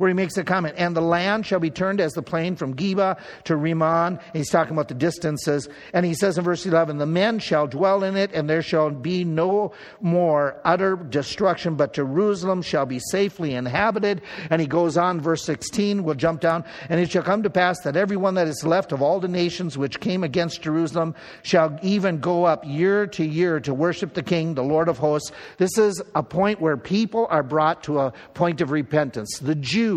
Where 0.02 0.08
he 0.08 0.14
makes 0.14 0.36
a 0.36 0.42
comment, 0.42 0.74
and 0.78 0.96
the 0.96 1.00
land 1.00 1.46
shall 1.46 1.60
be 1.60 1.70
turned 1.70 2.00
as 2.00 2.12
the 2.12 2.22
plain 2.22 2.56
from 2.56 2.74
Geba 2.74 3.20
to 3.44 3.54
Rimmon. 3.54 4.18
He's 4.32 4.50
talking 4.50 4.72
about 4.72 4.88
the 4.88 4.94
distances. 4.94 5.68
And 5.92 6.04
he 6.04 6.12
says 6.12 6.36
in 6.36 6.42
verse 6.42 6.66
11, 6.66 6.98
the 6.98 7.06
men 7.06 7.38
shall 7.38 7.68
dwell 7.68 8.02
in 8.02 8.16
it, 8.16 8.32
and 8.32 8.50
there 8.50 8.62
shall 8.62 8.90
be 8.90 9.22
no 9.22 9.70
more 10.00 10.60
utter 10.64 10.96
destruction, 10.96 11.76
but 11.76 11.92
Jerusalem 11.92 12.62
shall 12.62 12.84
be 12.84 12.98
safely 12.98 13.54
inhabited. 13.54 14.22
And 14.50 14.60
he 14.60 14.66
goes 14.66 14.96
on, 14.96 15.20
verse 15.20 15.44
16, 15.44 16.02
we'll 16.02 16.16
jump 16.16 16.40
down, 16.40 16.64
and 16.88 16.98
it 16.98 17.12
shall 17.12 17.22
come 17.22 17.44
to 17.44 17.50
pass 17.50 17.78
that 17.82 17.96
everyone 17.96 18.34
that 18.34 18.48
is 18.48 18.64
left 18.64 18.90
of 18.90 19.02
all 19.02 19.20
the 19.20 19.28
nations 19.28 19.78
which 19.78 20.00
came 20.00 20.24
against 20.24 20.62
Jerusalem 20.62 21.14
shall 21.44 21.78
even 21.80 22.18
go 22.18 22.44
up 22.44 22.64
year 22.66 23.06
to 23.06 23.24
year 23.24 23.60
to 23.60 23.72
worship 23.72 24.14
the 24.14 24.22
King, 24.24 24.54
the 24.54 24.64
Lord 24.64 24.88
of 24.88 24.98
hosts. 24.98 25.30
This 25.58 25.78
is 25.78 26.02
a 26.16 26.24
point 26.24 26.60
where 26.60 26.76
people 26.76 27.28
are 27.30 27.44
brought 27.44 27.84
to 27.84 28.00
a 28.00 28.12
point 28.34 28.60
of 28.60 28.72
repentance. 28.72 29.38
The 29.38 29.54
Jews 29.54 29.91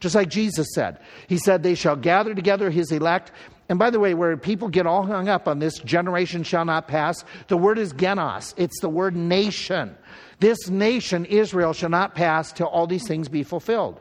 Just 0.00 0.14
like 0.14 0.28
Jesus 0.28 0.68
said. 0.74 0.98
He 1.28 1.38
said, 1.38 1.62
They 1.62 1.74
shall 1.74 1.96
gather 1.96 2.34
together 2.34 2.70
his 2.70 2.92
elect. 2.92 3.32
And 3.68 3.78
by 3.78 3.90
the 3.90 4.00
way, 4.00 4.14
where 4.14 4.36
people 4.36 4.68
get 4.68 4.86
all 4.86 5.04
hung 5.04 5.28
up 5.28 5.48
on 5.48 5.58
this 5.58 5.78
generation 5.78 6.42
shall 6.44 6.64
not 6.64 6.86
pass, 6.86 7.24
the 7.48 7.56
word 7.56 7.78
is 7.78 7.92
genos. 7.92 8.54
It's 8.56 8.80
the 8.80 8.88
word 8.88 9.16
nation. 9.16 9.96
This 10.38 10.68
nation, 10.68 11.24
Israel, 11.24 11.72
shall 11.72 11.90
not 11.90 12.14
pass 12.14 12.52
till 12.52 12.66
all 12.66 12.86
these 12.86 13.06
things 13.06 13.28
be 13.28 13.42
fulfilled. 13.42 14.00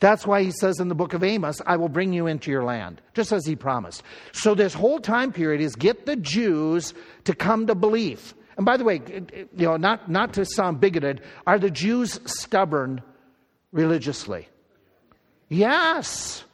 That's 0.00 0.26
why 0.26 0.42
he 0.42 0.50
says 0.50 0.80
in 0.80 0.88
the 0.88 0.94
book 0.94 1.14
of 1.14 1.22
Amos, 1.22 1.62
I 1.66 1.76
will 1.76 1.88
bring 1.88 2.12
you 2.12 2.26
into 2.26 2.50
your 2.50 2.64
land, 2.64 3.00
just 3.14 3.32
as 3.32 3.46
he 3.46 3.56
promised. 3.56 4.02
So 4.32 4.54
this 4.54 4.74
whole 4.74 4.98
time 4.98 5.32
period 5.32 5.60
is 5.60 5.76
get 5.76 6.06
the 6.06 6.16
Jews 6.16 6.94
to 7.24 7.34
come 7.34 7.66
to 7.68 7.74
belief. 7.74 8.34
And 8.56 8.66
by 8.66 8.76
the 8.76 8.84
way, 8.84 9.00
you 9.56 9.66
know, 9.66 9.76
not, 9.76 10.10
not 10.10 10.34
to 10.34 10.44
sound 10.44 10.80
bigoted, 10.80 11.22
are 11.46 11.58
the 11.58 11.70
Jews 11.70 12.20
stubborn 12.26 13.02
religiously? 13.72 14.48
Yes. 15.48 16.44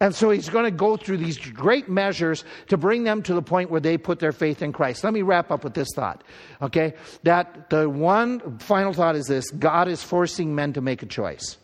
And 0.00 0.14
so 0.14 0.30
he's 0.30 0.48
going 0.48 0.64
to 0.64 0.72
go 0.72 0.96
through 0.96 1.18
these 1.18 1.38
great 1.38 1.88
measures 1.88 2.44
to 2.68 2.76
bring 2.76 3.04
them 3.04 3.22
to 3.22 3.34
the 3.34 3.42
point 3.42 3.70
where 3.70 3.80
they 3.80 3.96
put 3.96 4.18
their 4.18 4.32
faith 4.32 4.60
in 4.60 4.72
Christ. 4.72 5.04
Let 5.04 5.12
me 5.12 5.22
wrap 5.22 5.52
up 5.52 5.62
with 5.62 5.74
this 5.74 5.90
thought. 5.94 6.24
Okay? 6.60 6.94
That 7.22 7.70
the 7.70 7.88
one 7.88 8.58
final 8.58 8.92
thought 8.92 9.14
is 9.14 9.26
this 9.26 9.48
God 9.52 9.86
is 9.86 10.02
forcing 10.02 10.56
men 10.56 10.72
to 10.72 10.80
make 10.80 11.04
a 11.04 11.06
choice. 11.06 11.56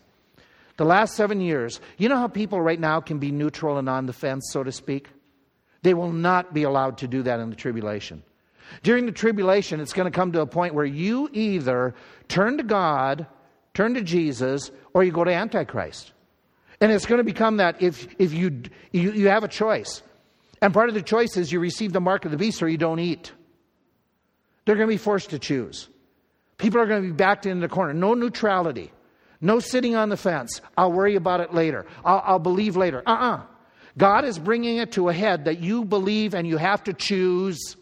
The 0.77 0.85
last 0.85 1.17
seven 1.17 1.41
years, 1.41 1.81
you 1.97 2.07
know 2.07 2.15
how 2.15 2.29
people 2.29 2.61
right 2.61 2.79
now 2.79 3.01
can 3.01 3.19
be 3.19 3.31
neutral 3.31 3.77
and 3.77 3.89
on 3.89 4.05
the 4.05 4.13
fence, 4.13 4.47
so 4.51 4.63
to 4.63 4.71
speak? 4.71 5.09
They 5.81 5.93
will 5.93 6.13
not 6.13 6.53
be 6.53 6.63
allowed 6.63 6.99
to 6.99 7.07
do 7.09 7.23
that 7.23 7.41
in 7.41 7.49
the 7.49 7.57
tribulation. 7.57 8.23
During 8.83 9.05
the 9.05 9.11
tribulation, 9.11 9.81
it's 9.81 9.91
going 9.91 10.09
to 10.09 10.15
come 10.15 10.31
to 10.31 10.39
a 10.39 10.45
point 10.45 10.73
where 10.73 10.85
you 10.85 11.29
either 11.33 11.93
turn 12.29 12.55
to 12.55 12.63
God, 12.63 13.27
turn 13.73 13.95
to 13.95 14.01
Jesus, 14.01 14.71
or 14.93 15.03
you 15.03 15.11
go 15.11 15.25
to 15.25 15.33
Antichrist. 15.33 16.13
And 16.81 16.91
it's 16.91 17.05
going 17.05 17.19
to 17.19 17.25
become 17.25 17.57
that 17.57 17.81
if, 17.81 18.07
if 18.17 18.33
you, 18.33 18.63
you, 18.91 19.11
you 19.11 19.27
have 19.27 19.43
a 19.43 19.47
choice. 19.47 20.01
And 20.61 20.73
part 20.73 20.89
of 20.89 20.95
the 20.95 21.01
choice 21.01 21.37
is 21.37 21.51
you 21.51 21.59
receive 21.59 21.93
the 21.93 22.01
mark 22.01 22.25
of 22.25 22.31
the 22.31 22.37
beast 22.37 22.61
or 22.61 22.69
you 22.69 22.77
don't 22.77 22.99
eat. 22.99 23.31
They're 24.65 24.75
going 24.75 24.87
to 24.87 24.93
be 24.93 24.97
forced 24.97 25.31
to 25.31 25.39
choose. 25.39 25.89
People 26.57 26.81
are 26.81 26.85
going 26.85 27.01
to 27.01 27.07
be 27.07 27.13
backed 27.13 27.45
into 27.45 27.61
the 27.61 27.73
corner. 27.73 27.93
No 27.93 28.13
neutrality. 28.13 28.91
No 29.41 29.59
sitting 29.59 29.95
on 29.95 30.09
the 30.09 30.17
fence. 30.17 30.61
I'll 30.77 30.91
worry 30.91 31.15
about 31.15 31.39
it 31.39 31.53
later. 31.53 31.85
I'll, 32.03 32.21
I'll 32.25 32.39
believe 32.39 32.75
later. 32.75 33.01
Uh 33.05 33.11
uh-uh. 33.11 33.37
uh 33.37 33.41
God 33.97 34.23
is 34.23 34.37
bringing 34.37 34.77
it 34.77 34.93
to 34.93 35.09
a 35.09 35.13
head 35.13 35.45
that 35.45 35.59
you 35.59 35.83
believe 35.83 36.33
and 36.33 36.47
you 36.47 36.57
have 36.57 36.83
to 36.85 36.93
choose 36.93 37.75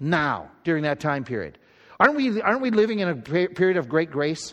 now 0.00 0.50
during 0.64 0.82
that 0.82 1.00
time 1.00 1.24
period. 1.24 1.58
Aren't 1.98 2.16
we, 2.16 2.42
aren't 2.42 2.60
we 2.60 2.70
living 2.70 2.98
in 2.98 3.08
a 3.08 3.16
period 3.16 3.76
of 3.76 3.88
great 3.88 4.10
grace? 4.10 4.52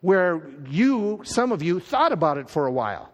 Where 0.00 0.42
you, 0.68 1.20
some 1.24 1.52
of 1.52 1.62
you, 1.62 1.80
thought 1.80 2.12
about 2.12 2.38
it 2.38 2.48
for 2.48 2.66
a 2.66 2.72
while. 2.72 3.12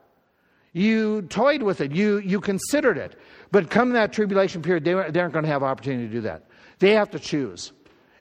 You 0.72 1.22
toyed 1.22 1.62
with 1.62 1.80
it, 1.80 1.92
you, 1.92 2.18
you 2.18 2.40
considered 2.40 2.98
it. 2.98 3.18
But 3.50 3.70
come 3.70 3.92
that 3.92 4.12
tribulation 4.12 4.62
period, 4.62 4.84
they, 4.84 4.92
they 5.10 5.20
aren't 5.20 5.32
going 5.32 5.44
to 5.44 5.50
have 5.50 5.62
opportunity 5.62 6.06
to 6.06 6.12
do 6.12 6.20
that. 6.22 6.44
They 6.78 6.92
have 6.92 7.10
to 7.12 7.18
choose. 7.18 7.72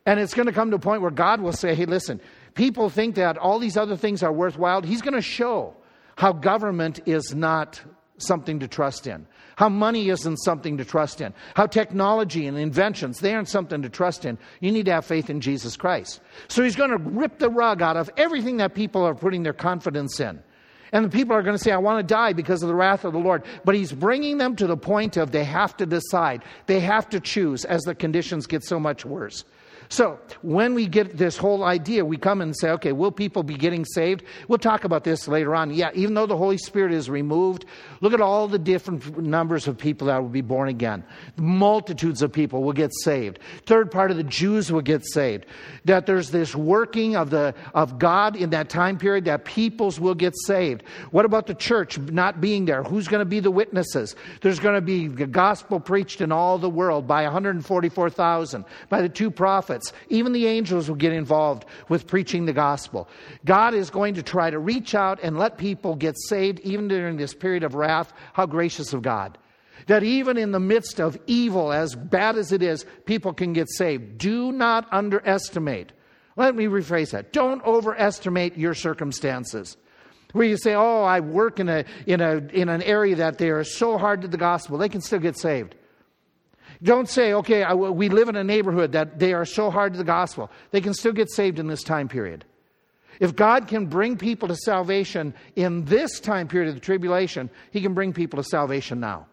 And 0.05 0.19
it's 0.19 0.33
going 0.33 0.45
to 0.45 0.53
come 0.53 0.69
to 0.69 0.77
a 0.77 0.79
point 0.79 1.01
where 1.01 1.11
God 1.11 1.41
will 1.41 1.51
say, 1.51 1.75
hey, 1.75 1.85
listen, 1.85 2.21
people 2.53 2.89
think 2.89 3.15
that 3.15 3.37
all 3.37 3.59
these 3.59 3.75
other 3.75 3.97
things 3.97 4.23
are 4.23 4.31
worthwhile. 4.31 4.81
He's 4.81 5.01
going 5.01 5.15
to 5.15 5.21
show 5.21 5.75
how 6.15 6.31
government 6.31 7.01
is 7.05 7.33
not 7.35 7.81
something 8.17 8.59
to 8.59 8.67
trust 8.67 9.07
in. 9.07 9.27
How 9.55 9.69
money 9.69 10.09
isn't 10.09 10.37
something 10.37 10.77
to 10.77 10.85
trust 10.85 11.21
in. 11.21 11.33
How 11.55 11.65
technology 11.65 12.45
and 12.45 12.57
inventions, 12.57 13.19
they 13.19 13.33
aren't 13.33 13.47
something 13.47 13.81
to 13.81 13.89
trust 13.89 14.25
in. 14.25 14.37
You 14.59 14.71
need 14.71 14.85
to 14.87 14.91
have 14.91 15.05
faith 15.05 15.29
in 15.29 15.39
Jesus 15.39 15.77
Christ. 15.77 16.19
So 16.49 16.63
he's 16.63 16.75
going 16.75 16.91
to 16.91 16.97
rip 16.97 17.39
the 17.39 17.49
rug 17.49 17.81
out 17.81 17.95
of 17.95 18.09
everything 18.17 18.57
that 18.57 18.75
people 18.75 19.03
are 19.03 19.15
putting 19.15 19.43
their 19.43 19.53
confidence 19.53 20.19
in. 20.19 20.41
And 20.91 21.03
the 21.03 21.09
people 21.09 21.35
are 21.35 21.41
going 21.41 21.57
to 21.57 21.63
say, 21.63 21.71
I 21.71 21.77
want 21.77 22.05
to 22.05 22.13
die 22.13 22.33
because 22.33 22.63
of 22.63 22.69
the 22.69 22.75
wrath 22.75 23.05
of 23.05 23.13
the 23.13 23.19
Lord. 23.19 23.43
But 23.63 23.75
he's 23.75 23.91
bringing 23.91 24.37
them 24.37 24.55
to 24.57 24.67
the 24.67 24.77
point 24.77 25.17
of 25.17 25.31
they 25.31 25.43
have 25.43 25.75
to 25.77 25.85
decide. 25.85 26.43
They 26.67 26.79
have 26.81 27.09
to 27.09 27.19
choose 27.19 27.65
as 27.65 27.81
the 27.83 27.95
conditions 27.95 28.47
get 28.47 28.63
so 28.63 28.79
much 28.79 29.05
worse. 29.05 29.45
So, 29.89 30.19
when 30.41 30.73
we 30.73 30.87
get 30.87 31.17
this 31.17 31.37
whole 31.37 31.63
idea, 31.63 32.03
we 32.03 32.17
come 32.17 32.41
and 32.41 32.55
say, 32.57 32.71
okay, 32.71 32.91
will 32.91 33.11
people 33.11 33.43
be 33.43 33.55
getting 33.55 33.85
saved? 33.85 34.23
We'll 34.47 34.57
talk 34.57 34.83
about 34.83 35.03
this 35.03 35.27
later 35.27 35.55
on. 35.55 35.71
Yeah, 35.71 35.91
even 35.93 36.15
though 36.15 36.25
the 36.25 36.37
Holy 36.37 36.57
Spirit 36.57 36.91
is 36.91 37.09
removed, 37.09 37.65
look 38.01 38.13
at 38.13 38.21
all 38.21 38.47
the 38.47 38.57
different 38.57 39.17
numbers 39.19 39.67
of 39.67 39.77
people 39.77 40.07
that 40.07 40.21
will 40.21 40.29
be 40.29 40.41
born 40.41 40.69
again. 40.69 41.03
Multitudes 41.37 42.21
of 42.23 42.31
people 42.31 42.63
will 42.63 42.73
get 42.73 42.91
saved. 43.03 43.39
Third 43.65 43.91
part 43.91 44.09
of 44.09 44.17
the 44.17 44.23
Jews 44.23 44.71
will 44.71 44.81
get 44.81 45.05
saved. 45.05 45.45
That 45.85 46.07
there's 46.07 46.31
this 46.31 46.55
working 46.55 47.15
of, 47.15 47.29
the, 47.29 47.53
of 47.73 47.99
God 47.99 48.35
in 48.35 48.49
that 48.51 48.69
time 48.69 48.97
period 48.97 49.25
that 49.25 49.45
peoples 49.45 49.99
will 49.99 50.15
get 50.15 50.33
saved. 50.45 50.83
What 51.11 51.25
about 51.25 51.45
the 51.45 51.55
church 51.55 51.99
not 51.99 52.41
being 52.41 52.65
there? 52.65 52.83
Who's 52.83 53.07
going 53.07 53.21
to 53.21 53.25
be 53.25 53.39
the 53.39 53.51
witnesses? 53.51 54.15
There's 54.41 54.59
going 54.59 54.75
to 54.75 54.81
be 54.81 55.07
the 55.07 55.27
gospel 55.27 55.79
preached 55.79 56.21
in 56.21 56.31
all 56.31 56.57
the 56.57 56.69
world 56.69 57.07
by 57.07 57.23
144,000, 57.23 58.65
by 58.89 59.01
the 59.01 59.09
two 59.09 59.29
prophets 59.29 59.74
prophets, 59.75 59.93
even 60.09 60.31
the 60.31 60.47
angels 60.47 60.87
will 60.87 60.95
get 60.95 61.13
involved 61.13 61.65
with 61.89 62.07
preaching 62.07 62.45
the 62.45 62.53
gospel. 62.53 63.07
God 63.43 63.73
is 63.73 63.89
going 63.89 64.15
to 64.15 64.23
try 64.23 64.49
to 64.49 64.59
reach 64.59 64.95
out 64.95 65.19
and 65.21 65.37
let 65.37 65.57
people 65.57 65.95
get 65.95 66.15
saved 66.29 66.59
even 66.61 66.87
during 66.87 67.17
this 67.17 67.33
period 67.33 67.63
of 67.63 67.75
wrath. 67.75 68.13
How 68.33 68.45
gracious 68.45 68.93
of 68.93 69.01
God. 69.01 69.37
That 69.87 70.03
even 70.03 70.37
in 70.37 70.51
the 70.51 70.59
midst 70.59 70.99
of 70.99 71.17
evil, 71.27 71.71
as 71.71 71.95
bad 71.95 72.37
as 72.37 72.51
it 72.51 72.63
is, 72.63 72.85
people 73.05 73.33
can 73.33 73.53
get 73.53 73.69
saved. 73.69 74.17
Do 74.17 74.51
not 74.51 74.87
underestimate. 74.91 75.91
Let 76.37 76.55
me 76.55 76.65
rephrase 76.65 77.11
that. 77.11 77.33
Don't 77.33 77.63
overestimate 77.63 78.57
your 78.57 78.73
circumstances 78.73 79.77
where 80.33 80.45
you 80.45 80.57
say, 80.57 80.73
"Oh, 80.73 81.03
I 81.03 81.19
work 81.19 81.59
in 81.59 81.69
a 81.69 81.85
in 82.05 82.19
a 82.19 82.37
in 82.51 82.67
an 82.67 82.81
area 82.81 83.15
that 83.15 83.37
they 83.37 83.49
are 83.49 83.63
so 83.63 83.97
hard 83.97 84.21
to 84.21 84.27
the 84.27 84.37
gospel, 84.37 84.77
they 84.77 84.89
can 84.89 85.01
still 85.01 85.19
get 85.19 85.37
saved." 85.37 85.75
Don't 86.85 87.09
say, 87.09 87.33
okay, 87.33 87.63
I, 87.63 87.73
we 87.73 88.09
live 88.09 88.29
in 88.29 88.35
a 88.35 88.43
neighborhood 88.43 88.91
that 88.91 89.17
they 89.17 89.33
are 89.33 89.43
so 89.43 89.71
hard 89.71 89.93
to 89.93 89.97
the 89.97 90.05
gospel. 90.05 90.51
They 90.69 90.81
can 90.81 90.93
still 90.93 91.13
get 91.13 91.31
saved 91.31 91.57
in 91.57 91.67
this 91.67 91.81
time 91.81 92.07
period. 92.07 92.45
If 93.19 93.35
God 93.35 93.67
can 93.67 93.87
bring 93.87 94.17
people 94.17 94.47
to 94.49 94.55
salvation 94.55 95.33
in 95.55 95.85
this 95.85 96.19
time 96.19 96.47
period 96.47 96.69
of 96.69 96.75
the 96.75 96.81
tribulation, 96.81 97.49
He 97.71 97.81
can 97.81 97.95
bring 97.95 98.13
people 98.13 98.37
to 98.41 98.47
salvation 98.47 98.99
now. 98.99 99.25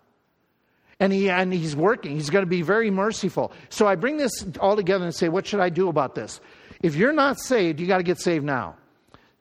And, 0.98 1.12
he, 1.12 1.28
and 1.28 1.52
He's 1.52 1.76
working. 1.76 2.16
He's 2.16 2.30
going 2.30 2.44
to 2.44 2.50
be 2.50 2.62
very 2.62 2.90
merciful. 2.90 3.52
So 3.68 3.86
I 3.86 3.96
bring 3.96 4.16
this 4.16 4.46
all 4.58 4.74
together 4.74 5.04
and 5.04 5.14
say, 5.14 5.28
what 5.28 5.46
should 5.46 5.60
I 5.60 5.68
do 5.68 5.88
about 5.88 6.14
this? 6.14 6.40
If 6.82 6.96
you're 6.96 7.12
not 7.12 7.38
saved, 7.38 7.80
you 7.80 7.86
got 7.86 7.98
to 7.98 8.02
get 8.02 8.18
saved 8.18 8.46
now. 8.46 8.76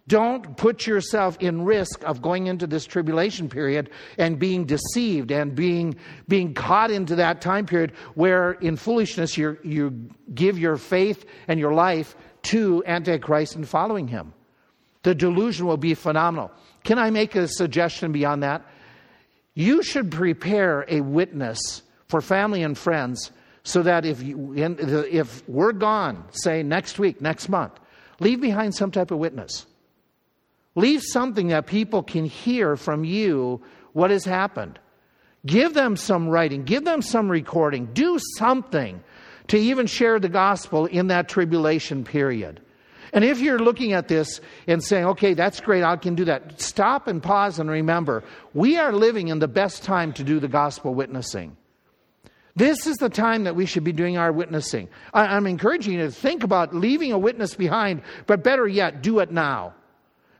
Don't 0.07 0.57
put 0.57 0.87
yourself 0.87 1.37
in 1.39 1.63
risk 1.63 2.03
of 2.03 2.21
going 2.21 2.47
into 2.47 2.65
this 2.65 2.85
tribulation 2.85 3.47
period 3.47 3.89
and 4.17 4.39
being 4.39 4.65
deceived 4.65 5.31
and 5.31 5.55
being, 5.55 5.95
being 6.27 6.53
caught 6.53 6.89
into 6.89 7.15
that 7.15 7.39
time 7.39 7.65
period 7.65 7.91
where, 8.15 8.53
in 8.53 8.77
foolishness, 8.77 9.37
you 9.37 9.57
you 9.63 10.09
give 10.33 10.57
your 10.57 10.77
faith 10.77 11.25
and 11.47 11.59
your 11.59 11.73
life 11.73 12.15
to 12.43 12.83
Antichrist 12.87 13.55
and 13.55 13.67
following 13.67 14.07
him. 14.07 14.33
The 15.03 15.13
delusion 15.13 15.67
will 15.67 15.77
be 15.77 15.93
phenomenal. 15.93 16.51
Can 16.83 16.97
I 16.97 17.11
make 17.11 17.35
a 17.35 17.47
suggestion 17.47 18.11
beyond 18.11 18.43
that? 18.43 18.65
You 19.53 19.83
should 19.83 20.11
prepare 20.11 20.85
a 20.87 21.01
witness 21.01 21.83
for 22.07 22.21
family 22.21 22.63
and 22.63 22.77
friends 22.77 23.31
so 23.63 23.83
that 23.83 24.05
if, 24.05 24.23
you, 24.23 24.53
if 24.55 25.47
we're 25.47 25.71
gone, 25.71 26.23
say 26.31 26.63
next 26.63 26.97
week, 26.97 27.21
next 27.21 27.49
month, 27.49 27.73
leave 28.19 28.41
behind 28.41 28.73
some 28.73 28.89
type 28.89 29.11
of 29.11 29.19
witness 29.19 29.67
Leave 30.75 31.01
something 31.03 31.47
that 31.47 31.67
people 31.67 32.01
can 32.01 32.25
hear 32.25 32.75
from 32.75 33.03
you 33.03 33.61
what 33.93 34.11
has 34.11 34.23
happened. 34.23 34.79
Give 35.45 35.73
them 35.73 35.97
some 35.97 36.29
writing, 36.29 36.63
give 36.63 36.85
them 36.85 37.01
some 37.01 37.29
recording, 37.29 37.87
do 37.93 38.19
something 38.37 39.03
to 39.47 39.57
even 39.57 39.87
share 39.87 40.19
the 40.19 40.29
gospel 40.29 40.85
in 40.85 41.07
that 41.07 41.27
tribulation 41.27 42.03
period. 42.03 42.61
And 43.11 43.25
if 43.25 43.39
you're 43.39 43.59
looking 43.59 43.91
at 43.91 44.07
this 44.07 44.39
and 44.67 44.81
saying, 44.81 45.05
okay, 45.05 45.33
that's 45.33 45.59
great, 45.59 45.83
I 45.83 45.97
can 45.97 46.15
do 46.15 46.25
that, 46.25 46.61
stop 46.61 47.07
and 47.07 47.21
pause 47.21 47.59
and 47.59 47.69
remember, 47.69 48.23
we 48.53 48.77
are 48.77 48.93
living 48.93 49.27
in 49.27 49.39
the 49.39 49.47
best 49.49 49.83
time 49.83 50.13
to 50.13 50.23
do 50.23 50.39
the 50.39 50.47
gospel 50.47 50.93
witnessing. 50.93 51.57
This 52.55 52.85
is 52.85 52.97
the 52.97 53.09
time 53.09 53.45
that 53.45 53.55
we 53.55 53.65
should 53.65 53.83
be 53.83 53.91
doing 53.91 54.17
our 54.17 54.31
witnessing. 54.31 54.87
I'm 55.13 55.47
encouraging 55.47 55.93
you 55.93 55.99
to 56.01 56.11
think 56.11 56.43
about 56.43 56.75
leaving 56.75 57.11
a 57.11 57.17
witness 57.17 57.55
behind, 57.55 58.01
but 58.27 58.43
better 58.43 58.67
yet, 58.67 59.01
do 59.01 59.19
it 59.19 59.31
now. 59.31 59.73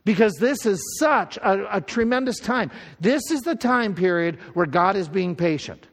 Because 0.04 0.34
this 0.34 0.66
is 0.66 0.82
such 0.98 1.36
a, 1.36 1.76
a 1.76 1.80
tremendous 1.80 2.38
time. 2.38 2.70
This 3.00 3.30
is 3.30 3.42
the 3.42 3.54
time 3.54 3.94
period 3.94 4.38
where 4.54 4.66
God 4.66 4.96
is 4.96 5.08
being 5.08 5.36
patient 5.36 5.86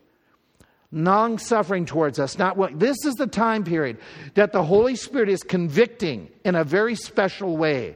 long 0.92 1.38
suffering 1.38 1.86
towards 1.86 2.20
us. 2.20 2.38
Not 2.38 2.58
what 2.58 2.80
this 2.80 3.06
is 3.06 3.16
the 3.16 3.28
time 3.28 3.64
period 3.64 3.98
that 4.34 4.52
the 4.52 4.64
holy 4.64 4.96
spirit 4.96 5.30
is 5.30 5.44
convicting 5.44 6.30
in 6.44 6.56
a 6.56 6.64
very 6.64 6.96
special 6.96 7.58
way. 7.58 7.96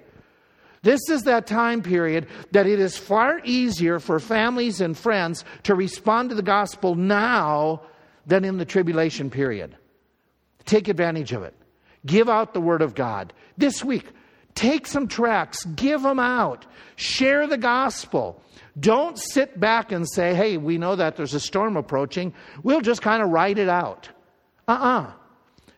This 0.83 0.99
is 1.09 1.23
that 1.23 1.47
time 1.47 1.81
period 1.81 2.27
that 2.51 2.67
it 2.67 2.79
is 2.79 2.97
far 2.97 3.39
easier 3.45 3.99
for 3.99 4.19
families 4.19 4.81
and 4.81 4.97
friends 4.97 5.45
to 5.63 5.75
respond 5.75 6.29
to 6.29 6.35
the 6.35 6.43
gospel 6.43 6.95
now 6.95 7.81
than 8.27 8.43
in 8.43 8.57
the 8.57 8.65
tribulation 8.65 9.29
period. 9.29 9.75
Take 10.65 10.89
advantage 10.89 11.31
of 11.31 11.43
it. 11.43 11.55
Give 12.05 12.29
out 12.29 12.53
the 12.53 12.61
word 12.61 12.81
of 12.81 12.95
god. 12.95 13.31
This 13.57 13.83
week 13.83 14.07
take 14.55 14.87
some 14.87 15.07
tracts 15.07 15.65
give 15.65 16.01
them 16.01 16.19
out 16.19 16.65
share 16.95 17.47
the 17.47 17.57
gospel 17.57 18.41
don't 18.79 19.19
sit 19.19 19.59
back 19.59 19.91
and 19.91 20.09
say, 20.09 20.33
hey, 20.33 20.57
we 20.57 20.77
know 20.77 20.95
that 20.95 21.15
there's 21.15 21.33
a 21.33 21.39
storm 21.39 21.77
approaching. 21.77 22.33
We'll 22.63 22.81
just 22.81 23.01
kind 23.01 23.21
of 23.21 23.29
ride 23.29 23.59
it 23.59 23.69
out. 23.69 24.09
Uh 24.67 24.71
uh-uh. 24.71 25.01
uh 25.01 25.11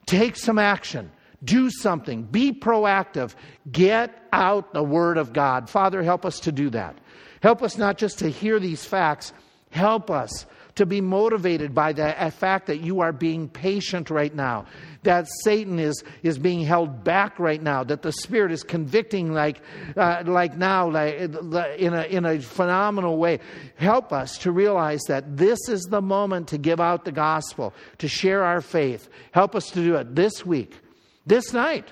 Take 0.05 0.35
some 0.35 0.59
action. 0.59 1.11
Do 1.43 1.69
something. 1.69 2.23
Be 2.23 2.53
proactive. 2.53 3.35
Get 3.69 4.17
out 4.31 4.73
the 4.73 4.83
Word 4.83 5.17
of 5.17 5.33
God. 5.33 5.69
Father, 5.69 6.03
help 6.03 6.25
us 6.25 6.39
to 6.41 6.51
do 6.51 6.69
that. 6.69 6.97
Help 7.41 7.61
us 7.61 7.77
not 7.77 7.97
just 7.97 8.19
to 8.19 8.29
hear 8.29 8.59
these 8.59 8.85
facts, 8.85 9.33
help 9.71 10.09
us 10.09 10.45
to 10.75 10.85
be 10.85 11.01
motivated 11.01 11.73
by 11.73 11.93
the 11.93 12.13
fact 12.37 12.67
that 12.67 12.81
you 12.81 12.99
are 12.99 13.13
being 13.13 13.47
patient 13.47 14.09
right 14.09 14.33
now, 14.33 14.65
that 15.03 15.27
Satan 15.43 15.79
is, 15.79 16.03
is 16.21 16.37
being 16.37 16.61
held 16.61 17.03
back 17.03 17.39
right 17.39 17.61
now, 17.61 17.83
that 17.83 18.01
the 18.01 18.11
Spirit 18.11 18.51
is 18.51 18.63
convicting 18.63 19.33
like, 19.33 19.61
uh, 19.95 20.23
like 20.25 20.57
now, 20.57 20.89
like, 20.89 21.15
in, 21.15 21.93
a, 21.93 22.03
in 22.03 22.25
a 22.25 22.39
phenomenal 22.39 23.17
way. 23.17 23.39
Help 23.75 24.11
us 24.11 24.37
to 24.39 24.51
realize 24.51 25.01
that 25.07 25.37
this 25.37 25.59
is 25.69 25.81
the 25.83 26.01
moment 26.01 26.49
to 26.49 26.57
give 26.57 26.81
out 26.81 27.05
the 27.05 27.11
gospel, 27.11 27.73
to 27.99 28.07
share 28.07 28.43
our 28.43 28.61
faith. 28.61 29.09
Help 29.31 29.55
us 29.55 29.69
to 29.71 29.83
do 29.83 29.95
it 29.95 30.15
this 30.15 30.45
week, 30.45 30.77
this 31.25 31.53
night, 31.53 31.87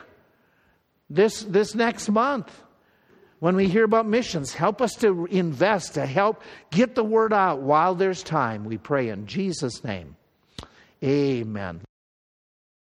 this, 1.09 1.43
this 1.43 1.75
next 1.75 2.09
month 2.09 2.62
when 3.43 3.57
we 3.57 3.67
hear 3.67 3.83
about 3.83 4.05
missions, 4.05 4.53
help 4.53 4.81
us 4.81 4.93
to 4.93 5.25
invest, 5.25 5.95
to 5.95 6.05
help 6.05 6.41
get 6.71 6.95
the 6.95 7.03
word 7.03 7.33
out 7.33 7.59
while 7.59 7.93
there's 7.93 8.23
time. 8.23 8.63
We 8.63 8.77
pray 8.77 9.09
in 9.09 9.27
Jesus' 9.27 9.83
name. 9.83 10.15
Amen. 11.03 11.81